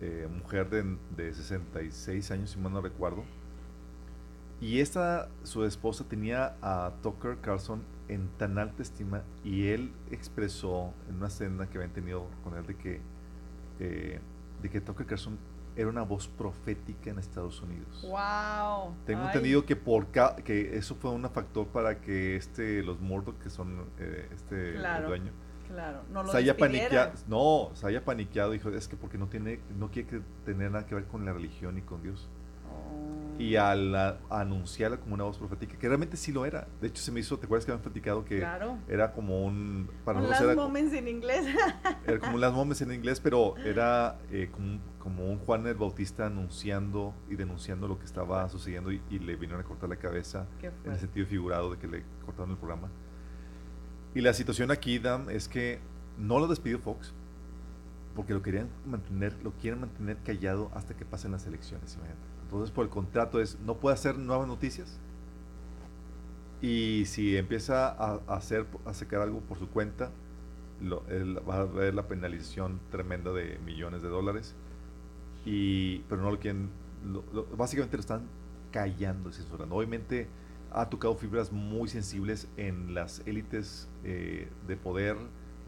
eh, 0.01 0.29
mujer 0.31 0.69
de, 0.71 0.97
de, 1.17 1.35
66 1.35 2.31
años, 2.31 2.51
si 2.51 2.59
mal 2.59 2.73
no 2.73 2.81
recuerdo. 2.81 3.25
Y 4.61 4.81
esta, 4.81 5.29
su 5.45 5.65
esposa, 5.65 6.05
tenía 6.09 6.57
a 6.63 6.93
Tucker 7.03 7.39
Carlson 7.41 7.83
en 8.09 8.29
tan 8.39 8.59
alta 8.59 8.83
estima 8.83 9.23
y 9.45 9.69
él 9.69 9.93
expresó 10.11 10.93
en 11.09 11.17
una 11.17 11.31
cena 11.31 11.69
que 11.69 11.79
habían 11.79 11.93
tenido 11.93 12.27
con 12.43 12.57
él 12.57 12.67
de 12.67 12.75
que, 12.75 13.01
de 13.79 14.69
que 14.69 14.81
Tucker 14.81 15.07
Carlson 15.07 15.39
era 15.79 15.89
una 15.89 16.03
voz 16.03 16.27
profética 16.27 17.11
en 17.11 17.21
Estados 17.21 17.63
Unidos. 17.63 18.03
Wow. 18.03 18.95
Tengo 19.07 19.25
entendido 19.27 19.65
que 19.65 19.77
por 19.77 20.09
que 20.09 20.77
eso 20.77 20.97
fue 20.97 21.13
un 21.13 21.23
factor 21.31 21.69
para 21.69 22.01
que 22.01 22.37
este 22.37 22.83
los 22.83 23.01
Murdoch 23.01 23.39
que 23.39 23.49
son 23.49 23.87
eh, 23.99 24.29
este 24.35 24.73
dueño 25.07 25.33
Claro, 25.69 26.03
no 26.11 26.23
lo 26.23 26.33
se 26.33 26.39
haya 26.39 26.57
paniqueado, 26.57 27.13
no, 27.29 27.71
se 27.75 27.87
haya 27.87 28.03
paniqueado, 28.03 28.53
dijo, 28.53 28.71
es 28.71 28.89
que 28.89 28.97
porque 28.97 29.19
no 29.19 29.29
tiene 29.29 29.61
no 29.79 29.91
quiere 29.91 30.23
tener 30.47 30.71
nada 30.71 30.87
que 30.87 30.95
ver 30.95 31.05
con 31.05 31.27
la 31.27 31.33
religión 31.35 31.77
y 31.77 31.83
con 31.83 32.03
Dios 32.03 32.27
y 33.39 33.55
al 33.55 34.19
anunciarla 34.31 34.97
como 34.97 35.15
una 35.15 35.23
voz 35.23 35.39
profética, 35.39 35.79
que 35.79 35.87
realmente 35.87 36.17
sí 36.17 36.33
lo 36.33 36.45
era. 36.45 36.67
De 36.81 36.89
hecho, 36.89 37.01
se 37.01 37.13
me 37.13 37.21
hizo, 37.21 37.39
¿te 37.39 37.47
acuerdas 37.47 37.65
que 37.65 37.71
habían 37.71 37.83
platicado 37.83 38.25
que 38.25 38.45
era 38.89 39.13
como 39.13 39.45
un... 39.45 39.89
Para 40.05 40.19
un 40.19 40.29
Last 40.29 40.57
Moments 40.57 40.93
en 40.93 41.07
inglés. 41.07 41.47
Era 42.05 42.19
como 42.19 42.35
un 42.35 42.41
Last 42.41 42.55
Moments 42.55 42.81
en 42.81 42.93
inglés, 42.93 43.21
pero 43.21 43.57
era 43.59 44.19
eh, 44.33 44.51
como, 44.51 44.81
como, 45.09 45.31
un 45.31 45.39
Juan 45.39 45.67
el 45.67 45.75
Bautista 45.75 46.27
anunciando 46.27 47.15
y 47.31 47.37
denunciando 47.37 47.89
lo 47.89 47.99
que 47.99 48.05
estaba 48.05 48.49
sucediendo 48.49 48.93
y, 48.93 49.01
le 49.11 49.37
vinieron 49.37 49.61
a 49.61 49.65
cortar 49.65 49.89
la 49.89 49.97
cabeza 49.97 50.47
en 50.63 50.93
el 50.93 50.99
sentido 50.99 51.27
figurado 51.27 51.71
de 51.71 51.79
que 51.79 51.87
le 51.87 52.05
cortaron 52.25 52.51
el 52.51 52.57
programa. 52.57 52.89
Y 54.15 54.21
la 54.21 54.33
situación 54.33 54.71
aquí, 54.71 54.99
Dan, 54.99 55.31
es 55.31 55.49
que 55.49 55.81
no 56.19 56.39
lo 56.39 56.47
despidió 56.47 56.79
Fox, 56.79 57.15
porque 58.15 58.35
lo 58.35 58.43
querían 58.43 58.69
mantener, 58.87 59.35
lo 59.43 59.53
quieren 59.53 59.81
mantener 59.81 60.19
callado 60.25 60.71
hasta 60.75 60.95
que 60.95 61.05
pasen 61.05 61.33
las 61.33 61.47
elecciones, 61.47 61.95
imagínate. 61.95 62.23
Entonces, 62.43 62.71
por 62.71 62.85
el 62.85 62.91
contrato 62.91 63.41
es, 63.41 63.59
no 63.61 63.77
puede 63.77 63.95
hacer 63.95 64.19
nuevas 64.19 64.47
noticias. 64.47 64.99
Y 66.61 67.05
si 67.07 67.37
empieza 67.37 67.89
a, 67.89 68.21
hacer, 68.27 68.67
a 68.85 68.93
sacar 68.93 69.21
algo 69.21 69.41
por 69.41 69.59
su 69.59 69.69
cuenta, 69.69 70.11
lo, 70.81 71.05
va 71.49 71.61
a 71.61 71.65
ver 71.65 71.95
la 71.95 72.09
penalización 72.09 72.81
tremenda 72.91 73.33
de 73.33 73.59
millones 73.65 74.03
de 74.03 74.09
dólares. 74.09 74.55
Y, 75.51 76.01
pero 76.11 76.21
no 76.21 76.31
lo 76.31 76.39
quieren, 76.39 76.69
básicamente 77.57 77.97
lo 77.97 78.01
están 78.01 78.29
callando, 78.71 79.33
censurando. 79.33 79.75
Obviamente 79.75 80.29
ha 80.71 80.91
tocado 80.91 81.15
fibras 81.15 81.53
muy 81.53 81.89
sensibles 81.89 82.49
en 82.59 82.93
las 82.93 83.27
élites 83.27 83.89
eh, 84.05 84.49
de 84.67 84.77
poder 84.77 85.17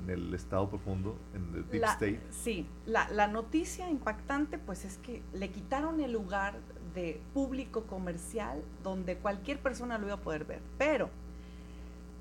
el 0.07 0.35
estado 0.35 0.68
profundo, 0.68 1.16
en 1.35 1.55
el 1.55 1.68
deep 1.70 1.85
state. 1.85 2.20
Sí, 2.31 2.66
la, 2.85 3.09
la, 3.11 3.26
noticia 3.26 3.89
impactante 3.91 4.59
pues 4.59 4.85
es 4.85 4.99
que 4.99 5.22
le 5.33 5.51
quitaron 5.51 6.01
el 6.01 6.12
lugar 6.12 6.59
de 6.95 7.20
público 7.33 7.85
comercial 7.85 8.62
donde 8.83 9.16
cualquier 9.16 9.61
persona 9.61 9.99
lo 9.99 10.07
iba 10.07 10.14
a 10.16 10.20
poder 10.20 10.45
ver. 10.45 10.61
Pero 10.78 11.11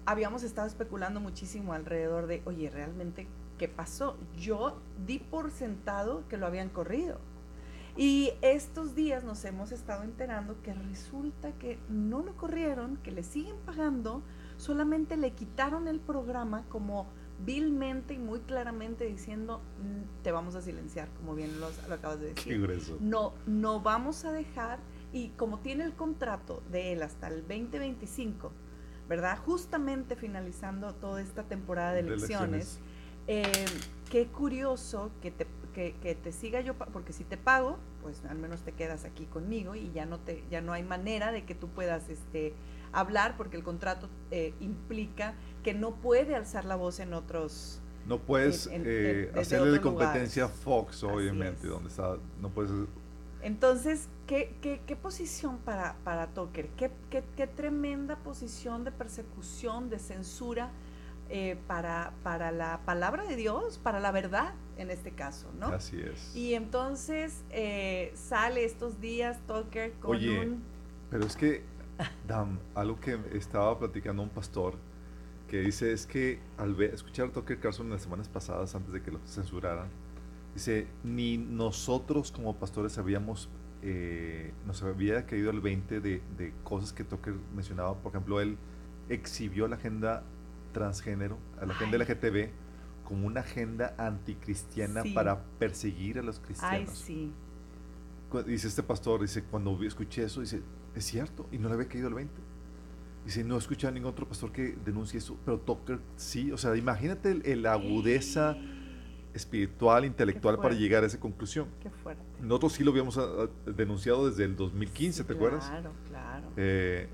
habíamos 0.06 0.44
estado 0.44 0.68
especulando 0.68 1.20
muchísimo 1.20 1.74
alrededor 1.74 2.28
de, 2.28 2.42
oye, 2.46 2.70
realmente, 2.70 3.28
¿qué 3.58 3.68
pasó? 3.68 4.18
Yo 4.38 4.80
di 5.06 5.20
por 5.20 5.52
sentado 5.52 6.24
que 6.30 6.38
lo 6.38 6.48
habían 6.48 6.70
corrido. 6.70 7.20
Y 8.00 8.32
estos 8.42 8.96
días 8.96 9.26
nos 9.26 9.44
hemos 9.44 9.74
estado 9.74 10.04
enterando 10.04 10.62
que 10.62 10.74
resulta 10.74 11.52
que 11.52 11.78
no 11.90 12.22
lo 12.22 12.34
corrieron, 12.38 12.96
que 13.04 13.12
le 13.12 13.24
siguen 13.24 13.58
pagando, 13.66 14.24
solamente 14.56 15.18
le 15.18 15.32
quitaron 15.32 15.86
el 15.90 16.00
programa 16.00 16.64
como 16.70 17.08
vilmente 17.46 18.14
y 18.14 18.18
muy 18.18 18.40
claramente 18.40 19.04
diciendo 19.04 19.60
mm, 19.84 20.24
te 20.24 20.32
vamos 20.32 20.56
a 20.56 20.62
silenciar, 20.62 21.10
como 21.18 21.36
bien 21.36 21.60
lo, 21.60 21.68
acabas 21.94 22.22
de 22.22 22.34
decir. 22.34 22.66
Qué 22.66 22.96
no, 23.02 23.34
no 23.46 23.82
vamos 23.82 24.24
a 24.24 24.32
dejar, 24.32 24.80
y 25.12 25.32
como 25.32 25.60
tiene 25.60 25.84
el 25.84 25.92
contrato 25.92 26.64
de 26.72 26.94
él 26.94 27.04
hasta 27.04 27.28
el 27.28 27.42
2025, 27.42 28.54
¿verdad? 29.10 29.38
Justamente 29.40 30.16
finalizando 30.16 30.96
toda 30.96 31.22
esta 31.22 31.44
temporada 31.44 31.96
de 31.96 32.00
elecciones, 32.00 32.80
eh, 33.28 33.66
qué 34.10 34.28
curioso 34.28 35.12
que 35.22 35.32
te, 35.32 35.46
que, 35.74 36.18
te 36.22 36.32
siga 36.32 36.62
yo, 36.62 36.76
porque 36.76 37.14
si 37.14 37.24
te 37.24 37.38
pago, 37.38 37.78
pues 38.02 38.24
al 38.26 38.38
menos 38.38 38.62
te 38.62 38.72
quedas 38.72 39.06
aquí 39.06 39.26
conmigo 39.26 39.76
y 39.76 39.92
ya 39.92 40.06
no, 40.06 40.20
te, 40.20 40.44
ya 40.50 40.62
no 40.62 40.74
hay 40.74 40.84
manera 40.84 41.32
de 41.32 41.46
que 41.46 41.56
tú 41.56 41.70
puedas 41.70 42.10
este, 42.10 42.54
hablar, 42.92 43.36
porque 43.38 43.58
el 43.58 43.64
contrato 43.64 44.10
eh, 44.32 44.54
implica 44.60 45.36
que 45.64 45.74
no 45.74 45.96
puede 45.96 46.36
alzar 46.36 46.66
la 46.66 46.76
voz 46.76 47.00
en 47.00 47.14
otros... 47.14 47.82
No 48.06 48.18
puedes 48.18 48.68
eh, 48.72 49.32
hacerle 49.36 49.72
de 49.72 49.82
competencia 49.82 50.46
a 50.46 50.48
Fox, 50.48 51.04
obviamente, 51.04 51.68
donde 51.68 51.90
está, 51.90 52.18
no 52.42 52.50
puedes... 52.50 52.72
Entonces, 53.42 54.10
¿qué, 54.28 54.56
qué, 54.62 54.82
qué 54.86 54.96
posición 54.96 55.60
para, 55.60 55.96
para 56.04 56.28
Tucker? 56.28 56.68
¿Qué, 56.70 56.92
¿Qué, 57.10 57.24
qué, 57.38 57.48
tremenda 57.48 58.18
posición 58.18 58.84
de 58.84 58.92
persecución, 58.92 59.90
de 59.90 60.00
censura 60.00 60.72
eh, 61.30 61.58
para, 61.68 62.14
para 62.24 62.52
la 62.52 62.82
palabra 62.86 63.24
de 63.24 63.36
Dios, 63.36 63.78
para 63.78 64.00
la 64.00 64.12
verdad 64.12 64.54
en 64.78 64.90
este 64.90 65.12
caso, 65.12 65.48
¿no? 65.60 65.68
Así 65.68 66.00
es. 66.02 66.36
Y 66.36 66.56
entonces 66.56 67.44
eh, 67.52 68.12
sale 68.16 68.64
estos 68.64 69.00
días 69.00 69.38
Tucker 69.46 69.94
con 70.00 70.12
Oye, 70.12 70.58
pero 71.12 71.26
es 71.26 71.36
que, 71.36 71.64
Dan, 72.28 72.60
algo 72.74 73.00
que 73.00 73.20
estaba 73.34 73.78
platicando 73.78 74.24
un 74.24 74.30
pastor, 74.30 74.76
que 75.48 75.60
dice 75.60 75.92
es 75.92 76.06
que 76.06 76.40
al 76.58 76.74
ver, 76.76 76.94
escuchar 76.94 77.28
a 77.28 77.32
Tucker 77.32 77.60
Carlson 77.60 77.88
en 77.88 77.94
las 77.94 78.02
semanas 78.02 78.30
pasadas, 78.30 78.74
antes 78.74 78.94
de 78.94 79.02
que 79.02 79.12
lo 79.12 79.20
censuraran, 79.26 79.90
dice, 80.54 80.88
ni 81.04 81.38
nosotros 81.38 82.32
como 82.32 82.56
pastores 82.56 82.98
habíamos, 82.98 83.50
eh, 83.82 84.54
nos 84.66 84.82
había 84.82 85.26
caído 85.26 85.52
el 85.52 85.60
20 85.60 86.00
de, 86.00 86.22
de, 86.38 86.54
cosas 86.64 86.94
que 86.94 87.04
Tucker 87.04 87.36
mencionaba. 87.54 87.96
Por 87.96 88.14
ejemplo, 88.14 88.40
él 88.40 88.58
exhibió 89.10 89.68
la 89.68 89.76
agenda 89.76 90.24
transgénero, 90.72 91.38
a 91.62 91.66
la 91.66 91.74
agenda 91.74 91.98
LGTB, 91.98 92.50
como 93.04 93.28
una 93.28 93.42
agenda 93.42 93.96
anticristiana 93.98 95.04
para 95.14 95.44
perseguir 95.58 96.20
a 96.20 96.22
los 96.22 96.40
cristianos. 96.40 96.90
Ay, 96.90 96.96
sí. 96.96 97.34
Dice 98.46 98.68
este 98.68 98.84
pastor, 98.84 99.22
dice, 99.22 99.44
cuando 99.44 99.82
escuché 99.84 100.24
eso, 100.24 100.42
dice, 100.42 100.62
es 100.96 101.06
cierto, 101.06 101.48
y 101.52 101.58
no 101.58 101.68
le 101.68 101.76
había 101.76 101.88
caído 101.88 102.08
el 102.08 102.14
20. 102.14 102.34
Dice, 103.26 103.44
no 103.44 103.56
he 103.56 103.58
escuchado 103.58 103.92
a 103.92 103.94
ningún 103.94 104.12
otro 104.12 104.28
pastor 104.28 104.52
que 104.52 104.78
denuncie 104.86 105.18
eso, 105.18 105.38
pero 105.44 105.60
Tucker 105.60 106.00
sí, 106.16 106.52
o 106.52 106.58
sea, 106.58 106.76
imagínate 106.76 107.56
la 107.56 107.74
agudeza 107.74 108.56
espiritual, 109.34 110.06
intelectual 110.06 110.58
para 110.58 110.74
llegar 110.74 111.04
a 111.04 111.08
esa 111.08 111.20
conclusión. 111.20 111.68
Qué 111.82 111.90
fuerte. 111.90 112.24
Nosotros 112.42 112.74
sí 112.74 112.84
lo 112.84 112.92
habíamos 112.92 113.18
ah, 113.18 113.28
ah, 113.38 113.48
denunciado 113.72 114.30
desde 114.30 114.46
el 114.46 114.56
2015, 114.56 115.24
¿te 115.24 115.34
acuerdas? 115.34 115.68
Claro, 115.68 115.92
claro. 116.08 116.48
Eh, 116.58 117.08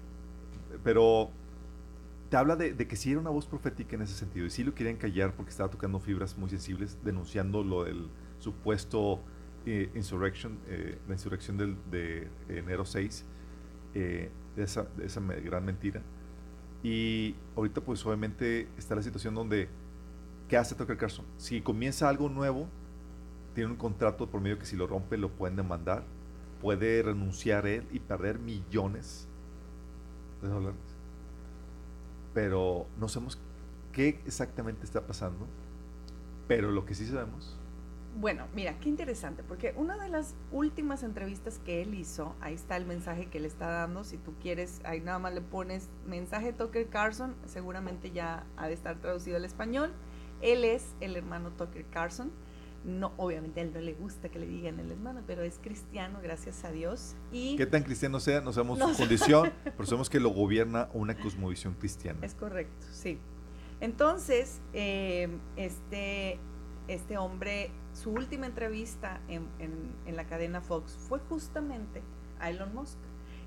pero 0.83 1.31
te 2.35 2.39
habla 2.39 2.57
de, 2.57 2.75
que 2.75 2.97
sí 2.97 3.11
era 3.11 3.21
una 3.21 3.29
voz 3.29 3.45
profética 3.45 3.95
en 3.95 4.01
ese 4.01 4.13
sentido 4.13 4.45
y 4.45 4.49
sí 4.49 4.65
lo 4.65 4.75
querían 4.75 4.97
callar 4.97 5.33
porque 5.37 5.51
estaba 5.51 5.69
tocando 5.69 6.01
fibras 6.01 6.37
muy 6.37 6.49
sensibles, 6.49 6.97
denunciando 7.01 7.63
lo 7.63 7.85
del 7.85 8.09
supuesto 8.39 9.21
eh, 9.65 9.89
insurrection, 9.95 10.59
eh, 10.67 10.97
la 11.07 11.13
insurrección 11.13 11.55
del, 11.55 11.77
de 11.89 12.27
enero 12.49 12.83
6 12.83 13.23
eh, 13.93 14.29
de, 14.53 14.63
esa, 14.63 14.83
de 14.97 15.05
esa 15.05 15.21
gran 15.21 15.63
mentira. 15.63 16.01
Y 16.83 17.35
ahorita 17.55 17.79
pues 17.79 18.05
obviamente 18.05 18.67
está 18.77 18.95
la 18.95 19.01
situación 19.01 19.33
donde, 19.33 19.69
¿qué 20.49 20.57
hace 20.57 20.75
Tucker 20.75 20.97
Carlson? 20.97 21.23
Si 21.37 21.61
comienza 21.61 22.09
algo 22.09 22.27
nuevo, 22.27 22.67
tiene 23.53 23.71
un 23.71 23.77
contrato 23.77 24.29
por 24.29 24.41
medio 24.41 24.59
que 24.59 24.65
si 24.65 24.75
lo 24.75 24.87
rompe 24.87 25.17
lo 25.17 25.29
pueden 25.29 25.55
demandar, 25.55 26.03
puede 26.61 27.01
renunciar 27.01 27.65
él 27.65 27.87
y 27.93 27.99
perder 27.99 28.39
millones 28.39 29.25
de 30.41 30.49
dólares. 30.49 30.94
Pero 32.35 32.85
no 32.99 33.07
sabemos 33.07 33.39
qué 33.91 34.21
exactamente 34.27 34.85
está 34.85 35.01
pasando, 35.07 35.47
pero 36.47 36.69
lo 36.69 36.85
que 36.85 36.93
sí 36.93 37.07
sabemos 37.07 37.57
bueno, 38.17 38.47
mira, 38.53 38.79
qué 38.79 38.87
interesante, 38.87 39.43
porque 39.43 39.73
una 39.75 39.97
de 39.97 40.07
las 40.07 40.35
últimas 40.53 41.03
entrevistas 41.03 41.59
que 41.65 41.81
él 41.81 41.93
hizo, 41.93 42.33
ahí 42.39 42.53
está 42.53 42.77
el 42.77 42.85
mensaje 42.85 43.25
que 43.25 43.41
le 43.41 43.47
está 43.47 43.67
dando, 43.67 44.05
si 44.05 44.17
tú 44.17 44.33
quieres, 44.41 44.79
ahí 44.85 45.01
nada 45.01 45.19
más 45.19 45.33
le 45.33 45.41
pones 45.41 45.89
mensaje 46.07 46.53
Tucker 46.53 46.87
Carlson, 46.87 47.35
seguramente 47.45 48.11
ya 48.11 48.45
ha 48.55 48.67
de 48.67 48.73
estar 48.73 49.01
traducido 49.01 49.35
al 49.35 49.43
español. 49.43 49.91
Él 50.41 50.63
es 50.63 50.95
el 51.01 51.17
hermano 51.17 51.51
Tucker 51.51 51.85
Carlson. 51.87 52.31
No, 52.85 53.13
obviamente 53.17 53.59
a 53.59 53.63
él 53.63 53.71
no 53.73 53.81
le 53.81 53.93
gusta 53.93 54.29
que 54.29 54.39
le 54.39 54.45
digan 54.45 54.79
el 54.79 54.91
hermano, 54.91 55.21
pero 55.25 55.41
es 55.41 55.59
cristiano, 55.61 56.19
gracias 56.21 56.63
a 56.63 56.71
Dios. 56.71 57.15
Y 57.31 57.55
¿Qué 57.55 57.65
tan 57.65 57.83
cristiano 57.83 58.19
sea? 58.19 58.41
No 58.41 58.53
sabemos 58.53 58.79
su 58.79 58.97
condición, 58.97 59.51
pero 59.63 59.85
sabemos 59.85 60.09
que 60.09 60.19
lo 60.19 60.29
gobierna 60.29 60.89
una 60.93 61.17
cosmovisión 61.17 61.73
cristiana. 61.73 62.19
Es 62.21 62.35
correcto, 62.35 62.85
sí. 62.91 63.17
Entonces, 63.81 64.61
eh, 64.73 65.29
este, 65.57 66.39
este 66.87 67.17
hombre 67.17 67.71
su 67.95 68.11
última 68.11 68.45
entrevista 68.45 69.21
en, 69.27 69.47
en, 69.59 70.15
la 70.15 70.25
cadena 70.25 70.61
Fox 70.61 70.97
fue 71.07 71.19
justamente 71.29 72.01
a 72.39 72.49
Elon 72.49 72.75
Musk. 72.75 72.97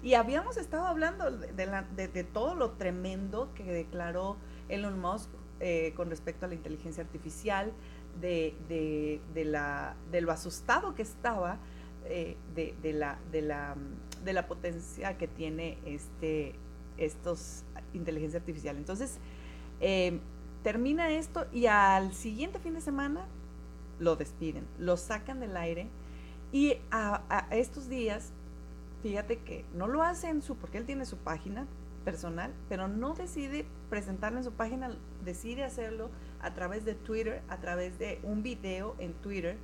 Y 0.03 0.14
habíamos 0.14 0.57
estado 0.57 0.86
hablando 0.86 1.30
de, 1.30 1.66
la, 1.66 1.82
de, 1.82 2.24
todo 2.24 2.55
lo 2.55 2.72
tremendo 2.72 3.53
que 3.55 3.64
declaró 3.64 4.36
Elon 4.68 4.99
Musk 4.99 5.28
eh, 5.61 5.93
con 5.97 6.09
respecto 6.09 6.47
a 6.47 6.49
la 6.49 6.55
inteligencia 6.55 7.03
artificial, 7.03 7.72
de, 8.21 9.21
la, 9.35 9.95
de 10.11 10.21
lo 10.21 10.33
asustado 10.33 10.95
que 10.95 11.03
estaba 11.03 11.59
eh, 12.07 12.37
de, 12.55 12.93
la, 12.93 13.19
de, 13.33 13.43
la, 13.43 13.77
de 14.25 14.33
la 14.33 14.47
potencia 14.47 15.16
que 15.19 15.29
tiene 15.29 15.79
este, 15.85 16.55
estos 16.97 17.64
inteligencia 17.95 18.39
artificial. 18.39 18.77
Entonces, 18.77 19.19
eh, 19.81 20.21
termina 20.62 21.11
esto 21.11 21.47
y 21.53 21.66
al 21.66 22.12
siguiente 22.12 22.59
fin 22.59 22.75
de 22.75 22.81
semana 22.81 23.27
lo 23.99 24.16
despiden, 24.16 24.66
lo 24.79 24.97
sacan 24.97 25.41
del 25.41 25.57
aire 25.57 25.89
y 26.53 26.77
a, 26.91 27.47
estos 27.51 27.89
días, 27.89 28.33
fíjate 29.03 29.39
que 29.39 29.64
no 29.75 29.87
lo 29.87 30.03
hace 30.03 30.29
en 30.29 30.41
su, 30.41 30.57
porque 30.57 30.79
él 30.79 30.87
tiene 30.87 31.05
su 31.05 31.16
página 31.19 31.66
personal, 32.05 32.53
pero 32.69 32.89
no 32.89 33.14
decide 33.14 33.66
presentarlo 33.91 34.39
en 34.39 34.45
su 34.45 34.53
página, 34.53 34.91
decide 35.25 35.64
hacerlo 35.64 36.11
a 36.41 36.55
través 36.55 36.84
de 36.84 36.95
Twitter, 36.95 37.43
a 37.49 37.59
través 37.59 37.99
de 37.99 38.20
un 38.22 38.43
video 38.43 38.95
en 38.99 39.12
Twitter. 39.14 39.57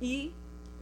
Y 0.00 0.32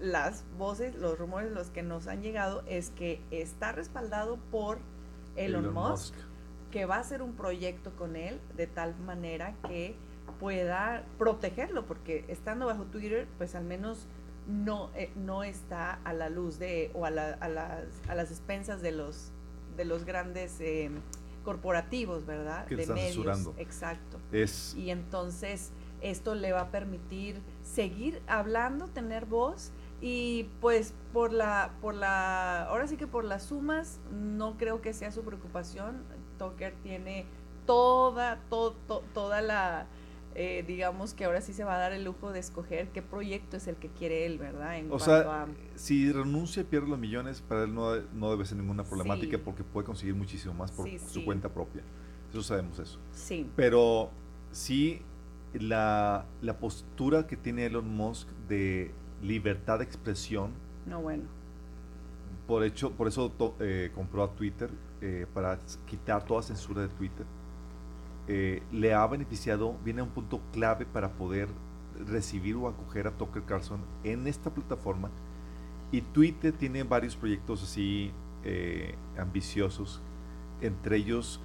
las 0.00 0.44
voces, 0.56 0.94
los 0.96 1.18
rumores, 1.18 1.50
los 1.52 1.68
que 1.70 1.82
nos 1.82 2.06
han 2.06 2.22
llegado 2.22 2.62
es 2.66 2.90
que 2.90 3.20
está 3.30 3.72
respaldado 3.72 4.38
por 4.50 4.78
Elon, 5.36 5.72
Musk, 5.72 6.14
que 6.70 6.84
va 6.84 6.96
a 6.96 7.00
hacer 7.00 7.22
un 7.22 7.34
proyecto 7.34 7.92
con 7.96 8.16
él 8.16 8.40
de 8.56 8.66
tal 8.66 8.96
manera 9.00 9.54
que 9.66 9.96
pueda 10.38 11.04
protegerlo, 11.18 11.86
porque 11.86 12.24
estando 12.28 12.66
bajo 12.66 12.84
Twitter, 12.84 13.26
pues 13.38 13.54
al 13.54 13.64
menos 13.64 14.06
no, 14.46 14.90
eh, 14.94 15.10
no 15.16 15.44
está 15.44 16.00
a 16.04 16.12
la 16.12 16.28
luz 16.28 16.58
de, 16.58 16.90
o 16.94 17.04
a, 17.04 17.10
las, 17.10 17.40
a 17.40 18.14
las 18.14 18.30
expensas 18.30 18.82
de 18.82 18.92
los, 18.92 19.30
de 19.76 19.84
los 19.84 20.04
grandes 20.04 20.60
eh, 20.60 20.90
corporativos, 21.45 22.26
¿verdad? 22.26 22.66
Que 22.66 22.76
de 22.76 22.82
están 22.82 22.97
medios. 22.97 23.51
Exacto. 23.57 24.18
Es... 24.32 24.74
Y 24.74 24.91
entonces 24.91 25.72
esto 26.01 26.34
le 26.34 26.53
va 26.53 26.62
a 26.62 26.70
permitir 26.70 27.41
seguir 27.62 28.22
hablando, 28.26 28.86
tener 28.89 29.26
voz 29.26 29.72
y 30.01 30.45
pues 30.61 30.95
por 31.12 31.32
la, 31.32 31.72
por 31.80 31.95
la, 31.95 32.64
ahora 32.64 32.86
sí 32.86 32.97
que 32.97 33.07
por 33.07 33.24
las 33.24 33.45
sumas, 33.45 33.99
no 34.12 34.57
creo 34.57 34.80
que 34.80 34.93
sea 34.93 35.11
su 35.11 35.22
preocupación. 35.22 36.05
Tucker 36.39 36.74
tiene 36.82 37.26
toda, 37.66 38.41
toda 39.12 39.43
la 39.43 39.86
eh, 40.41 40.64
digamos 40.64 41.14
que 41.14 41.24
ahora 41.24 41.41
sí 41.41 41.53
se 41.53 41.64
va 41.64 41.74
a 41.74 41.78
dar 41.78 41.93
el 41.93 42.05
lujo 42.05 42.30
de 42.30 42.39
escoger 42.39 42.91
qué 42.91 43.03
proyecto 43.03 43.57
es 43.57 43.66
el 43.66 43.74
que 43.74 43.89
quiere 43.89 44.24
él, 44.24 44.39
¿verdad? 44.39 44.80
o 44.89 45.01
sea, 45.01 45.49
si 45.74 46.12
renuncia 46.12 46.62
y 46.62 46.64
pierde 46.64 46.86
los 46.86 46.99
millones, 46.99 47.41
para 47.41 47.64
él 47.64 47.74
no, 47.74 47.97
no 48.14 48.30
debe 48.30 48.45
ser 48.45 48.57
ninguna 48.57 48.84
problemática 48.84 49.36
porque 49.39 49.64
puede 49.64 49.84
conseguir 49.84 50.14
muchísimo 50.14 50.55
más 50.55 50.70
por 50.70 50.89
su 51.01 51.24
cuenta 51.24 51.49
propia. 51.49 51.82
Eso 52.30 52.41
sabemos 52.45 52.78
eso. 52.78 53.01
Sí. 53.11 53.51
Pero 53.57 54.12
sí 54.53 55.03
la, 55.55 56.24
postura 56.61 57.26
que 57.26 57.36
tiene 57.36 57.66
Elon 57.66 57.89
Musk 57.89 58.28
de 58.49 58.93
libertad 59.20 59.78
de 59.78 59.86
expresión. 59.86 60.53
No, 60.86 61.01
bueno. 61.01 61.24
Por, 62.47 62.62
hecho, 62.62 62.93
por 62.93 63.09
eso 63.09 63.57
eh, 63.59 63.91
compró 63.93 64.22
a 64.22 64.36
Twitter, 64.36 64.70
eh, 65.01 65.26
para 65.34 65.59
quitar 65.84 66.24
toda 66.24 66.43
censura 66.43 66.82
de 66.82 66.89
Twitter. 66.91 67.26
Eh, 68.28 68.62
le 68.72 68.94
ha 68.94 69.06
beneficiado, 69.06 69.76
viene 69.84 70.00
a 70.00 70.04
un 70.04 70.10
punto 70.10 70.40
clave 70.52 70.86
para 70.86 71.12
poder 71.12 71.48
recibir 72.06 72.54
o 72.56 72.68
acoger 72.68 73.06
a 73.06 73.10
Tucker 73.10 73.42
Carlson 73.42 73.80
en 74.04 74.26
esta 74.26 74.50
plataforma. 74.50 75.10
Y 75.90 76.02
Twitter 76.02 76.52
tiene 76.52 76.82
varios 76.82 77.16
proyectos 77.16 77.62
así 77.62 78.12
ambiciosos, 79.18 80.00
entre 80.62 80.96
ellos 80.96 81.40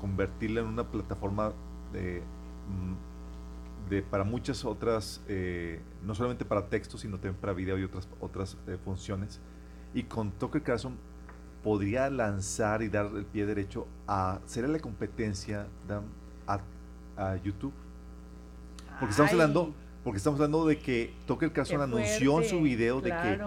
convertirla 0.00 0.60
en 0.60 0.66
una 0.66 0.84
plataforma 0.84 1.52
de 1.92 2.22
Mm, 2.70 4.02
para 4.08 4.22
muchas 4.22 4.64
otras, 4.64 5.20
eh, 5.26 5.80
no 6.04 6.14
solamente 6.14 6.44
para 6.44 6.68
texto, 6.68 6.96
sino 6.96 7.16
también 7.16 7.34
para 7.34 7.52
video 7.52 7.76
y 7.76 7.82
otras, 7.82 8.08
otras 8.20 8.56
eh, 8.68 8.78
funciones. 8.84 9.40
Y 9.94 10.04
con 10.04 10.30
Tucker 10.30 10.62
Carlson 10.62 10.96
podría 11.62 12.10
lanzar 12.10 12.82
y 12.82 12.88
dar 12.88 13.06
el 13.06 13.24
pie 13.24 13.46
derecho 13.46 13.86
a 14.06 14.36
hacer 14.44 14.68
la 14.68 14.78
competencia 14.78 15.66
a, 16.46 16.60
a, 17.16 17.36
YouTube. 17.36 17.72
Porque 18.98 19.10
estamos 19.10 19.32
hablando 19.32 19.74
porque 20.04 20.16
estamos 20.16 20.38
hablando 20.40 20.66
de 20.66 20.78
que 20.78 21.12
Tucker 21.26 21.52
Carlson 21.52 21.82
anunció 21.82 22.40
en 22.40 22.48
su 22.48 22.62
video 22.62 23.00
de 23.02 23.10
que 23.10 23.38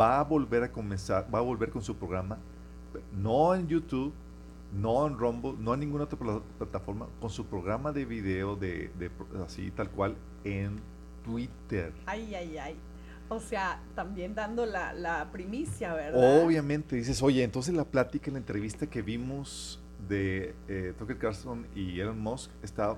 va 0.00 0.18
a 0.18 0.24
volver 0.24 0.64
a 0.64 0.72
comenzar, 0.72 1.32
va 1.32 1.38
a 1.38 1.42
volver 1.42 1.70
con 1.70 1.80
su 1.80 1.94
programa, 1.94 2.38
no 3.12 3.54
en 3.54 3.68
YouTube, 3.68 4.12
no 4.72 5.06
en 5.06 5.16
Rumble, 5.16 5.54
no 5.60 5.74
en 5.74 5.80
ninguna 5.80 6.04
otra 6.04 6.18
plataforma, 6.58 7.06
con 7.20 7.30
su 7.30 7.46
programa 7.46 7.92
de 7.92 8.04
video 8.04 8.56
de, 8.56 8.90
así 9.46 9.70
tal 9.70 9.90
cual 9.90 10.16
en 10.42 10.80
Twitter. 11.24 11.92
Ay, 12.06 12.34
ay, 12.34 12.58
ay. 12.58 12.76
O 13.28 13.40
sea, 13.40 13.80
también 13.94 14.34
dando 14.34 14.66
la, 14.66 15.28
primicia, 15.32 15.94
¿verdad? 15.94 16.44
Obviamente, 16.44 16.96
dices, 16.96 17.22
oye, 17.22 17.42
entonces 17.42 17.74
la 17.74 17.84
plática, 17.84 18.30
la 18.30 18.38
entrevista 18.38 18.86
que 18.86 19.02
vimos 19.02 19.80
de 20.08 20.54
eh, 20.68 20.92
Tucker 20.98 21.18
Carlson 21.18 21.66
y 21.74 22.00
Elon 22.00 22.20
Musk 22.20 22.50
está, 22.62 22.96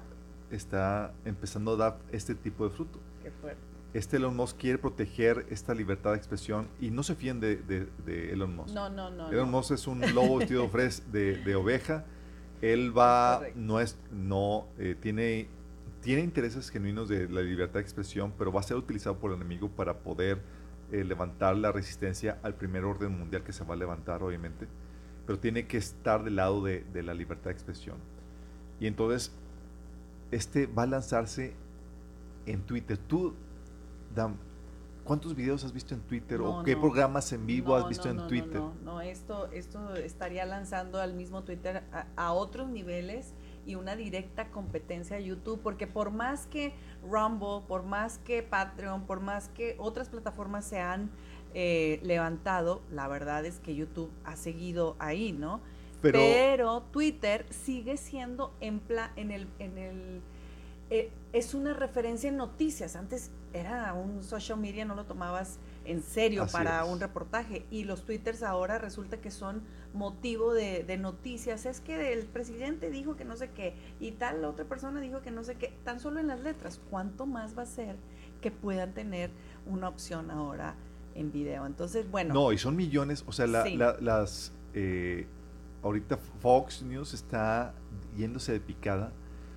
está 0.50 1.12
empezando 1.24 1.74
a 1.74 1.76
dar 1.76 1.98
este 2.10 2.34
tipo 2.34 2.64
de 2.64 2.70
fruto. 2.70 2.98
Qué 3.22 3.30
fuerte 3.30 3.74
este 3.94 4.16
Elon 4.16 4.34
Musk 4.34 4.58
quiere 4.58 4.76
proteger 4.76 5.46
esta 5.50 5.72
libertad 5.72 6.10
de 6.10 6.16
expresión 6.16 6.68
y 6.80 6.90
no 6.90 7.04
se 7.04 7.14
fíen 7.14 7.38
de, 7.38 7.56
de, 7.56 8.32
Elon 8.32 8.54
Musk. 8.54 8.74
No, 8.74 8.90
no, 8.90 9.08
no. 9.08 9.30
Elon 9.30 9.50
Musk 9.50 9.70
es 9.70 9.86
un 9.86 10.00
lobo 10.14 10.38
vestido 10.38 10.68
de, 11.12 11.36
de, 11.36 11.54
oveja. 11.54 12.04
Él 12.60 12.96
va, 12.96 13.42
no 13.54 13.80
es, 13.80 13.96
no, 14.10 14.66
eh, 14.78 14.96
tiene, 15.00 15.48
tiene 16.04 16.22
intereses 16.22 16.70
genuinos 16.70 17.08
de 17.08 17.28
la 17.30 17.40
libertad 17.40 17.74
de 17.74 17.80
expresión, 17.80 18.34
pero 18.36 18.52
va 18.52 18.60
a 18.60 18.62
ser 18.62 18.76
utilizado 18.76 19.18
por 19.18 19.30
el 19.30 19.38
enemigo 19.38 19.70
para 19.70 20.00
poder 20.00 20.38
eh, 20.92 21.02
levantar 21.02 21.56
la 21.56 21.72
resistencia 21.72 22.38
al 22.42 22.54
primer 22.54 22.84
orden 22.84 23.18
mundial 23.18 23.42
que 23.42 23.54
se 23.54 23.64
va 23.64 23.72
a 23.72 23.76
levantar, 23.78 24.22
obviamente. 24.22 24.68
Pero 25.26 25.38
tiene 25.38 25.66
que 25.66 25.78
estar 25.78 26.22
del 26.22 26.36
lado 26.36 26.62
de, 26.62 26.84
de 26.92 27.02
la 27.02 27.14
libertad 27.14 27.46
de 27.46 27.52
expresión. 27.52 27.96
Y 28.80 28.86
entonces, 28.86 29.32
este 30.30 30.66
va 30.66 30.82
a 30.82 30.86
lanzarse 30.86 31.54
en 32.44 32.60
Twitter. 32.60 32.98
Tú 32.98 33.34
¿cuántos 35.04 35.34
videos 35.34 35.64
has 35.64 35.72
visto 35.72 35.94
en 35.94 36.00
Twitter 36.00 36.40
o 36.40 36.62
qué 36.62 36.76
programas 36.76 37.32
en 37.32 37.46
vivo 37.46 37.74
has 37.74 37.88
visto 37.88 38.08
en 38.08 38.26
Twitter? 38.26 38.60
No, 38.60 38.74
no, 38.84 39.00
esto, 39.00 39.50
esto 39.52 39.94
estaría 39.94 40.44
lanzando 40.44 41.00
al 41.00 41.14
mismo 41.14 41.42
Twitter 41.42 41.82
a, 42.16 42.32
otros 42.32 42.68
niveles 42.68 43.32
y 43.66 43.74
una 43.74 43.96
directa 43.96 44.50
competencia 44.50 45.16
a 45.16 45.20
YouTube, 45.20 45.60
porque 45.62 45.86
por 45.86 46.10
más 46.10 46.46
que 46.46 46.74
Rumble, 47.02 47.66
por 47.66 47.82
más 47.82 48.18
que 48.18 48.42
Patreon, 48.42 49.06
por 49.06 49.20
más 49.20 49.48
que 49.48 49.76
otras 49.78 50.08
plataformas 50.08 50.64
se 50.64 50.80
han 50.80 51.10
eh, 51.54 52.00
levantado, 52.02 52.82
la 52.90 53.08
verdad 53.08 53.44
es 53.46 53.60
que 53.60 53.74
YouTube 53.74 54.10
ha 54.24 54.36
seguido 54.36 54.96
ahí, 54.98 55.32
¿no? 55.32 55.60
Pero, 56.02 56.82
Twitter 56.90 57.46
sigue 57.50 57.96
siendo 57.96 58.52
en, 58.60 58.82
en 59.16 59.30
el... 59.30 59.48
En 59.58 59.78
el 59.78 60.22
eh, 60.90 61.10
es 61.32 61.54
una 61.54 61.72
referencia 61.72 62.28
en 62.28 62.36
noticias. 62.36 62.94
Antes 62.94 63.30
era 63.52 63.94
un 63.94 64.22
social 64.22 64.58
media, 64.58 64.84
no 64.84 64.94
lo 64.94 65.04
tomabas 65.04 65.58
en 65.84 66.02
serio 66.02 66.46
para 66.50 66.84
un 66.84 67.00
reportaje. 67.00 67.66
Y 67.70 67.84
los 67.84 68.04
twitters 68.04 68.42
ahora 68.42 68.78
resulta 68.78 69.20
que 69.20 69.30
son 69.30 69.62
motivo 69.92 70.52
de, 70.52 70.98
noticias. 70.98 71.66
Es 71.66 71.80
que 71.80 72.12
el 72.12 72.26
presidente 72.26 72.90
dijo 72.90 73.16
que 73.16 73.24
no 73.24 73.36
sé 73.36 73.50
qué 73.50 73.74
y 74.00 74.12
tal 74.12 74.44
otra 74.44 74.64
persona 74.64 75.00
dijo 75.00 75.22
que 75.22 75.30
no 75.30 75.44
sé 75.44 75.56
qué. 75.56 75.76
Tan 75.84 76.00
solo 76.00 76.20
en 76.20 76.26
las 76.26 76.40
letras. 76.40 76.80
¿Cuánto 76.90 77.26
más 77.26 77.56
va 77.56 77.62
a 77.62 77.66
ser 77.66 77.96
que 78.40 78.50
puedan 78.50 78.92
tener 78.92 79.30
una 79.66 79.88
opción 79.88 80.30
ahora 80.30 80.74
en 81.14 81.32
video? 81.32 81.66
Entonces, 81.66 82.10
bueno. 82.10 82.34
No, 82.34 82.52
y 82.52 82.58
son 82.58 82.76
millones. 82.76 83.24
O 83.26 83.32
sea, 83.32 83.46
las... 83.46 84.52
Eh, 84.76 85.26
ahorita 85.82 86.16
Fox 86.16 86.82
News 86.82 87.14
está 87.14 87.74
yéndose 88.16 88.52
de 88.52 88.60
picada 88.60 89.12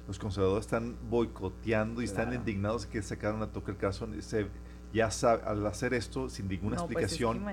los 0.07 0.17
conservadores 0.19 0.65
están 0.65 0.95
boicoteando 1.09 2.01
y 2.01 2.05
están 2.05 2.33
indignados 2.33 2.85
que 2.85 3.01
sacaron 3.01 3.41
a 3.43 3.51
Tucker 3.51 3.75
Carlson. 3.75 4.21
Se, 4.21 4.47
ya 4.93 5.11
sabe, 5.11 5.43
al 5.45 5.65
hacer 5.65 5.93
esto 5.93 6.29
sin 6.29 6.47
ninguna 6.47 6.77
pues, 6.77 6.91
explicación, 6.91 7.45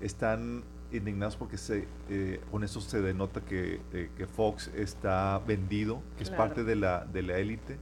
están 0.00 0.64
indignados 0.92 1.36
porque 1.36 1.56
se, 1.56 1.86
eh, 2.08 2.40
con 2.50 2.64
eso 2.64 2.80
se 2.80 3.00
denota 3.00 3.40
que, 3.42 3.80
eh, 3.92 4.10
que 4.16 4.26
Fox 4.26 4.70
está 4.74 5.38
vendido, 5.46 6.02
que 6.16 6.24
es 6.24 6.30
parte 6.30 6.64
de 6.64 6.76
la 6.76 7.04
de 7.04 7.22
la 7.22 7.38
élite 7.38 7.78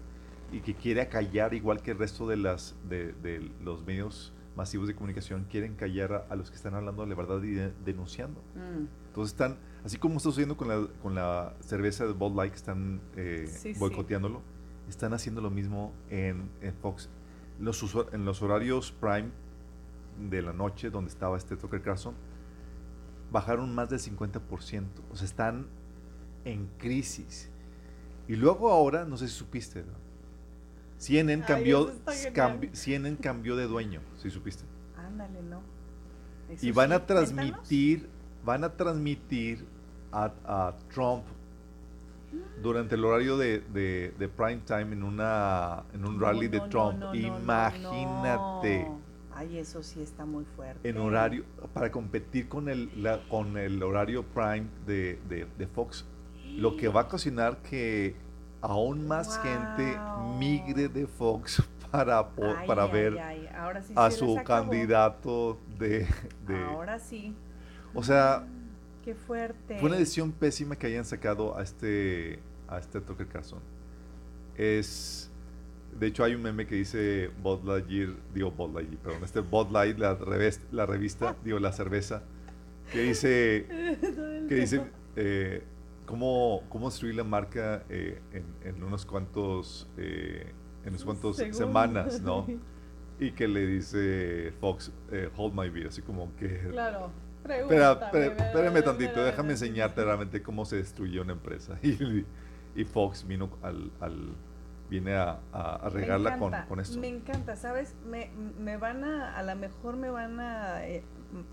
y 0.52 0.60
que 0.60 0.74
quiere 0.74 1.00
acallar 1.00 1.54
igual 1.54 1.82
que 1.82 1.92
el 1.92 1.98
resto 1.98 2.26
de 2.28 2.36
las 2.36 2.74
de, 2.88 3.12
de 3.12 3.50
los 3.62 3.84
medios 3.86 4.32
masivos 4.56 4.88
de 4.88 4.94
comunicación 4.94 5.46
quieren 5.50 5.74
callar 5.74 6.26
a, 6.28 6.36
los 6.36 6.50
que 6.50 6.56
están 6.56 6.74
hablando 6.74 7.02
de 7.02 7.08
la 7.08 7.14
verdad 7.14 7.42
y 7.42 7.54
denunciando. 7.84 8.42
Mm. 8.54 8.86
Entonces 9.08 9.32
están 9.32 9.56
Así 9.84 9.96
como 9.96 10.16
está 10.16 10.28
sucediendo 10.28 10.56
con 10.56 10.68
la, 10.68 10.86
con 11.02 11.14
la 11.14 11.54
cerveza 11.60 12.04
de 12.04 12.12
Bud 12.12 12.36
Light, 12.36 12.54
están 12.54 13.00
eh, 13.16 13.48
boicoteándolo, 13.78 14.42
están 14.88 15.12
haciendo 15.14 15.40
lo 15.40 15.50
mismo 15.50 15.92
en, 16.10 16.50
Fox. 16.82 17.08
Los, 17.58 17.84
en 18.12 18.24
los 18.24 18.42
horarios 18.42 18.92
prime 18.92 19.30
de 20.30 20.42
la 20.42 20.52
noche, 20.52 20.90
donde 20.90 21.10
estaba 21.10 21.36
este 21.36 21.56
Tucker 21.56 21.82
Carlson, 21.82 22.14
bajaron 23.30 23.74
más 23.74 23.90
del 23.90 23.98
50%. 23.98 24.40
O 25.10 25.16
sea, 25.16 25.24
están 25.24 25.66
en 26.44 26.68
crisis. 26.78 27.50
Y 28.26 28.36
luego 28.36 28.70
ahora, 28.70 29.04
no 29.04 29.16
sé 29.16 29.28
si 29.28 29.34
supiste, 29.34 29.84
CNN, 30.98 31.44
cambió, 31.44 31.92
CNN 32.72 33.16
cambió 33.18 33.56
de 33.56 33.66
dueño, 33.66 34.00
si 34.20 34.30
supiste. 34.30 34.64
Ándale, 34.96 35.42
no. 35.42 35.62
y 36.60 36.70
van 36.72 36.92
a 36.92 37.06
transmitir 37.06 38.08
van 38.48 38.64
a 38.64 38.70
transmitir 38.70 39.66
a, 40.10 40.74
Trump 40.90 41.24
durante 42.62 42.94
el 42.94 43.04
horario 43.04 43.36
de, 43.36 43.60
de, 43.60 44.28
prime 44.28 44.62
time 44.64 44.92
en 44.92 45.02
una 45.02 45.84
en 45.94 46.04
un 46.06 46.20
rally 46.20 46.48
de 46.48 46.60
Trump. 46.68 47.14
Imagínate. 47.14 48.86
Ay, 49.34 49.58
eso 49.58 49.82
sí 49.82 50.02
está 50.02 50.24
muy 50.24 50.44
fuerte. 50.56 50.88
En 50.88 50.98
horario 50.98 51.44
para 51.72 51.90
competir 51.90 52.48
con 52.48 52.68
el 52.68 52.90
con 53.28 53.56
el 53.56 53.82
horario 53.82 54.24
prime 54.24 54.66
de, 54.86 55.18
de, 55.28 55.66
Fox, 55.66 56.04
lo 56.56 56.76
que 56.76 56.88
va 56.88 57.02
a 57.02 57.08
cocinar 57.08 57.58
que 57.58 58.16
aún 58.60 59.06
más 59.06 59.38
gente 59.40 59.96
migre 60.38 60.88
de 60.88 61.06
Fox 61.06 61.62
para, 61.90 62.28
para 62.66 62.86
ver 62.86 63.16
a 63.94 64.10
su 64.10 64.42
candidato 64.44 65.58
de, 65.78 66.06
Ahora 66.68 66.98
sí. 66.98 67.34
O 67.94 68.02
sea, 68.02 68.44
qué 69.08 69.14
fuerte. 69.14 69.78
Fue 69.78 69.88
una 69.88 69.96
decisión 69.96 70.32
pésima 70.32 70.76
que 70.76 70.86
hayan 70.86 71.06
sacado 71.06 71.56
a 71.56 71.62
este 71.62 72.40
a 72.68 72.78
este 72.78 73.00
Tucker 73.00 73.26
Carlson. 73.26 73.60
Es 74.54 75.30
de 75.98 76.08
hecho 76.08 76.24
hay 76.24 76.34
un 76.34 76.42
meme 76.42 76.66
que 76.66 76.74
dice 76.74 77.30
Bud 77.42 77.64
Lightyear, 77.64 78.10
digo 78.34 78.50
Bud 78.50 78.74
Lightyear, 78.74 78.98
perdón, 78.98 79.24
este 79.24 79.40
Bud 79.40 79.70
Light 79.70 79.96
la, 79.98 80.18
la 80.72 80.84
revista, 80.84 81.34
digo 81.44 81.58
la 81.58 81.72
cerveza, 81.72 82.22
que 82.92 83.00
dice 83.00 83.66
que 84.46 84.54
dice 84.54 84.82
eh, 85.16 85.62
cómo, 86.04 86.64
cómo 86.68 86.90
destruir 86.90 87.14
la 87.14 87.24
marca 87.24 87.84
eh, 87.88 88.20
en, 88.62 88.84
unos 88.84 89.06
cuantos 89.06 89.88
eh, 89.96 90.52
en 90.82 90.90
unos 90.90 91.04
cuantos 91.04 91.36
semanas, 91.38 92.20
¿no? 92.20 92.46
Y 93.20 93.32
que 93.32 93.48
le 93.48 93.66
dice 93.66 94.52
Fox, 94.60 94.92
hold 95.36 95.52
my 95.52 95.68
beer, 95.70 95.88
así 95.88 96.02
como 96.02 96.36
que 96.36 96.68
claro 96.70 97.10
Espera, 97.48 98.10
espérame 98.12 98.82
tantito, 98.82 99.24
déjame 99.24 99.52
enseñarte 99.52 100.04
realmente 100.04 100.42
cómo 100.42 100.64
se 100.64 100.76
destruyó 100.76 101.22
una 101.22 101.32
empresa. 101.32 101.78
Y, 102.76 102.84
Fox 102.84 103.26
vino 103.26 103.50
al, 103.62 103.90
al 103.98 104.36
viene 104.88 105.16
a, 105.16 105.40
a, 105.52 105.88
regarla 105.88 106.38
con, 106.38 106.52
con, 106.68 106.80
esto. 106.80 106.98
Me 106.98 107.08
encanta, 107.08 107.56
¿sabes? 107.56 107.94
Me, 108.06 108.30
me 108.58 108.76
van 108.76 109.04
a, 109.04 109.36
a 109.36 109.42
lo 109.42 109.56
mejor 109.56 109.96
me 109.96 110.10
van 110.10 110.40
a 110.40 110.86
eh, 110.86 111.02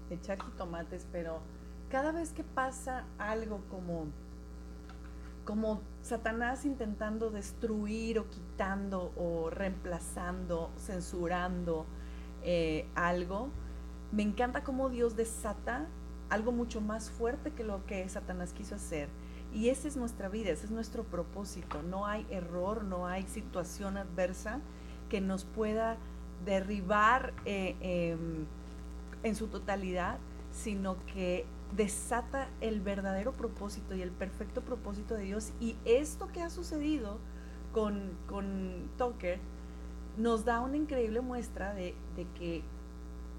echar 0.09 0.37
tomates, 0.57 1.07
pero 1.11 1.39
cada 1.89 2.11
vez 2.11 2.31
que 2.31 2.43
pasa 2.43 3.05
algo 3.17 3.61
como, 3.69 4.07
como 5.43 5.81
Satanás 6.01 6.65
intentando 6.65 7.29
destruir 7.29 8.19
o 8.19 8.29
quitando 8.29 9.11
o 9.15 9.49
reemplazando, 9.49 10.71
censurando 10.77 11.85
eh, 12.43 12.87
algo, 12.95 13.49
me 14.15 14.23
encanta 14.23 14.63
cómo 14.63 14.89
Dios 14.89 15.15
desata 15.15 15.85
algo 16.29 16.51
mucho 16.51 16.81
más 16.81 17.09
fuerte 17.09 17.51
que 17.51 17.63
lo 17.63 17.85
que 17.85 18.07
Satanás 18.09 18.53
quiso 18.53 18.75
hacer. 18.75 19.09
Y 19.53 19.69
esa 19.69 19.87
es 19.87 19.95
nuestra 19.95 20.27
vida, 20.27 20.49
ese 20.49 20.65
es 20.65 20.71
nuestro 20.71 21.03
propósito. 21.03 21.81
No 21.83 22.07
hay 22.07 22.25
error, 22.29 22.83
no 22.83 23.07
hay 23.07 23.23
situación 23.23 23.97
adversa 23.97 24.59
que 25.09 25.21
nos 25.21 25.45
pueda 25.45 25.97
derribar 26.45 27.33
eh, 27.45 27.75
em, 27.79 28.45
en 29.23 29.35
su 29.35 29.47
totalidad, 29.47 30.17
sino 30.51 30.97
que 31.13 31.45
desata 31.75 32.49
el 32.61 32.81
verdadero 32.81 33.31
propósito 33.33 33.95
y 33.95 34.01
el 34.01 34.11
perfecto 34.11 34.61
propósito 34.61 35.15
de 35.15 35.23
Dios. 35.23 35.51
Y 35.59 35.77
esto 35.85 36.27
que 36.27 36.41
ha 36.41 36.49
sucedido 36.49 37.19
con, 37.73 38.11
con 38.27 38.89
Tucker 38.97 39.39
nos 40.17 40.45
da 40.45 40.61
una 40.61 40.77
increíble 40.77 41.21
muestra 41.21 41.73
de, 41.73 41.95
que 42.37 42.61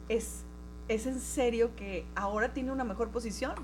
es, 0.09 0.45
es 0.89 1.07
en 1.07 1.21
serio 1.21 1.75
que 1.77 2.07
ahora 2.15 2.53
tiene 2.53 2.73
una 2.73 2.85
mejor 2.85 3.11
posición. 3.11 3.55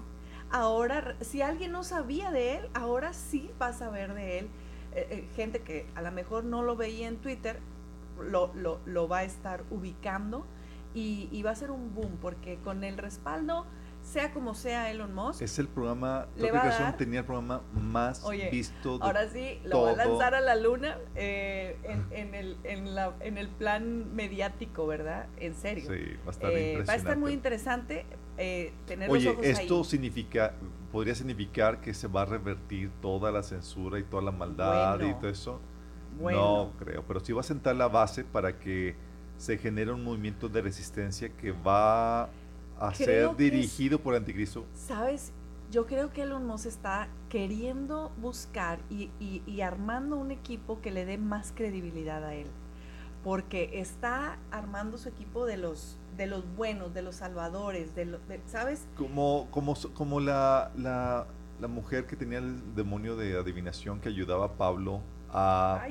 Ahora, 0.50 1.16
si 1.20 1.40
alguien 1.40 1.72
no 1.72 1.82
sabía 1.82 2.30
de 2.30 2.56
él, 2.56 2.68
ahora 2.74 3.12
sí 3.12 3.50
va 3.60 3.68
a 3.68 3.72
saber 3.72 4.14
de 4.14 4.40
él. 4.40 4.48
Eh, 4.94 5.06
eh, 5.10 5.28
gente 5.34 5.60
que 5.60 5.86
a 5.94 6.02
lo 6.02 6.12
mejor 6.12 6.44
no 6.44 6.62
lo 6.62 6.76
veía 6.76 7.08
en 7.08 7.16
Twitter, 7.16 7.58
lo, 8.20 8.52
lo, 8.84 9.08
va 9.08 9.18
a 9.18 9.24
estar 9.24 9.64
ubicando 9.70 10.44
y, 10.92 11.28
y, 11.32 11.42
va 11.42 11.52
a 11.52 11.54
ser 11.54 11.70
un 11.70 11.94
boom, 11.94 12.18
porque 12.20 12.58
con 12.58 12.84
el 12.84 12.98
respaldo 12.98 13.64
sea 14.03 14.32
como 14.32 14.55
sea 14.55 14.90
Elon 14.90 15.14
Musk. 15.14 15.42
Es 15.42 15.59
el 15.59 15.68
programa, 15.68 16.26
la 16.36 16.48
aplicación 16.48 16.96
tenía 16.96 17.20
el 17.20 17.26
programa 17.26 17.62
más 17.72 18.24
visto 18.50 18.98
de 18.98 19.05
Ahora 19.05 19.28
sí, 19.28 19.61
lo 19.64 19.82
va 19.82 19.90
a 19.92 19.96
lanzar 19.96 20.34
a 20.34 20.40
la 20.40 20.57
luna 20.57 20.98
eh, 21.14 21.76
en, 22.11 22.34
el, 22.34 22.57
en, 22.64 22.94
la, 22.94 23.14
en 23.20 23.38
el 23.38 23.48
plan 23.48 24.14
mediático, 24.14 24.86
¿verdad? 24.86 25.28
En 25.38 25.55
serio. 25.55 25.88
Sí, 25.88 26.16
va 26.26 26.28
a 26.28 26.30
estar 26.30 26.50
eh, 26.53 26.84
Va 26.86 26.92
a 26.92 26.96
estar 26.96 27.16
muy 27.16 27.32
interesante 27.32 28.05
eh, 28.38 28.72
tener 28.86 29.11
Oye, 29.11 29.26
los 29.26 29.34
ojos 29.34 29.46
esto 29.46 29.84
significa, 29.84 30.55
podría 30.90 31.14
significar 31.14 31.80
que 31.80 31.94
se 31.94 32.09
va 32.09 32.22
a 32.22 32.26
revertir 32.26 32.90
toda 33.00 33.30
la 33.30 33.42
censura 33.42 33.98
y 33.98 34.03
toda 34.03 34.22
la 34.22 34.32
maldad 34.32 35.00
y 35.00 35.14
todo 35.14 35.28
eso. 35.28 35.61
No 36.20 36.72
creo, 36.78 37.05
pero 37.07 37.20
sí 37.20 37.32
va 37.32 37.40
a 37.40 37.44
sentar 37.44 37.76
la 37.76 37.88
base 37.88 38.24
para 38.24 38.59
que 38.59 38.96
se 39.36 39.59
genere 39.59 39.92
un 39.92 40.05
movimiento 40.05 40.48
de 40.48 40.62
resistencia 40.62 41.30
que 41.30 41.53
va 41.53 42.28
a 42.88 42.94
ser 42.94 43.36
dirigido 43.36 44.00
por 44.00 44.14
Anticristo. 44.14 44.66
Sabes, 44.74 45.32
yo 45.70 45.86
creo 45.86 46.12
que 46.12 46.22
Elon 46.22 46.46
Musk 46.46 46.66
está 46.66 47.08
queriendo 47.28 48.10
buscar 48.20 48.80
y, 48.90 49.60
armando 49.60 50.16
un 50.16 50.30
equipo 50.30 50.80
que 50.80 50.90
le 50.90 51.04
dé 51.04 51.16
más 51.16 51.52
credibilidad 51.54 52.24
a 52.24 52.34
él. 52.34 52.48
Porque 53.22 53.70
está 53.80 54.38
armando 54.50 54.98
su 54.98 55.08
equipo 55.08 55.46
de 55.46 55.56
los, 55.56 55.96
de 56.16 56.26
los 56.26 56.44
buenos, 56.56 56.92
de 56.92 57.02
los 57.02 57.16
salvadores, 57.16 57.94
de, 57.94 58.18
¿sabes? 58.46 58.84
Como, 58.96 59.46
como, 59.52 59.76
como 59.94 60.18
la, 60.18 60.72
la, 60.76 61.26
mujer 61.68 62.06
que 62.06 62.16
tenía 62.16 62.38
el 62.38 62.74
demonio 62.74 63.14
de 63.14 63.38
adivinación 63.38 64.00
que 64.00 64.08
ayudaba 64.08 64.46
a 64.46 64.52
Pablo 64.54 65.00
a, 65.30 65.86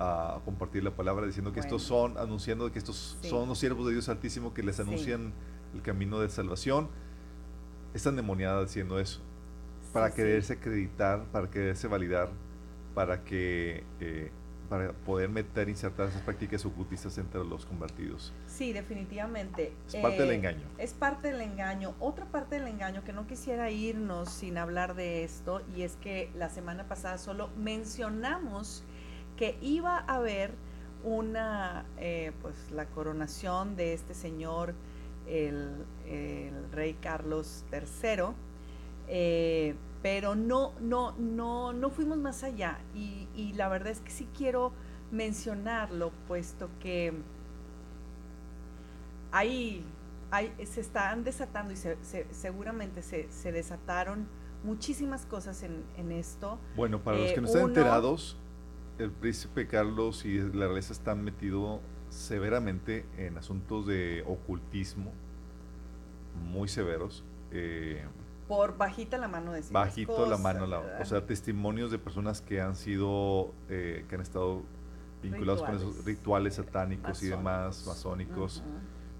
a 0.00 0.40
compartir 0.44 0.82
la 0.82 0.90
palabra, 0.90 1.26
diciendo 1.26 1.52
que 1.52 1.60
estos 1.60 1.84
son, 1.84 2.18
anunciando 2.18 2.70
que 2.72 2.80
estos 2.80 3.16
son 3.22 3.48
los 3.48 3.60
siervos 3.60 3.86
de 3.86 3.92
Dios 3.92 4.08
Altísimo 4.08 4.52
que 4.52 4.64
les 4.64 4.80
anuncian 4.80 5.32
el 5.74 5.82
camino 5.82 6.20
de 6.20 6.28
salvación, 6.28 6.88
están 7.94 8.16
demoniada 8.16 8.62
haciendo 8.62 8.98
eso, 8.98 9.20
para 9.92 10.12
quererse 10.12 10.54
acreditar, 10.54 11.24
para 11.32 11.50
quererse 11.50 11.88
validar, 11.88 12.30
para 12.94 13.24
que 13.24 13.84
eh, 14.00 14.30
para 14.68 14.92
poder 14.92 15.28
meter, 15.30 15.68
insertar 15.68 16.08
esas 16.08 16.22
prácticas 16.22 16.64
ocultistas 16.66 17.16
entre 17.18 17.42
los 17.44 17.64
convertidos. 17.64 18.32
Sí, 18.46 18.72
definitivamente. 18.72 19.72
Es 19.86 19.96
parte 19.96 20.22
del 20.22 20.30
eh, 20.30 20.34
engaño. 20.34 20.66
Es 20.76 20.92
parte 20.92 21.32
del 21.32 21.40
engaño. 21.40 21.94
Otra 22.00 22.26
parte 22.26 22.56
del 22.56 22.68
engaño 22.68 23.02
que 23.02 23.12
no 23.12 23.26
quisiera 23.26 23.70
irnos 23.70 24.30
sin 24.30 24.58
hablar 24.58 24.94
de 24.94 25.24
esto, 25.24 25.62
y 25.74 25.82
es 25.82 25.96
que 25.96 26.30
la 26.34 26.50
semana 26.50 26.84
pasada 26.84 27.18
solo 27.18 27.48
mencionamos 27.56 28.84
que 29.36 29.56
iba 29.62 29.98
a 29.98 30.16
haber 30.16 30.52
una, 31.04 31.86
eh, 31.96 32.32
pues 32.42 32.54
la 32.70 32.86
coronación 32.86 33.76
de 33.76 33.94
este 33.94 34.14
señor 34.14 34.74
el, 35.28 35.86
rey 36.72 36.94
Carlos 36.94 37.64
III, 37.72 38.34
eh, 39.08 39.74
pero 40.02 40.34
no, 40.34 40.72
no, 40.80 41.12
no, 41.18 41.72
no 41.72 41.90
fuimos 41.90 42.18
más 42.18 42.44
allá 42.44 42.78
y, 42.94 43.52
la 43.54 43.68
verdad 43.68 43.88
es 43.88 44.00
que 44.00 44.10
sí 44.10 44.28
quiero 44.36 44.72
mencionarlo, 45.10 46.12
puesto 46.26 46.68
que 46.80 47.12
ahí, 49.32 49.84
se 50.64 50.80
están 50.80 51.24
desatando 51.24 51.72
y 51.72 51.76
seguramente 52.30 53.02
se, 53.02 53.52
desataron 53.52 54.28
muchísimas 54.62 55.24
cosas 55.26 55.62
en, 55.62 56.12
esto. 56.12 56.58
Bueno, 56.76 57.00
para 57.00 57.18
los 57.18 57.32
que 57.32 57.40
no 57.40 57.48
eh, 57.48 57.50
están 57.50 57.68
enterados, 57.68 58.36
el 58.98 59.10
príncipe 59.10 59.66
Carlos 59.66 60.24
y 60.24 60.38
la 60.38 60.66
realeza 60.66 60.92
están 60.92 61.22
metidos 61.22 61.80
severamente 62.10 63.06
en 63.16 63.38
asuntos 63.38 63.86
de 63.86 64.24
ocultismo 64.26 65.12
muy 66.50 66.68
severos. 66.68 67.24
Eh, 67.50 68.04
por 68.46 68.78
bajita 68.78 69.18
la 69.18 69.28
mano 69.28 69.52
de 69.52 69.62
Bajito 69.70 70.26
la 70.26 70.38
mano, 70.38 70.66
o 71.00 71.04
sea, 71.04 71.26
testimonios 71.26 71.90
de 71.90 71.98
personas 71.98 72.40
que 72.40 72.60
han 72.62 72.76
sido, 72.76 73.52
eh, 73.68 74.06
que 74.08 74.14
han 74.14 74.22
estado 74.22 74.62
vinculados 75.22 75.62
con 75.62 75.76
esos 75.76 76.04
rituales 76.04 76.54
satánicos 76.54 77.22
y 77.22 77.28
demás, 77.28 77.84
masónicos. 77.86 78.62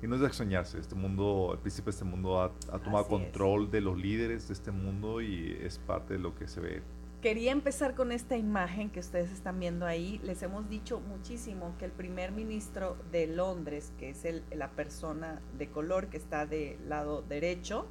Y 0.01 0.07
no 0.07 0.15
es 0.15 0.21
de 0.21 0.29
extrañarse, 0.29 0.79
este 0.79 0.95
mundo, 0.95 1.51
el 1.53 1.59
príncipe 1.59 1.87
de 1.87 1.91
este 1.91 2.05
mundo 2.05 2.41
ha, 2.41 2.53
tomado 2.79 3.07
control 3.09 3.71
de 3.71 3.81
los 3.81 3.99
líderes 3.99 4.49
de 4.49 4.55
este 4.55 4.71
mundo 4.71 5.21
y 5.21 5.59
es 5.61 5.79
parte 5.79 6.15
de 6.15 6.21
lo 6.21 6.35
que 6.35 6.47
se 6.47 6.61
ve 6.61 6.83
Quería 7.23 7.51
empezar 7.51 7.97
con 7.97 8.13
esta 8.13 8.37
imagen 8.37 8.91
que 8.91 9.01
ustedes 9.01 9.33
están 9.33 9.59
viendo 9.59 9.87
ahí. 9.87 10.21
Les 10.23 10.41
hemos 10.45 10.69
dicho 10.69 11.01
muchísimo 11.01 11.75
que 11.77 11.85
el 11.85 11.91
primer 11.91 12.31
ministro 12.31 12.97
de 13.11 13.27
Londres, 13.27 13.93
que 13.99 14.11
es 14.11 14.25
la 14.53 14.71
persona 14.71 15.43
de 15.59 15.69
color 15.69 16.07
que 16.11 16.17
está 16.17 16.47
del 16.47 16.89
lado 16.89 17.23
derecho, 17.23 17.87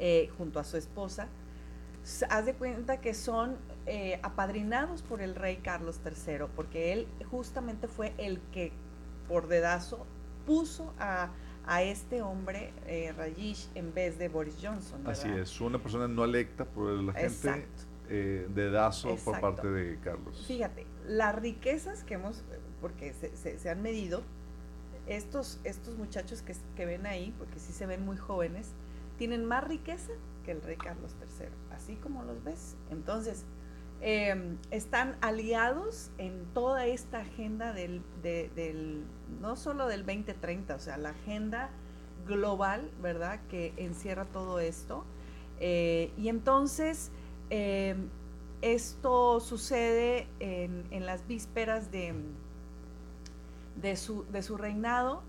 eh, 0.00 0.30
junto 0.36 0.58
a 0.58 0.64
su 0.64 0.76
esposa, 0.76 1.28
haz 2.28 2.44
de 2.44 2.54
cuenta 2.54 3.00
que 3.00 3.14
son 3.14 3.56
eh, 3.86 4.18
apadrinados 4.24 5.02
por 5.02 5.22
el 5.22 5.36
rey 5.36 5.58
Carlos 5.58 6.00
III, 6.04 6.46
porque 6.56 6.92
él 6.92 7.06
justamente 7.30 7.86
fue 7.86 8.14
el 8.18 8.40
que 8.50 8.72
por 9.28 9.46
dedazo 9.46 10.06
puso 10.44 10.92
a, 10.98 11.30
este 11.82 12.20
hombre, 12.20 12.72
eh, 12.86 13.14
Rajish, 13.16 13.68
en 13.76 13.94
vez 13.94 14.18
de 14.18 14.28
Boris 14.28 14.56
Johnson. 14.60 15.06
Así 15.06 15.28
es, 15.28 15.60
una 15.60 15.80
persona 15.80 16.08
no 16.08 16.24
electa 16.24 16.64
por 16.64 16.88
la 16.88 17.12
gente. 17.12 17.26
Exacto 17.26 17.89
eh, 18.12 18.48
dedazo 18.52 19.14
por 19.24 19.40
parte 19.40 19.68
de 19.68 19.98
Carlos. 20.00 20.44
Fíjate, 20.48 20.84
las 21.06 21.32
riquezas 21.36 22.02
que 22.02 22.14
hemos, 22.14 22.42
porque 22.80 23.12
se, 23.12 23.70
han 23.70 23.82
medido, 23.82 24.22
estos, 25.06 25.60
estos 25.62 25.96
muchachos 25.96 26.42
que, 26.42 26.56
que, 26.74 26.86
ven 26.86 27.06
ahí, 27.06 27.32
porque 27.38 27.60
sí 27.60 27.72
se 27.72 27.86
ven 27.86 28.04
muy 28.04 28.16
jóvenes, 28.16 28.72
tienen 29.16 29.44
más 29.44 29.62
riqueza 29.62 30.10
que 30.44 30.50
el 30.50 30.60
rey 30.60 30.76
Carlos 30.76 31.14
III, 31.20 31.46
así 31.72 31.94
como 31.94 32.24
los 32.24 32.42
ves. 32.42 32.74
Entonces, 32.90 33.44
em, 34.00 34.58
están 34.72 35.16
aliados 35.20 36.10
en 36.18 36.46
toda 36.52 36.86
esta 36.86 37.18
agenda 37.18 37.72
del, 37.72 38.02
del, 38.22 39.04
no 39.40 39.54
solo 39.54 39.86
del 39.86 40.04
2030, 40.04 40.74
o 40.74 40.78
sea, 40.80 40.96
la 40.96 41.10
agenda 41.10 41.70
global, 42.26 42.90
¿verdad?, 43.00 43.38
que 43.48 43.72
encierra 43.76 44.24
todo 44.24 44.58
esto. 44.58 45.04
Eh, 45.60 46.12
y 46.16 46.28
entonces, 46.28 47.12
Em, 47.50 48.08
esto 48.62 49.40
sucede 49.40 50.28
en, 50.38 51.04
las 51.04 51.26
vísperas 51.26 51.90
de, 51.90 52.14
su, 53.96 54.56
reinado, 54.56 55.22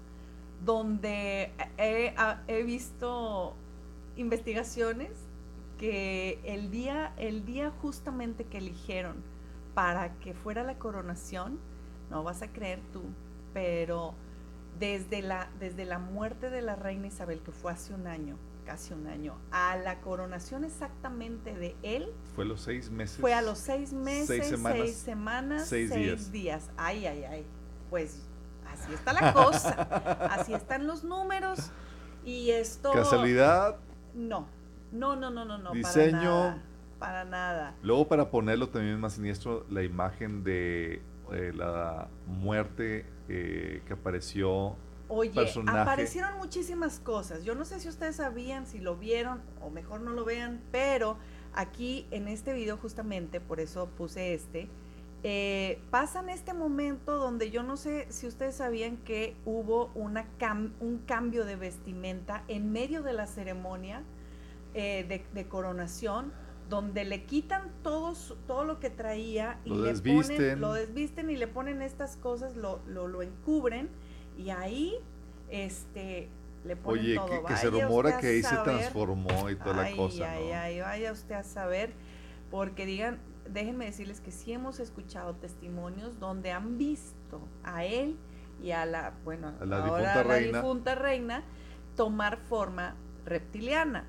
donde 0.64 1.52
he, 1.78 2.64
visto 2.64 3.56
investigaciones 4.18 5.12
que 5.80 6.40
el 6.44 6.70
día, 6.70 7.14
el 7.18 7.46
día 7.46 7.72
justamente 7.82 8.44
que 8.44 8.60
eligieron 8.60 9.16
para 9.74 10.14
que 10.20 10.34
fuera 10.34 10.64
la 10.64 10.78
coronación, 10.78 11.58
no 12.12 12.24
vas 12.24 12.42
a 12.42 12.52
creer 12.52 12.82
tú, 12.92 13.02
pero 13.54 14.14
desde 14.78 15.22
la, 15.22 15.50
desde 15.60 15.86
la 15.86 15.98
muerte 15.98 16.50
de 16.50 16.62
la 16.62 16.76
reina 16.76 17.08
Isabel, 17.08 17.40
que 17.40 17.52
fue 17.52 17.72
hace 17.72 17.94
un 17.94 18.06
año, 18.06 18.38
casi 18.66 18.94
un 18.94 19.08
año, 19.08 19.36
a 19.52 19.76
la 19.78 20.02
coronación 20.02 20.64
exactamente 20.64 21.54
de 21.54 21.76
él. 21.84 22.12
Fue 22.36 22.44
a 22.44 22.48
los 22.48 22.62
seis 22.62 22.90
meses. 22.90 23.18
Fue 23.20 23.34
a 23.34 23.42
los 23.42 23.58
seis 23.58 23.94
meses, 23.94 24.28
seis 24.28 24.96
semanas, 24.96 25.68
seis, 25.68 26.32
días. 26.32 26.72
Ay, 26.78 27.06
ay, 27.06 27.24
ay. 27.24 27.46
Pues 27.90 28.22
así 28.66 28.94
está 28.94 29.14
la 29.14 29.34
cosa, 29.34 29.82
así 30.32 30.54
están 30.54 30.88
los 30.88 31.04
números 31.04 31.72
y 32.24 32.52
esto... 32.52 32.92
¿Casualidad? 32.92 33.78
No, 34.14 34.48
no, 34.92 35.16
no, 35.16 35.30
no, 35.30 35.46
no, 35.46 35.58
no. 35.58 35.72
Diseño. 35.72 36.60
para 37.00 37.26
nada. 37.26 37.76
Luego 37.82 38.08
para 38.08 38.30
ponerlo 38.30 38.70
también 38.70 39.00
más 39.00 39.14
siniestro, 39.14 39.66
la 39.70 39.84
imagen 39.84 40.44
de 40.44 41.02
eh, 41.32 41.54
la 41.56 42.10
muerte 42.28 43.06
eh, 43.30 43.82
que 43.88 43.94
apareció. 43.94 44.76
Oye, 45.14 45.34
aparecieron 45.68 46.38
muchísimas 46.38 47.00
cosas. 47.00 47.44
Yo 47.44 47.54
no 47.54 47.66
sé 47.66 47.82
si 47.82 47.90
ustedes 47.90 48.16
sabían, 48.16 48.66
si 48.66 48.80
lo 48.80 48.96
vieron, 48.96 49.42
o 49.62 49.70
mejor 49.70 50.00
no 50.00 50.12
lo 50.12 50.24
vean, 50.24 50.62
pero 50.72 51.18
aquí 51.54 52.08
en 52.12 52.30
este 52.30 52.54
video 52.54 52.78
justamente, 52.78 53.42
por 53.42 53.60
eso 53.60 53.90
puse 53.98 54.34
este, 54.34 54.70
eh, 55.24 55.82
pasa 55.90 56.22
en 56.22 56.30
este 56.30 56.54
momento 56.54 57.18
donde 57.18 57.52
yo 57.52 57.62
no 57.62 57.76
sé 57.76 58.08
si 58.10 58.26
ustedes 58.26 58.56
sabían 58.56 58.96
que 58.98 59.36
hubo 59.46 59.92
una 59.96 60.26
un 60.80 61.00
cambio 61.06 61.44
de 61.44 61.58
vestimenta 61.58 62.46
en 62.48 62.72
medio 62.72 63.04
de 63.04 63.12
la 63.12 63.28
ceremonia 63.28 64.04
eh, 64.74 65.24
de, 65.34 65.48
coronación, 65.48 66.32
donde 66.70 67.04
le 67.04 67.26
quitan 67.26 67.70
todos, 67.84 68.38
todo 68.48 68.64
lo 68.64 68.80
que 68.80 68.90
traía 68.90 69.60
y 69.66 69.70
lo 69.72 69.76
le 69.84 69.90
desvisten. 69.90 70.38
ponen, 70.38 70.62
lo 70.62 70.72
desvisten 70.72 71.30
y 71.30 71.36
le 71.36 71.48
ponen 71.48 71.82
estas 71.82 72.16
cosas, 72.16 72.56
lo, 72.56 72.80
lo, 72.88 73.22
encubren 73.22 73.90
y 74.42 74.50
ahí 74.50 74.96
este 75.50 76.30
le 76.64 76.76
ponen 76.76 77.02
Oye, 77.04 77.16
todo. 77.16 77.28
que, 77.28 77.54
que 77.54 77.58
se 77.58 77.70
rumora 77.70 78.18
que 78.20 78.28
ahí 78.28 78.44
se 78.44 78.56
transformó 78.58 79.50
y 79.50 79.56
toda 79.56 79.84
la 79.84 79.96
cosa. 79.96 80.32
Ay, 80.32 80.52
ay, 80.52 80.80
vaya 80.82 81.12
usted 81.12 81.36
a 81.36 81.44
saber, 81.44 81.94
porque 82.52 82.86
digan, 82.86 83.20
déjenme 83.50 83.86
decirles 83.86 84.22
que 84.22 84.32
sí 84.32 84.54
hemos 84.54 84.80
escuchado 84.80 85.34
testimonios 85.36 86.20
donde 86.20 86.52
han 86.52 86.78
visto 86.78 87.42
a 87.64 87.84
él 87.86 88.18
y 88.62 88.72
a 88.72 88.86
la, 88.86 89.14
bueno, 89.24 89.54
a 89.60 89.66
la, 89.66 89.78
ahora 89.78 89.96
difunta, 89.96 90.16
la 90.16 90.24
reina. 90.24 90.58
difunta 90.60 90.96
reina 90.96 91.44
tomar 91.96 92.38
forma 92.38 92.96
reptiliana. 93.26 94.06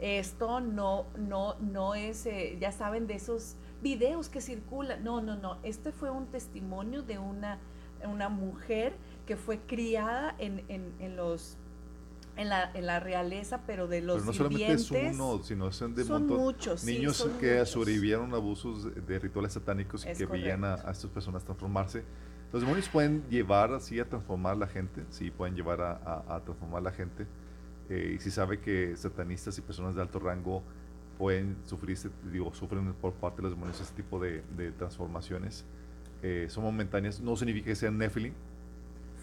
Esto 0.00 0.60
no, 0.60 1.06
no, 1.16 1.54
no 1.60 1.94
es, 1.94 2.26
eh, 2.26 2.56
ya 2.60 2.72
saben, 2.72 3.06
de 3.06 3.14
esos 3.14 3.54
videos 3.82 4.28
que 4.28 4.40
circulan. 4.40 5.04
No, 5.04 5.20
no, 5.20 5.36
no. 5.36 5.58
Este 5.62 5.92
fue 5.92 6.10
un 6.10 6.26
testimonio 6.26 7.02
de 7.02 7.20
una, 7.20 7.60
una 8.04 8.28
mujer 8.28 8.94
que 9.26 9.36
fue 9.36 9.58
criada 9.60 10.34
en, 10.38 10.64
en, 10.68 10.92
en 11.00 11.16
los 11.16 11.56
en 12.36 12.48
la, 12.48 12.70
en 12.72 12.86
la 12.86 12.98
realeza, 12.98 13.60
pero 13.66 13.88
de 13.88 14.00
los 14.00 14.16
pero 14.16 14.26
no 14.26 14.32
solamente 14.32 14.72
es 14.72 14.90
uno, 14.90 15.42
sino 15.42 15.70
son 15.70 15.94
de 15.94 16.04
son 16.04 16.26
muchos, 16.26 16.84
niños 16.84 17.28
que 17.38 17.64
sobrevivieron 17.66 18.32
abusos 18.34 18.88
de 19.06 19.18
rituales 19.18 19.52
satánicos 19.52 20.06
y 20.06 20.12
que 20.14 20.26
veían 20.26 20.64
a, 20.64 20.74
estas 20.90 21.06
personas 21.06 21.44
transformarse. 21.44 22.04
Los 22.52 22.62
demonios 22.62 22.88
pueden 22.88 23.22
llevar 23.30 23.72
así 23.72 23.98
a 23.98 24.08
transformar 24.08 24.54
a 24.54 24.56
la 24.56 24.66
gente, 24.66 25.04
sí, 25.10 25.30
pueden 25.30 25.54
llevar 25.54 25.80
a, 25.80 26.24
a, 26.28 26.40
transformar 26.40 26.80
a 26.80 26.84
la 26.84 26.92
gente. 26.92 27.26
Eh, 27.88 28.14
y 28.16 28.18
si 28.20 28.30
sabe 28.30 28.60
que 28.60 28.96
satanistas 28.96 29.56
y 29.58 29.62
personas 29.62 29.94
de 29.94 30.02
alto 30.02 30.18
rango 30.18 30.62
pueden 31.18 31.56
sufrir, 31.64 31.98
digo, 32.30 32.52
sufren 32.54 32.92
por 32.94 33.12
parte 33.14 33.38
de 33.38 33.42
los 33.44 33.52
demonios 33.52 33.80
este 33.80 34.02
tipo 34.02 34.18
de, 34.18 34.42
de 34.56 34.72
transformaciones. 34.72 35.64
Eh, 36.22 36.46
son 36.48 36.64
momentáneas, 36.64 37.20
no 37.20 37.36
significa 37.36 37.66
que 37.66 37.74
sean 37.74 37.98
Nephilim. 37.98 38.34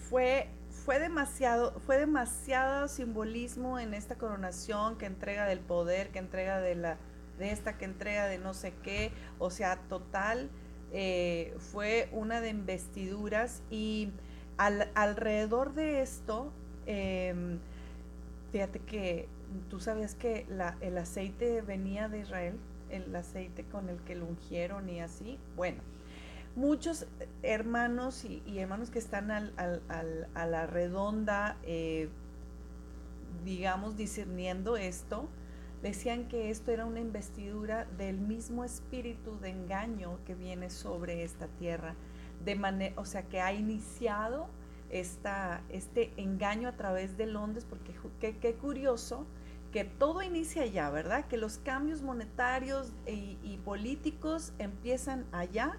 Fue 0.09 0.49
fue 0.89 0.99
demasiado, 0.99 1.79
fue 1.81 1.99
demasiado 1.99 2.87
simbolismo 2.87 3.77
en 3.77 3.93
esta 3.93 4.15
coronación 4.15 4.97
que 4.97 5.05
entrega 5.05 5.45
del 5.45 5.59
poder, 5.59 6.09
que 6.09 6.19
entrega 6.19 6.59
de 6.59 6.73
la, 6.73 6.97
de 7.37 7.51
esta, 7.51 7.77
que 7.77 7.85
entrega 7.85 8.25
de 8.25 8.39
no 8.39 8.53
sé 8.55 8.73
qué, 8.81 9.11
o 9.37 9.51
sea, 9.51 9.77
total, 9.87 10.49
eh, 10.91 11.55
fue 11.59 12.09
una 12.11 12.41
de 12.41 12.49
investiduras. 12.49 13.61
Y 13.69 14.09
alrededor 14.57 15.73
de 15.73 16.01
esto, 16.01 16.51
em, 16.87 17.59
fíjate 18.51 18.79
que 18.79 19.27
tú 19.69 19.79
sabías 19.79 20.15
que 20.15 20.45
la, 20.49 20.75
el 20.81 20.97
aceite 20.97 21.61
venía 21.61 22.09
de 22.09 22.21
Israel, 22.21 22.57
el 22.89 23.15
aceite 23.15 23.63
con 23.65 23.89
el 23.89 23.97
que 23.99 24.15
lo 24.15 24.25
ungieron 24.25 24.89
y 24.89 25.01
así, 25.01 25.37
bueno 25.55 25.98
muchos 26.55 27.05
hermanos 27.43 28.25
y, 28.25 28.59
hermanos 28.59 28.89
que 28.89 28.99
están 28.99 29.31
al, 29.31 29.53
a 30.33 30.45
la 30.45 30.67
redonda, 30.67 31.57
eh, 31.63 32.09
digamos, 33.43 33.95
discerniendo 33.95 34.77
esto, 34.77 35.29
decían 35.81 36.27
que 36.27 36.49
esto 36.49 36.71
era 36.71 36.85
una 36.85 36.99
investidura 36.99 37.85
del 37.97 38.17
mismo 38.17 38.65
espíritu 38.65 39.39
de 39.39 39.49
engaño 39.49 40.19
que 40.25 40.35
viene 40.35 40.69
sobre 40.69 41.23
esta 41.23 41.47
tierra, 41.47 41.95
de 42.43 42.55
manera, 42.55 42.93
o 42.97 43.05
sea, 43.05 43.23
que 43.23 43.41
ha 43.41 43.53
iniciado 43.53 44.47
este 44.89 46.11
engaño 46.17 46.67
a 46.67 46.71
través 46.71 47.15
de 47.15 47.27
Londres, 47.27 47.65
porque 47.69 47.93
qué, 48.19 48.53
curioso 48.55 49.27
que 49.71 49.83
todo 49.83 50.23
inicia 50.23 50.63
allá, 50.63 50.89
¿verdad? 50.89 51.25
Que 51.27 51.37
los 51.37 51.59
cambios 51.59 52.01
monetarios 52.01 52.91
y 53.05 53.59
políticos 53.63 54.51
empiezan 54.57 55.27
allá 55.31 55.77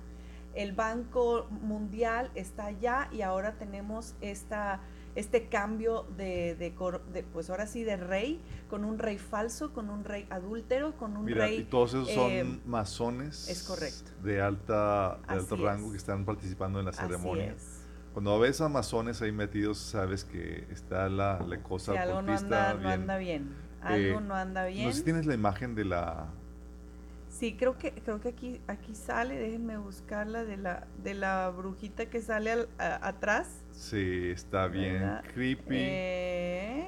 el 0.54 0.72
Banco 0.72 1.46
Mundial 1.50 2.30
está 2.34 2.66
allá 2.66 3.08
y 3.12 3.22
ahora 3.22 3.58
tenemos 3.58 4.14
esta, 4.20 4.80
este 5.14 5.48
cambio 5.48 6.06
de, 6.16 6.54
de, 6.56 7.22
pues 7.32 7.50
ahora 7.50 7.66
sí, 7.66 7.84
de 7.84 7.96
rey, 7.96 8.40
con 8.68 8.84
un 8.84 8.98
rey 8.98 9.18
falso, 9.18 9.72
con 9.72 9.90
un 9.90 10.04
rey 10.04 10.26
adúltero, 10.30 10.96
con 10.96 11.16
un 11.16 11.28
rey... 11.28 11.60
Y 11.60 11.64
todos 11.64 11.94
esos 11.94 12.10
son 12.10 12.30
eh, 12.30 12.60
masones. 12.66 13.48
Es 13.48 13.62
correcto. 13.62 14.10
De, 14.22 14.40
alta, 14.40 15.18
de 15.28 15.34
alto 15.34 15.56
rango 15.56 15.90
que 15.90 15.96
están 15.96 16.24
participando 16.24 16.80
en 16.80 16.86
la 16.86 16.92
ceremonia. 16.92 17.54
Cuando 18.12 18.38
ves 18.40 18.60
a 18.60 18.68
masones 18.68 19.22
ahí 19.22 19.30
metidos, 19.30 19.78
sabes 19.78 20.24
que 20.24 20.66
está 20.72 21.08
la, 21.08 21.38
la 21.46 21.62
cosa 21.62 21.92
si 21.92 21.98
algo 21.98 22.22
no 22.22 22.36
anda, 22.36 22.72
bien. 22.72 22.82
No 22.82 22.90
anda 22.90 23.18
bien. 23.18 23.54
Algo 23.82 24.18
eh, 24.18 24.20
no 24.20 24.34
anda 24.34 24.64
bien. 24.66 24.86
No 24.86 24.92
sé 24.92 24.98
si 24.98 25.04
tienes 25.04 25.26
la 25.26 25.34
imagen 25.34 25.76
de 25.76 25.84
la 25.84 26.28
Sí, 27.40 27.54
creo 27.54 27.78
que 27.78 27.92
creo 27.92 28.20
que 28.20 28.28
aquí 28.28 28.60
aquí 28.66 28.94
sale, 28.94 29.38
déjenme 29.38 29.78
buscarla 29.78 30.44
de 30.44 30.58
la 30.58 30.86
de 31.02 31.14
la 31.14 31.48
brujita 31.48 32.10
que 32.10 32.20
sale 32.20 32.68
atrás. 32.76 33.64
Sí, 33.70 34.28
está 34.28 34.66
bien 34.66 35.02
creepy. 35.32 35.74
Eh, 35.74 36.84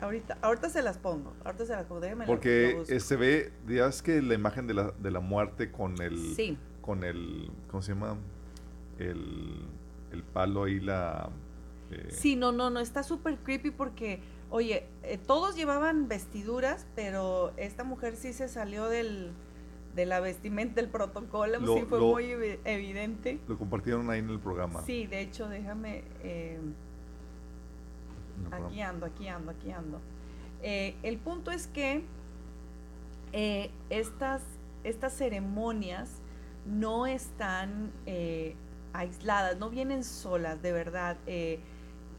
ahorita 0.00 0.38
ahorita 0.42 0.70
se 0.70 0.82
las 0.82 0.98
pongo, 0.98 1.34
ahorita 1.44 1.66
se 1.66 1.72
las 1.72 1.84
pongo, 1.84 2.00
déjenme 2.00 2.26
Porque 2.26 2.84
se 2.98 3.14
ve, 3.14 3.52
digas 3.64 4.02
que 4.02 4.20
la 4.22 4.34
imagen 4.34 4.66
de 4.66 4.74
la, 4.74 4.90
de 4.90 5.12
la 5.12 5.20
muerte 5.20 5.70
con 5.70 6.02
el 6.02 6.58
con 6.80 7.04
el 7.04 7.48
¿cómo 7.68 7.80
se 7.80 7.92
llama? 7.92 8.16
El, 8.98 9.68
el 10.10 10.24
palo 10.24 10.64
ahí 10.64 10.80
la 10.80 11.30
eh, 11.92 12.08
Sí, 12.10 12.34
no, 12.34 12.50
no, 12.50 12.70
no, 12.70 12.80
está 12.80 13.04
súper 13.04 13.36
creepy 13.36 13.70
porque 13.70 14.20
Oye, 14.54 14.86
eh, 15.02 15.18
todos 15.18 15.56
llevaban 15.56 16.06
vestiduras, 16.06 16.86
pero 16.94 17.52
esta 17.56 17.82
mujer 17.82 18.14
sí 18.14 18.32
se 18.32 18.46
salió 18.46 18.88
del, 18.88 19.32
de 19.94 20.06
la 20.06 20.20
vestimenta, 20.20 20.80
del 20.80 20.90
protocolo, 20.90 21.58
sí 21.76 21.84
fue 21.88 22.00
muy 22.00 22.24
evidente. 22.64 23.38
Lo 23.46 23.56
compartieron 23.56 24.10
ahí 24.10 24.18
en 24.18 24.30
el 24.30 24.40
programa. 24.40 24.82
Sí, 24.82 25.06
de 25.06 25.20
hecho, 25.20 25.48
déjame... 25.48 26.04
Eh, 26.22 26.58
aquí 28.50 28.80
ando, 28.80 29.06
aquí 29.06 29.28
ando, 29.28 29.50
aquí 29.52 29.70
ando. 29.70 30.00
Eh, 30.62 30.96
el 31.02 31.18
punto 31.18 31.50
es 31.50 31.66
que 31.66 32.02
estas, 33.90 34.42
estas 34.82 35.12
ceremonias 35.16 36.20
no 36.66 37.06
están 37.06 37.92
aisladas, 38.92 39.58
no 39.58 39.70
vienen 39.70 40.04
solas, 40.04 40.62
de 40.62 40.72
verdad 40.72 41.16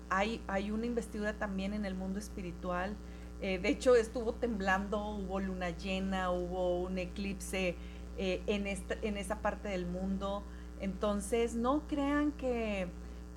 hay, 0.10 0.42
hay 0.48 0.72
una 0.72 0.86
investidura 0.86 1.34
también 1.34 1.74
en 1.74 1.86
el 1.86 1.96
mundo 1.96 2.20
espiritual. 2.20 2.96
Eh, 3.42 3.60
de 3.60 3.70
hecho, 3.70 3.96
estuvo 3.96 4.34
temblando, 4.34 5.10
hubo 5.10 5.40
luna 5.40 5.70
llena, 5.72 6.32
hubo 6.32 6.82
un 6.82 6.98
eclipse 6.98 7.76
eh, 8.18 8.42
en, 8.48 8.66
esta, 8.68 8.96
en 9.02 9.18
esa 9.18 9.40
parte 9.42 9.70
del 9.70 9.86
mundo. 9.86 10.44
Entonces, 10.80 11.56
no 11.56 11.84
crean 11.88 12.32
que, 12.34 12.88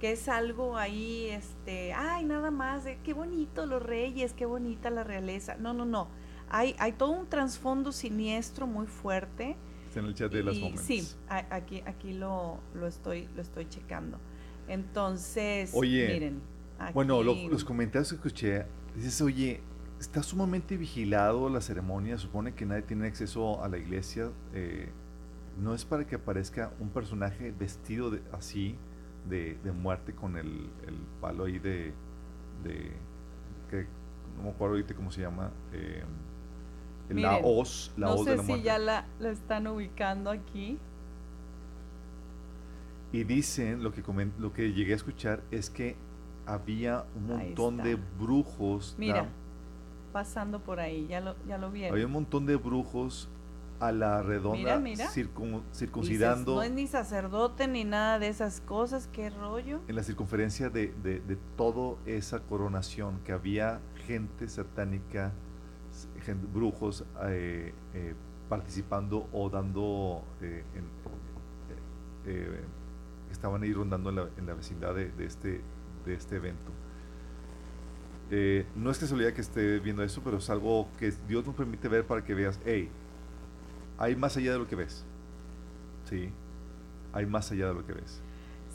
es 0.01 0.29
algo 0.29 0.77
ahí, 0.77 1.27
este, 1.31 1.93
ay, 1.93 2.25
nada 2.25 2.51
más, 2.51 2.85
qué 3.03 3.13
bonito 3.13 3.67
los 3.67 3.83
reyes, 3.83 4.33
qué 4.33 4.47
bonita 4.47 4.91
la 4.91 5.05
realeza. 5.05 5.57
No, 5.57 5.73
no, 5.73 5.85
no. 5.85 6.09
Hay, 6.49 6.75
hay 6.79 6.93
todo 6.93 7.11
un 7.11 7.27
trasfondo 7.29 7.93
siniestro 7.93 8.67
muy 8.67 8.87
fuerte. 8.87 9.57
Está 9.89 10.01
en 10.01 10.07
el 10.07 10.15
chat 10.15 10.33
de 10.33 10.43
las 10.43 10.57
momentos. 10.57 10.85
Sí, 10.85 11.07
aquí, 11.29 11.83
aquí 11.85 12.13
lo, 12.13 12.59
lo, 12.75 12.87
estoy, 12.87 13.29
lo 13.35 13.43
estoy 13.43 13.69
checando. 13.69 14.19
Entonces, 14.69 15.75
miren. 15.75 16.41
Bueno, 16.95 17.23
los 17.23 17.65
comentarios 17.65 18.11
que 18.11 18.15
escuché, 18.17 18.67
dices, 18.95 19.21
oye, 19.21 19.61
está 20.01 20.23
sumamente 20.23 20.77
vigilado 20.77 21.49
la 21.49 21.61
ceremonia, 21.61 22.19
supone 22.19 22.55
que 22.55 22.65
nadie 22.65 22.83
tiene 22.83 23.07
acceso 23.07 23.63
a 23.63 23.69
la 23.69 23.79
iglesia, 23.79 24.31
eh, 24.55 24.91
no 25.61 25.75
es 25.75 25.85
para 25.85 26.07
que 26.07 26.17
aparezca 26.17 26.73
un 26.79 26.91
personaje 26.91 27.53
vestido 27.59 28.11
de, 28.11 28.23
así, 28.33 28.77
de, 29.29 29.59
muerte 29.73 30.15
con 30.15 30.37
el, 30.37 30.71
palo 31.21 31.45
ahí 31.45 31.59
de, 31.59 31.93
de 32.63 32.93
que 33.71 33.87
no 34.37 34.45
me 34.45 34.51
acuerdo 34.51 34.77
ahorita 34.77 34.95
cómo 34.95 35.11
se 35.11 35.21
llama, 35.21 35.51
eh, 35.73 36.05
la 37.11 37.39
hoz, 37.39 37.93
la 37.97 38.11
hoz 38.13 38.25
de 38.25 38.37
la 38.37 38.43
muerte. 38.43 38.53
No 38.53 38.57
sé 38.57 38.59
si 38.59 38.63
ya 38.63 38.79
la, 38.79 39.07
la 39.19 39.31
están 39.31 39.67
ubicando 39.67 40.31
aquí. 40.31 40.79
Y 43.11 43.25
dicen, 43.25 43.83
lo 43.83 43.93
que, 43.93 44.03
lo 44.39 44.53
que 44.53 44.73
llegué 44.73 44.93
a 44.93 44.97
escuchar 44.97 45.43
es 45.51 45.71
que 45.71 45.97
había 46.47 47.05
un 47.17 47.27
montón 47.27 47.79
de 47.79 47.97
brujos. 48.19 48.95
Mira, 48.99 49.29
pasando 50.13 50.61
por 50.61 50.81
ahí, 50.81 51.07
ya 51.09 51.21
lo, 51.21 51.35
ya 51.47 51.59
lo 51.59 51.71
vieron. 51.71 51.95
Había 51.95 52.07
un 52.07 52.13
montón 52.13 52.47
de 52.47 52.57
brujos 52.57 53.29
a 53.81 53.93
la 53.93 54.23
redonda 54.23 54.83
circuncidando. 55.73 56.57
no 56.57 56.63
es 56.63 56.73
ni 56.73 56.87
sacerdote 56.87 57.69
ni 57.69 57.85
nada 57.85 58.19
de 58.19 58.29
esas 58.29 58.61
cosas, 58.61 59.09
qué 59.13 59.31
rollo. 59.31 59.81
En 59.87 59.97
la 59.97 60.03
circunferencia 60.03 60.69
de, 60.69 60.93
de, 61.03 61.21
de 61.21 61.37
toda 61.57 61.97
esa 62.07 62.41
coronación, 62.41 63.21
que 63.25 63.33
había 63.33 63.81
gente 64.07 64.49
satánica, 64.49 65.33
brujos 66.53 67.05
eh, 67.25 67.73
eh, 67.95 68.15
participando 68.49 69.29
o 69.33 69.49
dando, 69.49 70.25
eh, 70.41 70.65
estaban 73.31 73.63
ahí 73.63 73.73
rondando 73.73 74.11
en 74.11 74.17
la, 74.17 74.29
en 74.37 74.47
la 74.47 74.55
vecindad 74.55 74.95
de, 74.95 75.11
de, 75.13 75.25
este, 75.25 75.61
de 76.05 76.15
este 76.15 76.37
evento. 76.37 76.73
No 78.31 78.91
es 78.91 78.99
casualidad 78.99 79.33
que 79.33 79.41
esté 79.41 79.79
viendo 79.79 80.03
eso, 80.03 80.21
pero 80.23 80.39
es 80.39 80.51
algo 80.51 80.89
que 80.99 81.13
Dios 81.27 81.47
nos 81.47 81.55
permite 81.55 81.89
ver 81.89 82.07
para 82.07 82.25
que 82.25 82.35
veas, 82.35 82.61
hey, 82.65 82.91
hay 83.99 84.17
más 84.17 84.37
allá 84.37 84.53
de 84.53 84.59
lo 84.59 84.67
que 84.67 84.77
ves. 84.77 85.05
Sí, 86.09 86.31
hay 87.13 87.27
más 87.27 87.51
allá 87.51 87.69
de 87.69 87.75
lo 87.75 87.87
que 87.87 87.93
ves. 87.93 88.21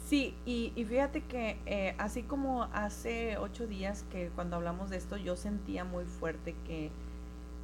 Sí, 0.07 0.35
y, 0.45 0.71
fíjate 0.85 1.21
que 1.21 1.57
eh, 1.65 1.95
así 1.97 2.23
como 2.23 2.63
hace 2.65 3.37
ocho 3.37 3.65
días 3.67 4.03
que 4.11 4.29
cuando 4.35 4.57
hablamos 4.57 4.89
de 4.89 4.97
esto, 4.97 5.17
yo 5.17 5.35
sentía 5.35 5.85
muy 5.85 6.05
fuerte 6.05 6.55
que 6.67 6.91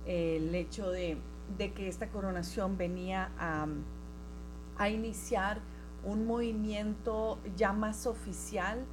eh, 0.05 0.37
el 0.37 0.55
hecho 0.55 0.89
de, 0.89 1.17
que 1.57 1.87
esta 1.87 2.07
coronación 2.07 2.77
venía 2.77 3.31
a, 3.37 3.67
iniciar 4.89 5.59
un 6.05 6.25
movimiento 6.25 7.37
ya 7.57 7.73
más 7.73 8.07
oficial 8.07 8.85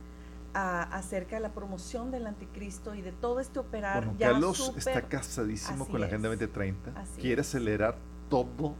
acerca 0.56 1.36
de 1.36 1.42
la 1.42 1.52
promoción 1.52 2.10
del 2.10 2.26
anticristo 2.26 2.94
y 2.94 3.02
de 3.02 3.12
todo 3.12 3.40
este 3.40 3.58
operar. 3.58 4.04
Bueno, 4.04 4.18
Carlos 4.18 4.72
está 4.76 5.02
casadísimo 5.02 5.86
con 5.86 6.00
la 6.00 6.06
Agenda 6.06 6.28
2030, 6.28 6.94
quiere 7.20 7.42
acelerar 7.42 7.96
todo, 8.30 8.74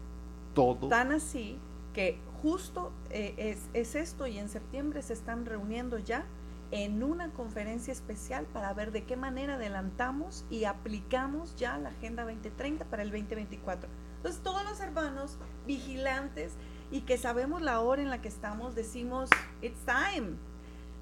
todo. 0.55 0.89
Tan 0.89 1.13
así 1.13 1.59
que 1.93 2.19
justo 2.43 2.93
eh, 3.11 3.35
es, 3.37 3.69
es 3.75 3.95
esto 3.95 4.27
y 4.27 4.39
en 4.39 4.49
septiembre 4.49 5.03
se 5.03 5.13
están 5.13 5.45
reuniendo 5.45 5.99
ya 5.99 6.25
en 6.71 7.03
una 7.03 7.31
conferencia 7.31 7.93
especial 7.93 8.47
para 8.47 8.73
ver 8.73 8.91
de 8.91 9.05
qué 9.05 9.17
manera 9.17 9.55
adelantamos 9.55 10.45
y 10.51 10.65
aplicamos 10.65 11.55
ya 11.57 11.79
la 11.79 11.91
Agenda 11.91 12.25
2030 12.25 12.87
para 12.87 13.03
el 13.03 13.11
2024. 13.11 13.89
Entonces 14.17 14.43
todos 14.43 14.65
los 14.65 14.81
hermanos 14.81 15.37
vigilantes 15.67 16.55
y 16.91 17.03
que 17.03 17.19
sabemos 17.19 17.63
la 17.63 17.81
hora 17.81 18.03
en 18.03 18.11
la 18.11 18.21
que 18.21 18.29
estamos, 18.29 18.75
decimos, 18.75 19.31
it's 19.61 19.79
time. 19.85 20.37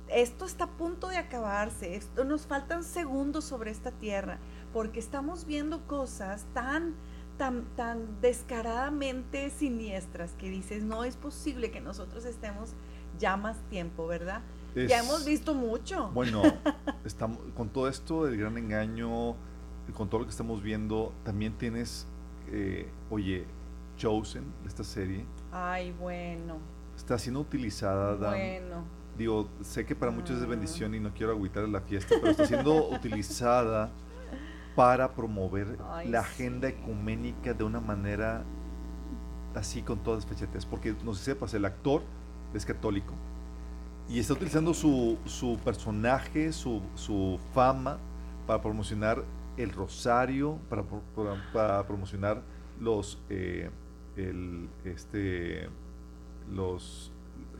Esto 0.08 0.44
está 0.44 0.64
a 0.64 0.70
punto 0.70 1.08
de 1.08 1.16
acabarse, 1.16 1.96
esto 1.96 2.24
nos 2.24 2.46
faltan 2.46 2.84
segundos 2.84 3.44
sobre 3.44 3.70
esta 3.70 3.90
tierra, 3.90 4.38
porque 4.72 5.00
estamos 5.00 5.46
viendo 5.46 5.86
cosas 5.86 6.44
tan 6.52 6.94
tan, 7.36 7.64
tan 7.76 8.20
descaradamente 8.20 9.50
siniestras 9.50 10.32
que 10.32 10.48
dices, 10.48 10.84
no 10.84 11.04
es 11.04 11.16
posible 11.16 11.70
que 11.70 11.80
nosotros 11.80 12.24
estemos 12.24 12.74
ya 13.18 13.36
más 13.36 13.58
tiempo, 13.70 14.06
¿verdad? 14.06 14.42
ya 14.74 14.98
hemos 14.98 15.24
visto 15.24 15.54
mucho. 15.54 16.10
Bueno, 16.12 16.42
estamos, 17.04 17.38
con 17.56 17.68
todo 17.68 17.88
esto 17.88 18.24
del 18.24 18.36
gran 18.36 18.58
engaño, 18.58 19.36
con 19.96 20.08
todo 20.08 20.20
lo 20.20 20.26
que 20.26 20.30
estamos 20.30 20.62
viendo, 20.62 21.12
también 21.22 21.52
tienes, 21.54 22.06
eh, 22.48 22.88
oye, 23.10 23.44
Chosen, 23.96 24.44
esta 24.66 24.82
serie. 24.82 25.24
Ay, 25.52 25.92
bueno. 25.92 26.58
Está 26.96 27.18
siendo 27.18 27.40
utilizada, 27.40 28.16
Dan, 28.16 28.32
Bueno. 28.32 28.84
Digo, 29.16 29.48
sé 29.62 29.86
que 29.86 29.94
para 29.94 30.10
muchos 30.10 30.38
es 30.38 30.46
mm. 30.46 30.50
bendición 30.50 30.94
y 30.94 31.00
no 31.00 31.12
quiero 31.14 31.32
agüitar 31.32 31.68
la 31.68 31.80
fiesta, 31.80 32.16
pero 32.20 32.30
está 32.30 32.46
siendo 32.46 32.88
utilizada 32.90 33.90
para 34.74 35.12
promover 35.12 35.78
la 36.06 36.20
agenda 36.20 36.68
ecuménica 36.68 37.54
de 37.54 37.62
una 37.62 37.80
manera 37.80 38.42
así 39.54 39.82
con 39.82 39.98
todas 40.00 40.26
fechetes. 40.26 40.66
Porque 40.66 40.94
no 41.04 41.14
sé 41.14 41.24
sepas, 41.24 41.54
el 41.54 41.64
actor 41.64 42.02
es 42.54 42.66
católico 42.66 43.14
y 44.08 44.18
está 44.18 44.34
utilizando 44.34 44.74
su, 44.74 45.18
su 45.24 45.58
personaje, 45.64 46.52
su, 46.52 46.82
su, 46.94 47.38
fama 47.54 47.98
para 48.46 48.60
promocionar 48.60 49.24
el 49.56 49.70
rosario, 49.70 50.58
para, 50.68 50.84
para, 51.52 51.86
promocionar 51.86 52.42
los, 52.80 53.18
eh, 53.30 53.70
el, 54.16 54.68
este, 54.84 55.68
los 56.52 57.12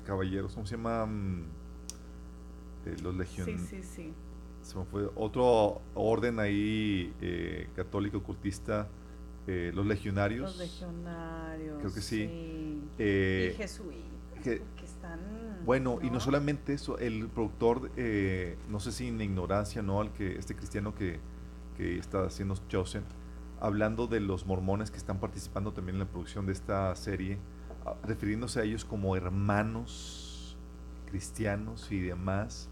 caballeros, 0.04 0.54
¿cómo 0.54 0.66
se 0.66 0.76
llaman? 0.76 1.46
Eh, 2.86 2.96
los 3.02 3.14
legionarios. 3.14 3.68
Sí, 3.68 3.82
sí, 3.82 3.82
sí. 3.82 4.12
se 4.62 4.78
me 4.78 4.84
fue 4.84 5.08
otro 5.14 5.80
orden 5.94 6.38
ahí 6.38 7.12
eh, 7.20 7.68
católico 7.74 8.18
ocultista 8.18 8.88
eh, 9.46 9.72
los 9.74 9.84
legionarios. 9.84 10.42
Los 10.42 10.58
legionarios 10.58 11.78
creo 11.78 11.92
que 11.92 12.00
sí, 12.00 12.80
Eh, 12.98 13.52
y 13.52 13.56
jesuitas 13.56 14.04
que, 14.42 14.62
están 14.82 15.20
bueno 15.64 15.98
y 16.02 16.10
no 16.10 16.20
solamente 16.20 16.74
eso 16.74 16.98
el 16.98 17.28
productor 17.28 17.90
eh, 17.96 18.56
no 18.68 18.78
sé 18.80 18.92
si 18.92 19.08
en 19.08 19.20
ignorancia 19.20 19.82
no 19.82 20.00
al 20.00 20.12
que 20.12 20.36
este 20.38 20.54
cristiano 20.54 20.94
que, 20.94 21.18
que 21.76 21.98
está 21.98 22.24
haciendo 22.24 22.54
Chosen 22.68 23.04
hablando 23.60 24.06
de 24.06 24.20
los 24.20 24.46
mormones 24.46 24.90
que 24.90 24.98
están 24.98 25.18
participando 25.18 25.72
también 25.72 25.96
en 25.96 26.00
la 26.00 26.06
producción 26.06 26.44
de 26.46 26.52
esta 26.52 26.94
serie 26.94 27.38
refiriéndose 28.04 28.60
a 28.60 28.62
ellos 28.64 28.84
como 28.84 29.16
hermanos 29.16 30.56
cristianos 31.06 31.90
y 31.90 32.00
demás 32.00 32.68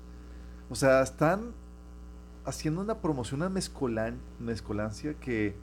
o 0.72 0.74
sea, 0.74 1.02
están 1.02 1.52
haciendo 2.46 2.80
una 2.80 2.94
promoción, 2.96 3.42
una 3.42 3.50
mezcolan, 3.50 4.18
mezcolancia 4.40 5.12
que, 5.20 5.54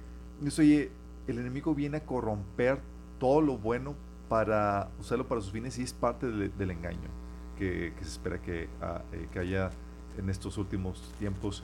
oye, 0.56 0.92
el 1.26 1.40
enemigo 1.40 1.74
viene 1.74 1.98
a 1.98 2.06
corromper 2.06 2.80
todo 3.20 3.42
lo 3.42 3.58
bueno 3.58 3.96
para 4.30 4.92
usarlo 5.00 5.28
para 5.28 5.42
sus 5.42 5.52
fines 5.52 5.80
y 5.80 5.82
es 5.82 5.94
parte 5.94 6.28
del 6.28 6.70
engaño 6.70 7.10
que, 7.58 7.92
se 8.02 8.08
espera 8.08 8.40
que, 8.40 8.70
ah, 8.84 9.02
eh, 9.12 9.28
que, 9.32 9.40
haya 9.40 9.72
en 10.16 10.30
estos 10.30 10.60
últimos 10.60 11.12
tiempos. 11.18 11.64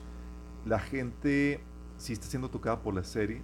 La 0.64 0.80
gente 0.80 1.60
sí 1.98 2.14
está 2.14 2.26
siendo 2.26 2.50
tocada 2.50 2.80
por 2.82 2.94
la 2.94 3.04
serie, 3.04 3.42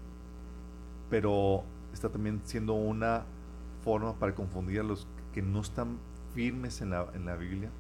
pero 1.10 1.62
está 1.92 2.08
también 2.08 2.40
siendo 2.42 2.74
una 2.74 3.24
forma 3.82 4.18
para 4.18 4.34
confundir 4.34 4.80
a 4.80 4.82
los 4.82 5.06
que 5.32 5.42
no 5.42 5.60
están 5.60 5.98
firmes 6.34 6.80
en 6.80 6.90
la, 6.90 7.08
en 7.14 7.26
la 7.26 7.36
Biblia 7.36 7.70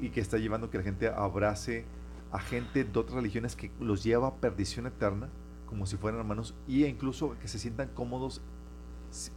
y 0.00 0.10
que 0.10 0.20
está 0.20 0.36
llevando 0.36 0.70
que 0.70 0.78
la 0.78 0.84
gente 0.84 1.08
abrace 1.08 1.86
a 2.30 2.38
gente 2.38 2.84
de 2.84 2.98
otras 2.98 3.16
religiones 3.16 3.56
que 3.56 3.70
los 3.80 4.04
lleva 4.04 4.28
a 4.28 4.34
perdición 4.34 4.86
eterna, 4.86 5.30
como 5.66 5.86
si 5.86 5.96
fueran 5.96 6.20
hermanos, 6.20 6.54
e 6.68 6.86
incluso 6.86 7.36
que 7.40 7.48
se 7.48 7.58
sientan 7.58 7.88
cómodos 7.94 8.42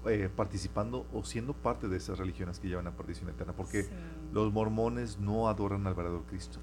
eh, 0.05 0.29
participando 0.35 1.05
o 1.13 1.23
siendo 1.23 1.53
parte 1.53 1.87
de 1.87 1.97
esas 1.97 2.19
religiones 2.19 2.59
que 2.59 2.67
llevan 2.67 2.87
a 2.87 2.91
perdición 2.91 3.29
eterna, 3.29 3.53
porque 3.53 3.87
los 4.33 4.51
mormones 4.51 5.19
no 5.19 5.47
adoran 5.47 5.87
al 5.87 5.93
verdadero 5.93 6.25
Cristo. 6.25 6.59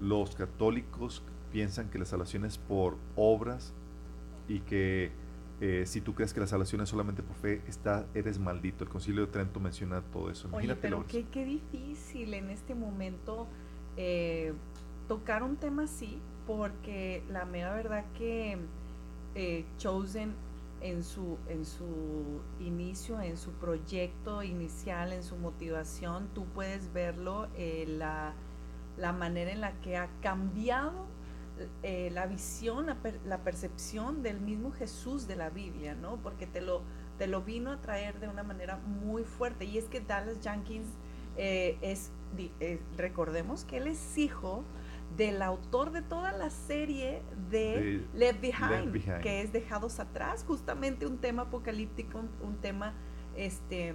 Los 0.00 0.36
católicos 0.36 1.22
piensan 1.50 1.90
que 1.90 1.98
la 1.98 2.04
salvación 2.04 2.44
es 2.44 2.58
por 2.58 2.96
obras 3.16 3.74
y 4.46 4.60
que 4.60 5.10
eh, 5.60 5.84
si 5.86 6.00
tú 6.00 6.14
crees 6.14 6.34
que 6.34 6.40
la 6.40 6.46
salvación 6.46 6.82
es 6.82 6.88
solamente 6.88 7.22
por 7.22 7.36
fe, 7.36 7.62
está, 7.66 8.06
eres 8.14 8.38
maldito. 8.38 8.84
El 8.84 8.90
Concilio 8.90 9.26
de 9.26 9.32
Trento 9.32 9.60
menciona 9.60 10.02
todo 10.02 10.30
eso. 10.30 10.48
Oye, 10.52 10.74
pero 10.76 11.06
qué, 11.06 11.24
qué, 11.32 11.44
difícil 11.44 12.34
en 12.34 12.50
este 12.50 12.74
momento 12.74 13.46
eh, 13.96 14.52
tocar 15.08 15.42
un 15.42 15.56
tema 15.56 15.84
así, 15.84 16.18
porque 16.46 17.22
la 17.30 17.44
mera 17.44 17.74
verdad 17.74 18.04
que 18.16 18.58
eh, 19.34 19.64
Chosen 19.78 20.34
en 20.80 21.02
su, 21.02 21.38
en 21.48 21.64
su 21.64 22.40
inicio, 22.60 23.20
en 23.20 23.36
su 23.36 23.52
proyecto 23.52 24.42
inicial, 24.42 25.12
en 25.12 25.22
su 25.22 25.36
motivación, 25.36 26.28
tú 26.34 26.44
puedes 26.46 26.92
verlo, 26.92 27.48
eh, 27.56 27.86
la, 27.88 28.34
la, 28.96 29.12
manera 29.12 29.52
en 29.52 29.60
la 29.62 29.72
que 29.80 29.96
ha 29.96 30.08
cambiado 30.20 31.06
eh, 31.82 32.10
la 32.12 32.26
visión, 32.26 32.86
la, 33.24 33.38
percepción 33.38 34.22
del 34.22 34.40
mismo 34.40 34.72
Jesús 34.72 35.26
de 35.26 35.36
la 35.36 35.50
Biblia, 35.50 35.94
¿no? 35.94 36.16
Porque 36.22 36.46
te 36.46 36.60
lo, 36.60 36.82
te 37.18 37.26
lo 37.26 37.42
vino 37.42 37.70
a 37.72 37.80
traer 37.80 38.20
de 38.20 38.28
una 38.28 38.42
manera 38.42 38.76
muy 38.76 39.24
fuerte. 39.24 39.64
Y 39.64 39.78
es 39.78 39.86
que 39.86 40.00
Dallas 40.00 40.38
Jenkins 40.42 40.88
es, 41.36 42.10
recordemos 42.96 43.64
que 43.64 43.76
él 43.76 43.88
es 43.88 44.16
hijo 44.16 44.64
del 45.16 45.40
autor 45.40 45.92
de 45.92 46.02
toda 46.02 46.32
la 46.32 46.50
serie 46.50 47.22
de, 47.50 48.04
Left, 48.12 48.40
Behind, 48.40 49.22
que 49.22 49.40
es 49.40 49.52
Dejados 49.52 49.98
Atrás, 49.98 50.44
justamente 50.46 51.06
un 51.06 51.18
tema 51.18 51.42
apocalíptico, 51.42 52.22
un, 52.42 52.56
tema 52.56 52.92
este, 53.34 53.94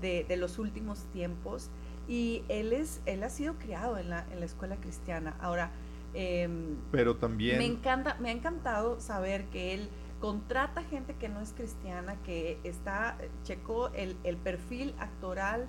de, 0.00 0.36
los 0.36 0.58
últimos 0.58 1.04
tiempos. 1.12 1.70
Y 2.06 2.44
él, 2.48 2.72
es, 2.72 3.00
él 3.06 3.22
ha 3.22 3.30
sido 3.30 3.54
criado 3.54 3.98
en 3.98 4.10
la, 4.10 4.26
en 4.32 4.40
la 4.40 4.46
escuela 4.46 4.76
cristiana. 4.76 5.36
Ahora, 5.40 5.72
em, 6.14 6.76
pero 6.90 7.16
también... 7.16 7.58
Me, 7.58 7.66
encanta, 7.66 8.16
me 8.20 8.30
ha 8.30 8.32
encantado 8.32 9.00
saber 9.00 9.46
que 9.46 9.74
él 9.74 9.88
contrata 10.20 10.82
gente 10.84 11.14
que 11.14 11.28
no 11.28 11.40
es 11.40 11.52
cristiana, 11.52 12.16
que 12.22 12.58
está, 12.64 13.16
checó 13.42 13.88
el, 13.94 14.16
el 14.24 14.36
perfil 14.36 14.94
actoral 14.98 15.66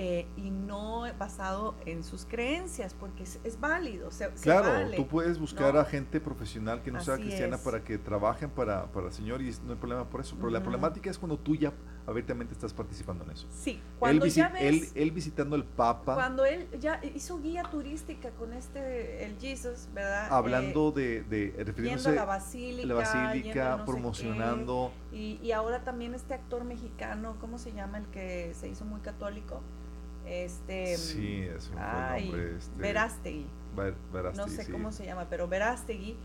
eh, 0.00 0.28
y 0.36 0.50
no 0.50 1.02
basado 1.18 1.74
en 1.84 2.04
sus 2.04 2.24
creencias, 2.24 2.94
porque 2.94 3.24
es, 3.24 3.60
válido. 3.60 4.10
claro, 4.40 4.92
tú 4.94 5.08
puedes 5.08 5.40
buscar 5.40 5.76
a 5.76 5.84
gente 5.84 6.20
profesional 6.20 6.82
que 6.82 6.92
no 6.92 7.00
sea 7.00 7.16
cristiana 7.16 7.58
para 7.58 7.82
que 7.82 7.98
trabajen 7.98 8.48
para, 8.48 8.86
para 8.92 9.08
el 9.08 9.12
Señor 9.12 9.42
y 9.42 9.52
no 9.64 9.72
hay 9.72 9.78
problema 9.78 10.08
por 10.08 10.20
eso. 10.20 10.36
Pero 10.36 10.50
la 10.50 10.62
problemática 10.62 11.10
es 11.10 11.18
cuando 11.18 11.36
tú 11.36 11.56
ya 11.56 11.72
abiertamente 12.08 12.54
estás 12.54 12.72
participando 12.72 13.24
en 13.24 13.32
eso. 13.32 13.46
Sí, 13.50 13.80
cuando 13.98 14.24
él, 14.24 14.30
ya 14.30 14.48
ves, 14.48 14.92
él, 14.94 15.10
visitando 15.10 15.56
el 15.56 15.64
Papa. 15.64 16.14
Cuando 16.14 16.44
él 16.46 16.66
ya 16.80 17.00
hizo 17.14 17.38
guía 17.38 17.64
turística 17.64 18.30
con 18.30 18.54
este, 18.54 19.24
el 19.26 19.38
Jesus, 19.38 19.88
¿verdad? 19.92 20.28
Hablando 20.30 20.90
de, 20.90 21.22
de, 21.24 21.52
refiriéndose 21.62 22.08
a 22.08 22.12
la 22.12 22.24
basílica, 22.24 22.88
la 22.88 22.94
basílica 22.94 23.84
promocionando. 23.84 24.92
y, 25.12 25.38
y 25.42 25.52
ahora 25.52 25.84
también 25.84 26.14
este 26.14 26.32
actor 26.32 26.64
mexicano, 26.64 27.36
¿cómo 27.40 27.58
se 27.58 27.72
llama? 27.72 27.98
El 27.98 28.06
que 28.06 28.54
se 28.54 28.68
hizo 28.68 28.84
muy 28.86 29.00
católico 29.00 29.60
este 30.26 30.96
sí 30.96 31.40
es 31.42 31.70
un 31.70 31.76
nombre 31.76 32.56
este, 32.56 32.76
Verástegui, 32.76 33.46
no 34.34 34.48
sé 34.48 34.70
cómo 34.70 34.92
se 34.92 35.06
llama 35.06 35.26
pero 35.30 35.48
Verástegui 35.48 36.16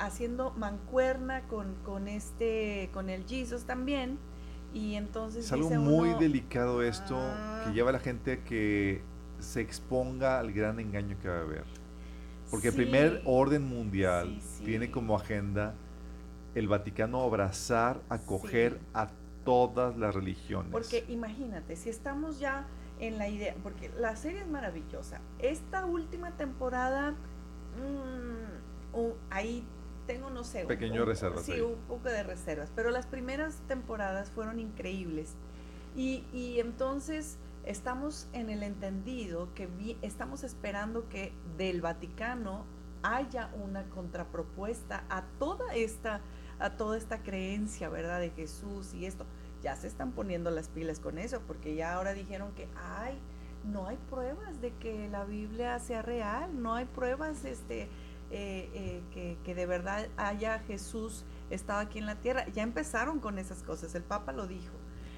haciendo 0.00 0.50
mancuerna 0.50 1.42
con, 1.48 1.74
con 1.76 2.08
este 2.08 2.90
con 2.92 3.08
el 3.08 3.24
Jesus 3.24 3.64
también 3.64 4.18
y 4.74 4.94
entonces 4.94 5.44
es 5.44 5.52
algo 5.52 5.70
muy 5.70 6.14
delicado 6.14 6.82
esto 6.82 7.14
que 7.14 7.70
ah". 7.70 7.72
lleva 7.74 7.90
a 7.90 7.92
la 7.92 7.98
gente 8.00 8.32
a 8.32 8.44
que 8.44 9.02
se 9.38 9.60
exponga 9.60 10.38
al 10.38 10.52
gran 10.52 10.78
engaño 10.80 11.18
que 11.20 11.28
va 11.28 11.38
a 11.38 11.40
haber. 11.40 11.64
Porque 12.50 12.68
el 12.68 12.74
primer 12.74 13.22
orden 13.24 13.62
mundial 13.62 14.38
tiene 14.64 14.90
como 14.90 15.16
agenda 15.16 15.74
el 16.54 16.68
Vaticano 16.68 17.22
abrazar 17.22 18.00
acoger 18.10 18.78
a 18.92 19.08
todas 19.44 19.96
las 19.96 20.14
religiones. 20.14 20.70
Porque 20.70 21.04
imagínate 21.08 21.76
si 21.76 21.88
estamos 21.88 22.38
ya 22.38 22.66
en 23.00 23.18
la 23.18 23.28
idea, 23.28 23.54
porque 23.62 23.90
la 23.98 24.16
serie 24.16 24.40
es 24.40 24.48
maravillosa. 24.48 25.20
Esta 25.38 25.86
última 25.86 26.32
temporada, 26.32 27.12
mm, 27.12 28.96
ahí 29.30 29.64
tengo, 30.12 30.30
no 30.30 30.44
sé, 30.44 30.64
pequeño 30.66 31.04
reservas. 31.04 31.44
Sí, 31.44 31.60
un 31.60 31.76
poco 31.88 32.08
de 32.08 32.22
reservas, 32.22 32.70
pero 32.74 32.90
las 32.90 33.06
primeras 33.06 33.56
temporadas 33.68 34.30
fueron 34.30 34.58
increíbles. 34.60 35.34
Y, 35.96 36.24
y 36.32 36.60
entonces 36.60 37.38
estamos 37.64 38.28
en 38.32 38.50
el 38.50 38.62
entendido 38.62 39.48
que 39.54 39.68
estamos 40.02 40.44
esperando 40.44 41.08
que 41.08 41.32
del 41.56 41.80
Vaticano 41.80 42.64
haya 43.02 43.50
una 43.62 43.84
contrapropuesta 43.90 45.04
a 45.08 45.22
toda 45.38 45.74
esta 45.74 46.20
a 46.58 46.76
toda 46.76 46.96
esta 46.96 47.22
creencia, 47.22 47.88
¿verdad? 47.88 48.20
De 48.20 48.30
Jesús 48.30 48.94
y 48.94 49.06
esto 49.06 49.26
ya 49.62 49.74
se 49.74 49.88
están 49.88 50.12
poniendo 50.12 50.50
las 50.50 50.68
pilas 50.68 51.00
con 51.00 51.18
eso, 51.18 51.40
porque 51.46 51.74
ya 51.74 51.94
ahora 51.94 52.12
dijeron 52.12 52.52
que 52.52 52.68
ay, 52.76 53.18
no 53.64 53.86
hay 53.86 53.96
pruebas 54.10 54.60
de 54.60 54.72
que 54.74 55.08
la 55.08 55.24
Biblia 55.24 55.78
sea 55.78 56.02
real, 56.02 56.62
no 56.62 56.74
hay 56.74 56.84
pruebas 56.84 57.44
este, 57.44 57.88
eh, 58.32 58.70
eh, 58.74 59.02
que, 59.12 59.36
que, 59.44 59.54
de 59.54 59.66
verdad 59.66 60.08
haya 60.16 60.58
Jesús 60.60 61.24
estado 61.50 61.80
aquí 61.80 61.98
en 61.98 62.06
la 62.06 62.16
tierra. 62.16 62.46
Ya 62.52 62.62
empezaron 62.62 63.20
con 63.20 63.38
esas 63.38 63.62
cosas, 63.62 63.94
el 63.94 64.02
Papa 64.02 64.32
lo 64.32 64.46
dijo. 64.46 64.72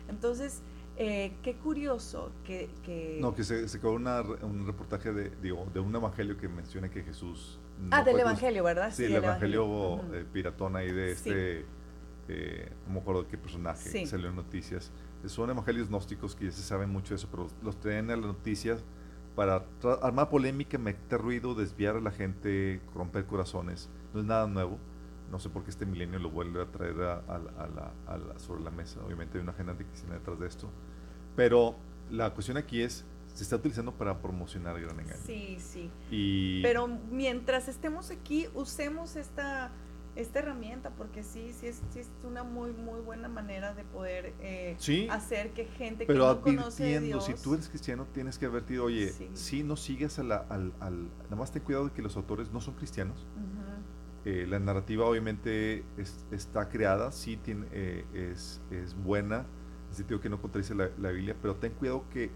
Entonces, 0.09 0.63
eh, 0.97 1.33
qué 1.43 1.55
curioso 1.55 2.31
que, 2.45 2.69
que... 2.85 3.19
No, 3.21 3.35
que 3.35 3.45
se, 3.45 3.69
se 3.69 3.81
quedó 3.81 3.93
un 3.93 4.67
reportaje 4.67 5.13
de, 5.13 5.31
digo, 5.43 5.67
de 5.73 5.81
un 5.81 5.95
evangelio 5.95 6.37
que 6.37 6.49
menciona 6.49 6.91
que 6.91 7.03
Jesús... 7.03 7.59
ah, 7.91 8.03
del 8.03 8.21
evangelio, 8.21 8.63
¿verdad? 8.63 8.93
Sí, 8.93 9.05
el, 9.05 9.15
evangelio, 9.15 10.01
piratón 10.33 10.77
ahí 10.77 10.93
de 10.93 11.13
este 11.13 11.65
eh, 12.29 12.71
no 12.87 12.95
me 12.95 13.01
acuerdo 13.01 13.25
de 13.25 13.29
qué 13.29 13.39
personaje 13.39 14.07
salió 14.07 14.29
en 14.29 14.37
noticias. 14.37 14.91
Son 15.27 15.49
evangelios 15.49 15.89
gnósticos 15.89 16.35
que 16.35 16.47
ya 16.47 16.53
se 16.53 16.63
saben 16.63 16.91
mucho 16.91 17.11
de 17.11 17.17
eso, 17.17 17.29
pero 17.31 17.49
los 17.63 17.79
traen 17.81 18.11
a 18.11 18.17
las 18.17 18.27
noticias 18.27 18.85
para 19.35 19.65
armar 20.03 20.29
polémica, 20.29 20.79
meter 20.79 21.21
ruido, 21.21 21.55
desviar 21.55 21.97
a 21.97 22.01
la 22.01 22.11
gente, 22.11 22.81
romper 22.95 23.27
corazones. 23.27 23.89
No 24.13 24.21
es 24.21 24.27
nada 24.27 24.47
nuevo. 24.47 24.79
No 25.31 25.39
sé 25.41 25.49
por 25.49 25.65
qué 25.65 25.71
este 25.71 25.87
milenio 25.87 26.19
lo 26.19 26.31
vuelve 26.31 26.63
a 26.63 26.67
traer 26.67 26.95
a, 27.01 27.23
la, 27.27 28.39
sobre 28.39 28.63
la 28.63 28.71
mesa. 28.71 29.01
Obviamente 29.05 29.39
hay 29.39 29.43
una 29.43 29.53
agenda 29.53 29.75
cristiana 29.75 30.15
detrás 30.15 30.39
de 30.39 30.47
esto. 30.47 30.71
Pero 31.35 31.75
la 32.11 32.33
cuestión 32.33 32.57
aquí 32.57 32.83
es, 32.83 33.05
se 33.35 33.43
está 33.43 33.57
utilizando 33.57 33.93
para 33.93 34.17
promocionar 34.21 34.77
el 34.77 34.85
gran 34.85 35.01
engaño. 35.01 35.21
Sí, 35.27 35.57
sí. 35.59 35.91
Y 36.11 36.63
Pero 36.63 36.87
mientras 36.87 37.67
estemos 37.67 38.11
aquí, 38.11 38.47
usemos 38.55 39.17
esta 39.17 39.73
esta 40.17 40.39
herramienta, 40.39 40.91
porque 40.91 41.23
sí, 41.23 41.53
sí 41.53 41.67
es, 41.67 41.83
sí 41.91 42.01
es 42.01 42.11
una 42.23 42.45
muy, 42.45 42.73
muy 42.73 43.01
buena 43.01 43.29
manera 43.29 43.75
de 43.75 43.85
poder 43.85 44.33
eh, 44.41 44.77
hacer 45.11 45.53
que 45.53 45.65
gente 45.65 46.07
que 46.07 46.15
no 46.15 46.41
conoce 46.41 46.97
a 46.97 47.01
Dios, 47.01 47.25
si 47.25 47.35
tú 47.35 47.55
eres 47.55 47.69
cristiano, 47.69 48.07
tienes 48.13 48.39
que 48.39 48.47
advertir, 48.47 48.81
oye, 48.81 49.13
si 49.33 49.65
no 49.65 49.77
sigas 49.77 50.19
a 50.19 50.23
la, 50.23 50.37
al, 50.49 50.73
al, 50.81 51.09
nada 51.25 51.37
más 51.37 51.51
ten 51.51 51.63
cuidado 51.63 51.87
de 51.87 51.93
que 51.93 52.03
los 52.03 52.17
autores 52.17 52.53
no 52.53 52.61
son 52.61 52.75
cristianos. 52.75 53.27
Eh, 54.25 54.47
la 54.49 54.59
narrativa 54.59 55.05
obviamente 55.05 55.85
está 56.31 56.71
creada, 56.71 57.13
sí 57.13 57.37
tiene, 57.37 57.67
eh, 57.73 58.05
es, 58.15 58.61
es 58.71 58.95
buena, 58.95 59.41
en 59.41 59.91
el 59.91 59.97
sentido 59.97 60.21
que 60.21 60.31
no 60.31 60.41
contradice 60.41 60.75
la, 60.75 60.89
la 60.99 61.11
Biblia, 61.11 61.37
pero 61.43 61.57
ten 61.57 61.73
cuidado 61.73 62.09
que, 62.09 62.31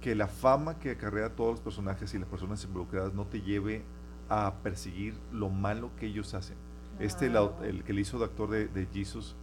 que 0.00 0.16
la 0.16 0.26
fama 0.26 0.80
que 0.80 0.90
acarrea 0.90 1.26
a 1.26 1.30
todos 1.36 1.52
los 1.52 1.60
personajes 1.60 2.12
y 2.14 2.18
las 2.18 2.28
personas 2.28 2.64
involucradas 2.64 3.14
no 3.14 3.26
te 3.26 3.40
lleve 3.40 3.84
a 4.28 4.54
perseguir 4.62 5.14
lo 5.30 5.48
malo 5.48 5.90
que 5.96 6.06
ellos 6.06 6.34
hacen 6.34 6.56
este, 7.00 7.26
el, 7.26 7.82
que 7.84 7.92
le 7.92 8.00
hizo 8.00 8.18
de 8.18 8.24
actor 8.26 8.50
de, 8.50 8.68
de 8.68 8.86
Jesus 8.86 9.36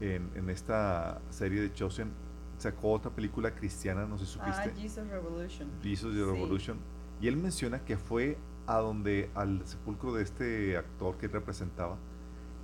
en, 0.00 0.30
en, 0.34 0.50
esta 0.50 1.20
serie 1.30 1.60
de 1.60 1.72
Chosen, 1.72 2.10
sacó 2.58 2.92
otra 2.92 3.10
película 3.10 3.54
cristiana, 3.54 4.06
no 4.06 4.18
sé 4.18 4.26
si 4.26 4.32
supiste. 4.32 4.72
Ah, 4.74 4.80
Jesus 4.80 5.06
Revolution. 5.08 5.68
Jesus 5.82 6.14
Revolution. 6.14 6.78
Y 7.20 7.28
él 7.28 7.36
menciona 7.36 7.84
que 7.84 7.96
fue 7.96 8.38
a 8.66 8.78
donde, 8.78 9.30
al 9.34 9.66
sepulcro 9.66 10.14
de 10.14 10.22
este 10.22 10.76
actor 10.76 11.16
que 11.18 11.28
representaba, 11.28 11.96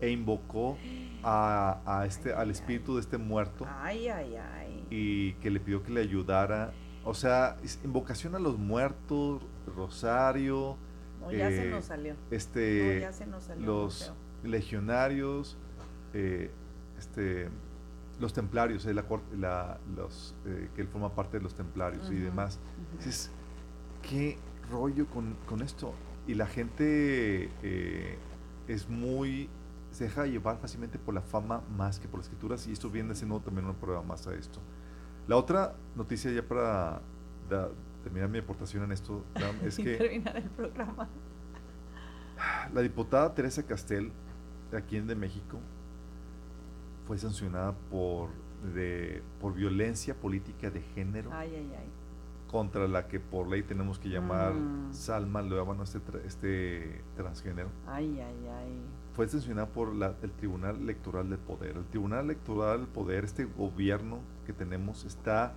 e 0.01 0.11
invocó 0.11 0.79
a, 1.23 1.81
a 1.85 2.07
este, 2.07 2.33
al 2.33 2.51
espíritu 2.51 2.95
de 2.95 3.01
este 3.01 3.19
muerto. 3.19 3.67
Ay, 3.81 4.09
ay, 4.09 4.37
ay. 4.37 4.87
Y 4.91 5.33
que 5.35 5.51
le 5.51 5.61
pidió 5.61 5.83
que 5.83 5.93
le 5.93 6.01
ayudara. 6.01 6.73
O 7.05 7.15
sea, 7.15 7.57
invocación 7.85 8.35
a 8.35 8.39
los 8.39 8.59
muertos, 8.59 9.43
rosario. 9.75 10.77
No, 11.21 11.33
ya 11.33 11.49
se 11.49 11.67
eh, 11.67 11.71
nos 11.71 11.85
salió. 11.85 12.15
Este, 12.31 12.95
no, 12.95 13.01
ya 13.01 13.13
se 13.13 13.27
nos 13.27 13.43
salió. 13.45 13.67
Los, 13.67 14.13
legionarios, 14.43 15.57
eh, 16.15 16.51
este, 16.99 17.49
los 18.21 18.33
templarios, 18.33 18.87
eh, 18.87 18.95
la, 18.95 19.79
los, 19.97 20.35
eh, 20.47 20.71
que 20.75 20.83
él 20.83 20.89
forma 20.89 21.15
parte 21.15 21.39
de 21.39 21.43
los 21.43 21.55
templarios 21.55 22.11
y 22.11 22.17
demás. 22.17 22.59
Entonces, 22.93 23.31
¿qué 24.03 24.39
rollo 24.71 25.07
con, 25.07 25.63
esto? 25.63 25.95
Y 26.27 26.35
la 26.35 26.47
gente 26.47 27.51
es 28.67 28.89
muy, 28.89 29.49
se 29.91 30.05
deja 30.05 30.27
llevar 30.27 30.59
fácilmente 30.59 30.99
por 30.99 31.15
la 31.15 31.23
fama 31.23 31.63
más 31.77 31.99
que 31.99 32.09
por 32.09 32.21
las 32.21 32.27
escrituras 32.27 32.67
y 32.67 32.73
esto 32.73 32.91
viene 32.91 33.15
siendo 33.15 33.41
también 33.41 33.65
una 33.65 33.79
prueba 33.79 34.03
más 34.03 34.27
a 34.27 34.35
esto. 34.35 34.61
La 35.27 35.37
otra 35.37 35.75
noticia 35.95 36.31
ya 36.31 36.43
para 36.43 37.01
terminar 38.03 38.29
mi 38.29 38.39
aportación 38.39 38.85
en 38.85 38.93
esto 38.93 39.25
es 39.63 39.77
que... 39.77 39.97
terminar 39.97 40.37
el 40.37 40.51
programa. 40.51 41.09
La 42.73 42.81
diputada 42.83 43.35
Teresa 43.35 43.63
Castel 43.65 44.13
aquí 44.77 44.97
en 44.97 45.07
de 45.07 45.15
México 45.15 45.59
fue 47.07 47.19
sancionada 47.19 47.75
por, 47.91 48.29
de, 48.75 49.23
por 49.41 49.55
violencia 49.55 50.15
política 50.15 50.71
de 50.71 50.83
género. 50.95 51.31
Contra 52.51 52.89
la 52.89 53.09
que 53.09 53.21
por 53.21 53.47
ley 53.47 53.63
tenemos 53.63 53.99
que 53.99 54.09
llamar 54.09 54.55
mm. 54.55 54.95
Salma 54.95 55.43
Luevano, 55.43 55.83
este, 55.83 56.01
este 56.25 57.03
transgénero. 57.15 57.69
Ay, 57.87 58.21
ay, 58.21 58.49
ay. 58.49 58.81
Fue 59.15 59.29
sancionada 59.29 59.69
por 59.69 59.95
la, 59.95 60.15
el 60.23 60.31
Tribunal 60.33 60.77
Electoral 60.77 61.29
del 61.29 61.39
Poder. 61.39 61.77
El 61.77 61.85
Tribunal 61.87 62.25
Electoral 62.25 62.79
del 62.79 62.89
Poder, 62.89 63.25
este 63.25 63.45
gobierno 63.45 64.21
que 64.47 64.55
tenemos, 64.55 65.05
está 65.05 65.53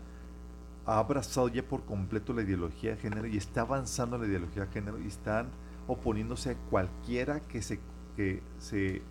ha 0.86 0.97
abrazado 0.97 1.47
ya 1.47 1.64
por 1.64 1.84
completo 1.84 2.34
la 2.34 2.41
ideología 2.41 2.91
de 2.91 2.97
género 2.97 3.28
y 3.28 3.38
está 3.38 3.62
avanzando 3.62 4.18
la 4.18 4.26
ideología 4.26 4.66
de 4.66 4.72
género 4.72 4.99
y 4.99 5.07
están 5.07 5.47
oponiéndose 5.88 6.51
a 6.51 6.55
cualquiera 6.70 7.41
que 7.41 7.62
se 7.62 7.80
que, 8.16 8.41
se, 8.59 9.01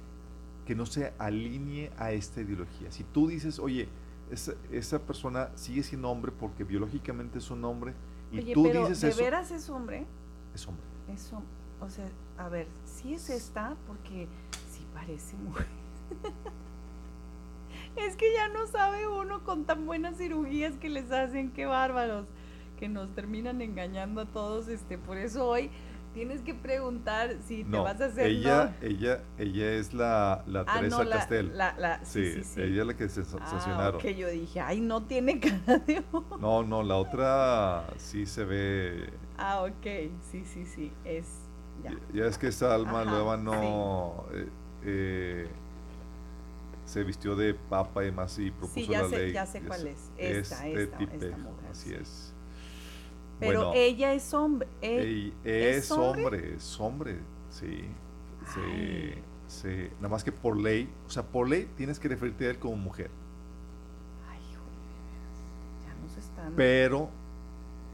que 0.67 0.75
no 0.75 0.87
se 0.87 1.13
alinee 1.19 1.91
a 1.99 2.13
esta 2.13 2.41
ideología. 2.41 2.91
Si 2.91 3.05
tú 3.05 3.29
dices, 3.29 3.59
oye, 3.59 3.89
esa, 4.31 4.53
esa 4.71 5.01
persona 5.01 5.51
sigue 5.57 5.83
siendo 5.83 6.11
hombre 6.11 6.33
porque 6.33 6.65
biológicamente 6.65 7.39
es 7.39 7.51
un 7.51 7.65
hombre, 7.65 7.95
y 8.33 8.53
tú 8.53 8.65
dices 8.65 9.01
¿de 9.01 9.09
eso. 9.09 9.23
veras 9.23 9.51
es 9.51 9.69
hombre? 9.69 10.07
Es 10.55 10.67
hombre. 10.67 10.85
Es 11.13 11.33
O 11.81 11.91
sea, 11.91 12.09
a 12.39 12.49
ver, 12.49 12.69
si 12.85 13.15
es 13.15 13.29
esta, 13.31 13.77
porque 13.87 14.29
sí 14.71 14.87
parece 14.95 15.37
mujer. 15.37 15.67
es 17.97 18.17
que 18.17 18.33
ya 18.35 18.49
no 18.49 18.67
sabe 18.67 19.09
uno 19.09 19.43
con 19.45 19.65
tan 19.65 19.87
buenas 19.87 20.17
cirugías 20.17 20.75
que 20.75 20.89
les 20.89 21.11
hacen, 21.11 21.51
qué 21.51 21.67
bárbaros, 21.67 22.27
que 22.79 22.89
nos 22.89 23.11
terminan 23.15 23.61
engañando 23.63 24.21
a 24.21 24.27
todos. 24.27 24.69
Este, 24.69 24.97
por 24.97 25.17
eso 25.17 25.49
hoy 25.49 25.71
tienes 26.15 26.41
que 26.43 26.55
preguntar 26.55 27.37
si 27.47 27.65
te 27.65 27.77
vas 27.77 28.01
a 28.01 28.07
hacer. 28.07 28.27
Ella, 28.27 28.77
ella, 28.83 29.23
ella 29.39 29.73
es 29.73 29.95
la, 29.95 30.45
la 30.47 30.65
ah, 30.67 30.79
Teresa 30.79 31.09
Castel. 31.09 31.53
sí, 32.03 32.43
ella 32.57 32.81
es 32.83 32.87
la 32.87 32.97
que 32.97 33.09
se 33.09 33.21
ah, 33.21 33.47
sancionaron. 33.47 34.01
que 34.01 34.15
yo 34.15 34.29
dije, 34.29 34.61
ay, 34.61 34.81
no 34.81 35.03
tiene 35.03 35.39
cara 35.41 35.79
de 35.79 36.03
No, 36.41 36.63
no, 36.63 36.83
la 36.83 36.97
otra 36.97 37.87
sí 37.97 38.27
se 38.27 38.45
ve. 38.45 39.11
Ah, 39.39 39.63
ok, 39.63 40.11
sí, 40.31 40.45
sí, 40.45 40.67
sí, 40.67 40.93
es. 41.05 41.27
Ya, 41.83 41.97
ya 42.13 42.27
es 42.27 42.37
que 42.37 42.49
esa 42.49 42.75
alma 42.75 43.05
nueva 43.05 43.37
no. 43.37 44.27
Eh, 44.35 44.49
eh, 44.85 45.49
se 46.85 47.05
vistió 47.05 47.37
de 47.37 47.55
papa 47.55 48.03
y 48.03 48.07
demás 48.07 48.37
y 48.39 48.51
propuso 48.51 48.91
la 48.91 49.07
ley. 49.07 49.33
ya 49.33 49.47
sé 49.47 49.61
cuál 49.61 49.87
es. 49.87 50.11
Esta, 50.19 50.67
esta, 50.67 50.99
esta, 50.99 51.37
Así 51.71 51.95
es. 51.95 52.30
Pero 53.41 53.73
ella 53.75 54.13
es 54.13 54.33
hombre. 54.35 54.69
Eh, 54.83 55.33
es, 55.45 55.91
hombre? 55.91 56.55
es 56.57 56.81
hombre, 56.81 57.19
sí. 57.51 57.89
nada 59.97 60.09
más 60.09 60.23
que 60.23 60.31
por 60.31 60.57
ley, 60.59 60.89
o 61.07 61.11
sea, 61.11 61.23
por 61.23 61.49
ley 61.49 61.69
tienes 61.77 61.99
que 61.99 62.09
referirte 62.09 62.47
a 62.47 62.51
él 62.51 62.59
como 62.59 62.77
mujer. 62.77 63.11
Ay, 64.31 64.41
ya 65.85 65.95
nos 66.03 66.17
están. 66.17 66.53
Pero, 66.55 67.09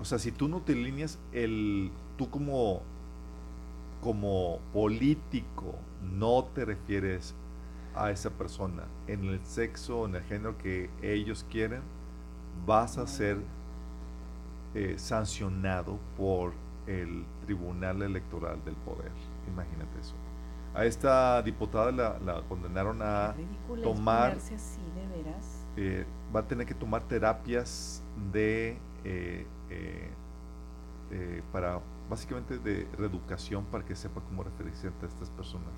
o 0.00 0.04
sea, 0.04 0.18
si 0.18 0.32
tú 0.32 0.48
no 0.48 0.60
te 0.60 0.72
alineas, 0.72 1.18
el, 1.32 1.92
tú 2.18 2.28
como, 2.28 2.82
como 4.02 4.58
político 4.72 5.76
no 6.02 6.44
te 6.54 6.64
refieres 6.64 7.34
a 7.94 8.10
esa 8.10 8.30
persona 8.30 8.84
en 9.06 9.24
el 9.24 9.44
sexo, 9.44 10.06
en 10.06 10.16
el 10.16 10.22
género 10.24 10.58
que 10.58 10.90
ellos 11.02 11.46
quieren, 11.48 11.82
vas 12.66 12.98
a 12.98 13.06
ser 13.06 13.38
eh, 14.78 14.98
sancionado 14.98 15.98
por 16.18 16.52
el 16.86 17.24
Tribunal 17.46 18.02
Electoral 18.02 18.62
del 18.62 18.74
Poder. 18.74 19.10
Imagínate 19.48 19.98
eso. 19.98 20.14
A 20.74 20.84
esta 20.84 21.40
diputada 21.40 21.90
la, 21.90 22.42
condenaron 22.42 23.00
a 23.00 23.34
tomar... 23.82 24.32
Así, 24.32 24.82
de 24.94 25.06
veras. 25.16 25.66
Eh, 25.78 26.04
va 26.34 26.40
a 26.40 26.46
tener 26.46 26.66
que 26.66 26.74
tomar 26.74 27.08
terapias 27.08 28.04
de... 28.30 28.78
Eh, 29.02 29.46
para 31.52 31.80
básicamente 32.10 32.58
de 32.58 32.86
reeducación 32.98 33.64
para 33.64 33.82
que 33.82 33.96
sepa 33.96 34.20
cómo 34.20 34.42
referirse 34.42 34.88
a 34.88 35.06
estas 35.06 35.30
personas. 35.30 35.72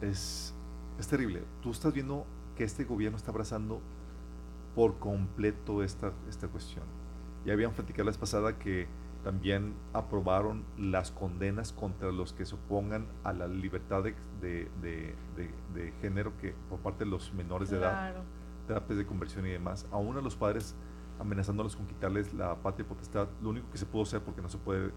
Es, 0.00 0.54
es 0.98 1.06
terrible. 1.06 1.42
Tú 1.60 1.70
estás 1.70 1.92
viendo 1.92 2.24
que 2.56 2.64
este 2.64 2.84
gobierno 2.84 3.18
está 3.18 3.30
abrazando 3.30 3.82
por 4.74 4.98
completo 4.98 5.82
esta, 5.82 6.14
esta 6.30 6.48
cuestión 6.48 7.03
ya 7.44 7.52
habían 7.52 7.72
platicado 7.72 8.04
la 8.04 8.10
vez 8.10 8.18
pasada 8.18 8.58
que 8.58 8.86
también 9.22 9.74
aprobaron 9.94 10.64
las 10.78 11.10
condenas 11.10 11.72
contra 11.72 12.12
los 12.12 12.34
que 12.34 12.44
se 12.44 12.54
opongan 12.54 13.06
a 13.24 13.32
la 13.32 13.48
libertad 13.48 14.04
de, 14.04 14.14
de, 14.40 15.14
de, 15.74 15.92
género 16.02 16.36
que 16.36 16.54
por 16.68 16.78
parte 16.80 17.04
de 17.04 17.10
los 17.10 17.32
menores 17.32 17.70
de 17.70 17.78
edad, 17.78 18.14
terapias 18.66 18.98
de 18.98 19.06
conversión 19.06 19.46
y 19.46 19.50
demás, 19.50 19.86
aún 19.90 20.16
a 20.18 20.20
los 20.20 20.36
padres 20.36 20.74
amenazándolos 21.18 21.74
con 21.74 21.86
quitarles 21.86 22.34
la 22.34 22.56
patria 22.56 22.86
potestad, 22.86 23.28
lo 23.42 23.50
único 23.50 23.70
que 23.70 23.78
se 23.78 23.86
pudo 23.86 24.02
hacer 24.02 24.20
porque 24.20 24.42
no 24.42 24.48
se 24.48 24.58
puede 24.58 24.92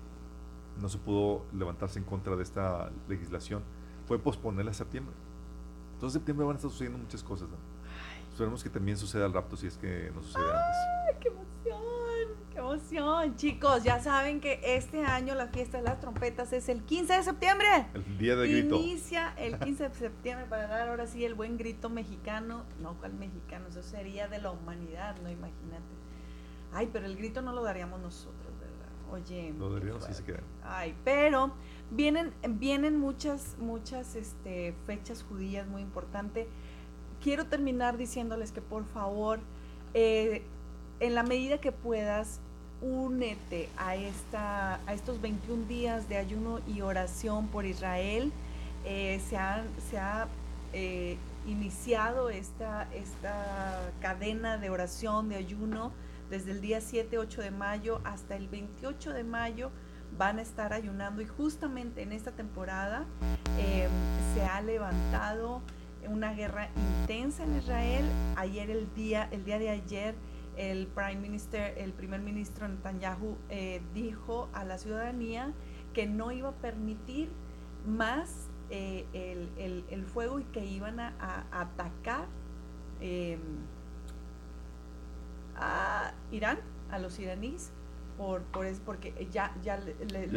no 0.81 0.89
se 0.89 0.97
pudo 0.99 1.45
levantarse 1.53 1.97
en 1.97 2.05
contra 2.05 2.35
de 2.35 2.43
esta 2.43 2.91
legislación 3.07 3.63
fue 4.05 4.19
posponerla 4.19 4.71
a 4.71 4.73
septiembre. 4.75 5.15
Entonces 5.93 6.15
en 6.15 6.19
septiembre 6.19 6.45
van 6.45 6.55
a 6.55 6.57
estar 6.57 6.69
sucediendo 6.69 6.99
muchas 6.99 7.23
cosas. 7.23 7.47
Esperemos 8.31 8.63
que 8.63 8.69
también 8.69 8.97
suceda 8.97 9.25
el 9.25 9.33
rapto 9.33 9.57
si 9.57 9.65
es 9.65 9.77
que 9.77 10.11
no 10.13 10.21
sucede 10.21 10.43
antes. 10.43 11.19
¡Qué 11.19 11.29
¡Qué 12.57 12.61
emoción! 12.61 13.35
Chicos, 13.35 13.83
ya 13.83 14.01
saben 14.01 14.41
que 14.41 14.59
este 14.63 15.05
año 15.05 15.35
la 15.35 15.45
fiesta 15.45 15.77
de 15.77 15.83
las 15.83 15.99
trompetas 15.99 16.51
es 16.53 16.69
el 16.69 16.81
15 16.81 17.13
de 17.13 17.21
septiembre. 17.21 17.67
El 17.93 18.17
día 18.17 18.35
de 18.35 18.47
grito. 18.47 18.77
Inicia 18.77 19.35
el 19.37 19.59
15 19.59 19.89
de 19.89 19.93
septiembre 19.93 20.47
para 20.49 20.65
dar 20.65 20.89
ahora 20.89 21.05
sí 21.05 21.23
el 21.23 21.35
buen 21.35 21.59
grito 21.59 21.91
mexicano. 21.91 22.63
No, 22.81 22.95
¿cuál 22.95 23.13
mexicano? 23.13 23.67
Eso 23.67 23.83
sería 23.83 24.27
de 24.27 24.41
la 24.41 24.49
humanidad, 24.49 25.15
no 25.21 25.29
imagínate. 25.29 25.85
Ay, 26.73 26.89
pero 26.91 27.05
el 27.05 27.15
grito 27.15 27.43
no 27.43 27.53
lo 27.53 27.61
daríamos 27.61 27.99
nosotros, 27.99 28.51
¿verdad? 28.59 29.11
Oye. 29.11 29.53
Lo 29.55 29.71
daríamos 29.71 30.05
si 30.05 30.15
se 30.15 30.23
queda. 30.23 30.41
Ay, 30.63 30.95
pero 31.03 31.53
vienen, 31.91 32.33
vienen 32.49 32.97
muchas, 32.97 33.55
muchas 33.59 34.15
este, 34.15 34.73
fechas 34.87 35.21
judías 35.21 35.67
muy 35.67 35.83
importantes. 35.83 36.47
Quiero 37.21 37.45
terminar 37.45 37.97
diciéndoles 37.97 38.51
que 38.51 38.63
por 38.63 38.83
favor, 38.83 39.41
eh, 39.93 40.43
en 40.99 41.13
la 41.13 41.21
medida 41.21 41.59
que 41.59 41.71
puedas, 41.71 42.41
únete 42.81 43.69
a, 43.77 43.95
esta, 43.95 44.79
a 44.85 44.93
estos 44.93 45.21
21 45.21 45.65
días 45.65 46.09
de 46.09 46.17
ayuno 46.17 46.59
y 46.67 46.81
oración 46.81 47.47
por 47.47 47.65
Israel. 47.65 48.31
Eh, 48.85 49.19
se, 49.29 49.37
ha 49.37 50.27
eh, 50.73 51.17
iniciado 51.45 52.29
esta, 52.29 52.87
esta 52.93 53.91
cadena 54.01 54.57
de 54.57 54.69
oración, 54.69 55.29
de 55.29 55.35
ayuno, 55.35 55.91
desde 56.29 56.51
el 56.51 56.61
día 56.61 56.81
7, 56.81 57.17
8 57.17 57.41
de 57.41 57.51
mayo 57.51 58.01
hasta 58.03 58.35
el 58.35 58.47
28 58.49 59.13
de 59.13 59.23
mayo 59.23 59.71
van 60.17 60.39
a 60.39 60.41
estar 60.41 60.73
ayunando 60.73 61.21
y 61.21 61.25
justamente 61.25 62.01
en 62.01 62.11
esta 62.11 62.31
temporada 62.31 63.05
em, 63.57 63.89
se 64.33 64.43
ha 64.43 64.61
levantado 64.61 65.61
una 66.07 66.33
guerra 66.33 66.69
intensa 67.01 67.43
en 67.43 67.57
Israel. 67.57 68.05
Ayer 68.35 68.69
el 68.69 68.93
día, 68.93 69.27
el 69.31 69.43
día 69.43 69.59
de 69.59 69.69
ayer 69.69 70.15
el 70.57 70.89
Minister, 71.21 71.77
el 71.77 71.93
primer 71.93 72.21
ministro 72.21 72.67
Netanyahu 72.67 73.37
eh, 73.49 73.81
dijo 73.93 74.49
a 74.53 74.63
la 74.63 74.77
ciudadanía 74.77 75.53
que 75.93 76.07
no 76.07 76.31
iba 76.31 76.49
a 76.49 76.55
permitir 76.55 77.29
más 77.85 78.49
eh, 78.69 79.05
el, 79.89 80.05
fuego 80.05 80.39
y 80.39 80.43
que 80.45 80.65
iban 80.65 80.99
a, 80.99 81.45
atacar 81.51 82.25
em, 82.99 83.39
a 85.55 86.13
Irán, 86.31 86.59
a 86.91 86.99
los 86.99 87.19
iraníes, 87.19 87.71
por, 88.17 88.41
por 88.43 88.65
es 88.65 88.79
porque 88.79 89.27
ya 89.31 89.55
ya 89.61 89.77
le, 89.77 89.93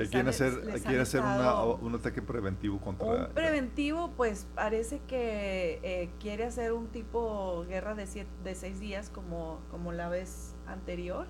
quieren 0.08 0.28
hacer, 0.28 0.52
hacer 1.00 1.22
un 1.22 1.94
ataque 1.94 2.22
preventivo 2.22 2.78
contra 2.78 3.06
un 3.06 3.26
preventivo 3.32 4.12
pues 4.16 4.46
parece 4.54 5.00
que 5.08 5.80
eh, 5.82 6.10
quiere 6.20 6.44
hacer 6.44 6.72
un 6.72 6.88
tipo 6.88 7.64
guerra 7.66 7.94
de 7.94 8.06
siete, 8.06 8.30
de 8.44 8.54
seis 8.54 8.78
días 8.80 9.08
como 9.08 9.58
como 9.70 9.92
la 9.92 10.08
vez 10.08 10.54
anterior. 10.66 11.26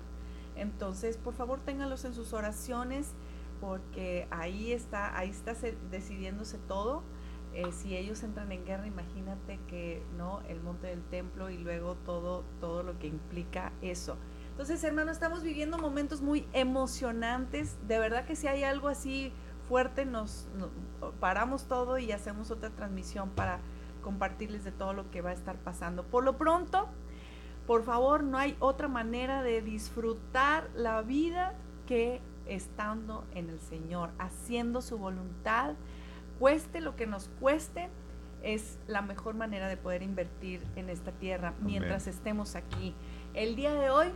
Entonces 0.55 1.17
por 1.17 1.33
favor 1.33 1.59
ténganlos 1.61 2.03
en 2.05 2.13
sus 2.13 2.33
oraciones 2.33 3.13
porque 3.61 4.27
ahí 4.31 4.73
está 4.73 5.17
ahí 5.17 5.29
está 5.29 5.53
decidiéndose 5.89 6.57
todo. 6.67 7.03
Eh, 7.53 7.71
si 7.73 7.97
ellos 7.97 8.23
entran 8.23 8.51
en 8.51 8.65
guerra 8.65 8.87
imagínate 8.87 9.59
que 9.67 10.03
no 10.17 10.41
el 10.47 10.61
monte 10.61 10.87
del 10.87 11.03
templo 11.03 11.49
y 11.49 11.57
luego 11.57 11.95
todo 12.05 12.45
todo 12.61 12.81
lo 12.81 12.97
que 12.97 13.07
implica 13.07 13.73
eso 13.81 14.17
entonces, 14.51 14.83
hermano, 14.83 15.11
estamos 15.11 15.43
viviendo 15.43 15.77
momentos 15.77 16.21
muy 16.21 16.47
emocionantes. 16.53 17.75
De 17.87 17.97
verdad 17.97 18.25
que 18.25 18.35
si 18.35 18.47
hay 18.47 18.63
algo 18.63 18.89
así 18.89 19.31
fuerte, 19.67 20.05
nos, 20.05 20.47
paramos 21.19 21.65
todo 21.65 21.97
y 21.97 22.11
hacemos 22.11 22.51
otra 22.51 22.69
transmisión 22.69 23.29
para 23.29 23.59
compartirles 24.03 24.63
de 24.63 24.71
todo 24.71 24.93
lo 24.93 25.09
que 25.09 25.21
va 25.21 25.29
a 25.29 25.33
estar 25.33 25.55
pasando. 25.57 26.03
Por 26.03 26.23
lo 26.23 26.37
pronto, 26.37 26.89
por 27.65 27.83
favor, 27.83 28.23
no 28.23 28.37
hay 28.37 28.55
otra 28.59 28.87
manera 28.87 29.41
de 29.43 29.61
disfrutar 29.61 30.69
la 30.75 31.01
vida 31.01 31.53
que 31.87 32.21
estando 32.45 33.25
en 33.33 33.49
el 33.49 33.59
Señor, 33.59 34.11
haciendo 34.19 34.81
su 34.81 34.97
voluntad, 34.97 35.75
cueste 36.37 36.81
lo 36.81 36.95
que 36.95 37.07
nos 37.07 37.29
cueste, 37.39 37.89
es 38.43 38.79
la 38.87 39.01
mejor 39.01 39.35
manera 39.35 39.67
de 39.69 39.77
poder 39.77 40.01
invertir 40.01 40.61
en 40.75 40.89
esta 40.89 41.11
tierra 41.11 41.53
mientras 41.61 42.07
estemos 42.07 42.55
aquí. 42.55 42.93
El 43.33 43.55
día 43.55 43.73
de 43.73 43.89
hoy 43.89 44.07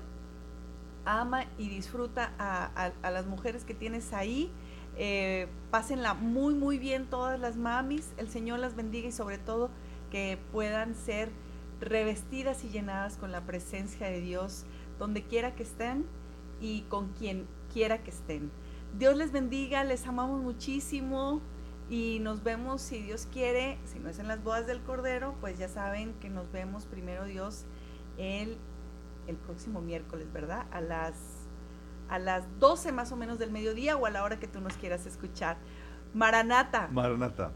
ama 1.06 1.46
y 1.58 1.70
disfruta 1.70 2.34
a, 2.38 2.92
las 3.10 3.26
mujeres 3.26 3.64
que 3.64 3.74
tienes 3.74 4.14
ahí. 4.14 4.52
Eh, 4.98 5.48
pásenla 5.72 6.14
muy, 6.14 6.54
muy 6.54 6.78
bien 6.78 7.06
todas 7.06 7.40
las 7.40 7.58
mamis. 7.58 8.12
El 8.18 8.30
Señor 8.30 8.60
las 8.60 8.76
bendiga 8.76 9.08
y 9.08 9.12
sobre 9.12 9.38
todo 9.38 9.70
que 10.12 10.38
puedan 10.52 10.96
ser 10.96 11.30
revestidas 11.82 12.64
y 12.64 12.70
llenadas 12.70 13.18
con 13.18 13.32
la 13.32 13.42
presencia 13.42 14.08
de 14.08 14.22
Dios 14.22 14.66
donde 15.00 15.24
quiera 15.24 15.56
que 15.56 15.64
estén 15.64 16.06
y 16.62 16.82
con 16.84 17.10
quien 17.14 17.48
quiera 17.74 18.04
que 18.04 18.12
estén. 18.12 18.52
Dios 18.98 19.18
les 19.18 19.32
bendiga, 19.32 19.84
les 19.84 20.08
amamos 20.08 20.42
muchísimo 20.42 21.42
y 21.90 22.20
nos 22.22 22.44
vemos 22.44 22.82
si 22.82 23.02
Dios 23.02 23.28
quiere, 23.32 23.78
si 23.86 24.00
no 24.00 24.10
es 24.10 24.20
en 24.20 24.28
las 24.28 24.44
bodas 24.44 24.66
del 24.66 24.82
Cordero, 24.82 25.36
pues 25.42 25.58
ya 25.58 25.68
saben 25.68 26.14
que 26.22 26.30
nos 26.30 26.52
vemos 26.52 26.86
primero 26.86 27.26
Dios 27.26 27.66
el 28.18 28.58
el 29.28 29.36
próximo 29.38 29.82
miércoles, 29.82 30.32
¿verdad? 30.32 30.66
A 30.72 30.82
las, 30.82 31.16
a 32.10 32.20
las 32.20 32.44
12 32.60 32.92
más 32.92 33.12
o 33.12 33.16
menos 33.16 33.40
del 33.40 33.52
mediodía 33.52 33.98
o 33.98 34.06
a 34.06 34.10
la 34.10 34.24
hora 34.24 34.40
que 34.40 34.48
tú 34.48 34.62
nos 34.62 34.76
quieras 34.78 35.06
escuchar. 35.06 35.58
Maranata. 36.14 36.88
Maranata. 36.92 37.52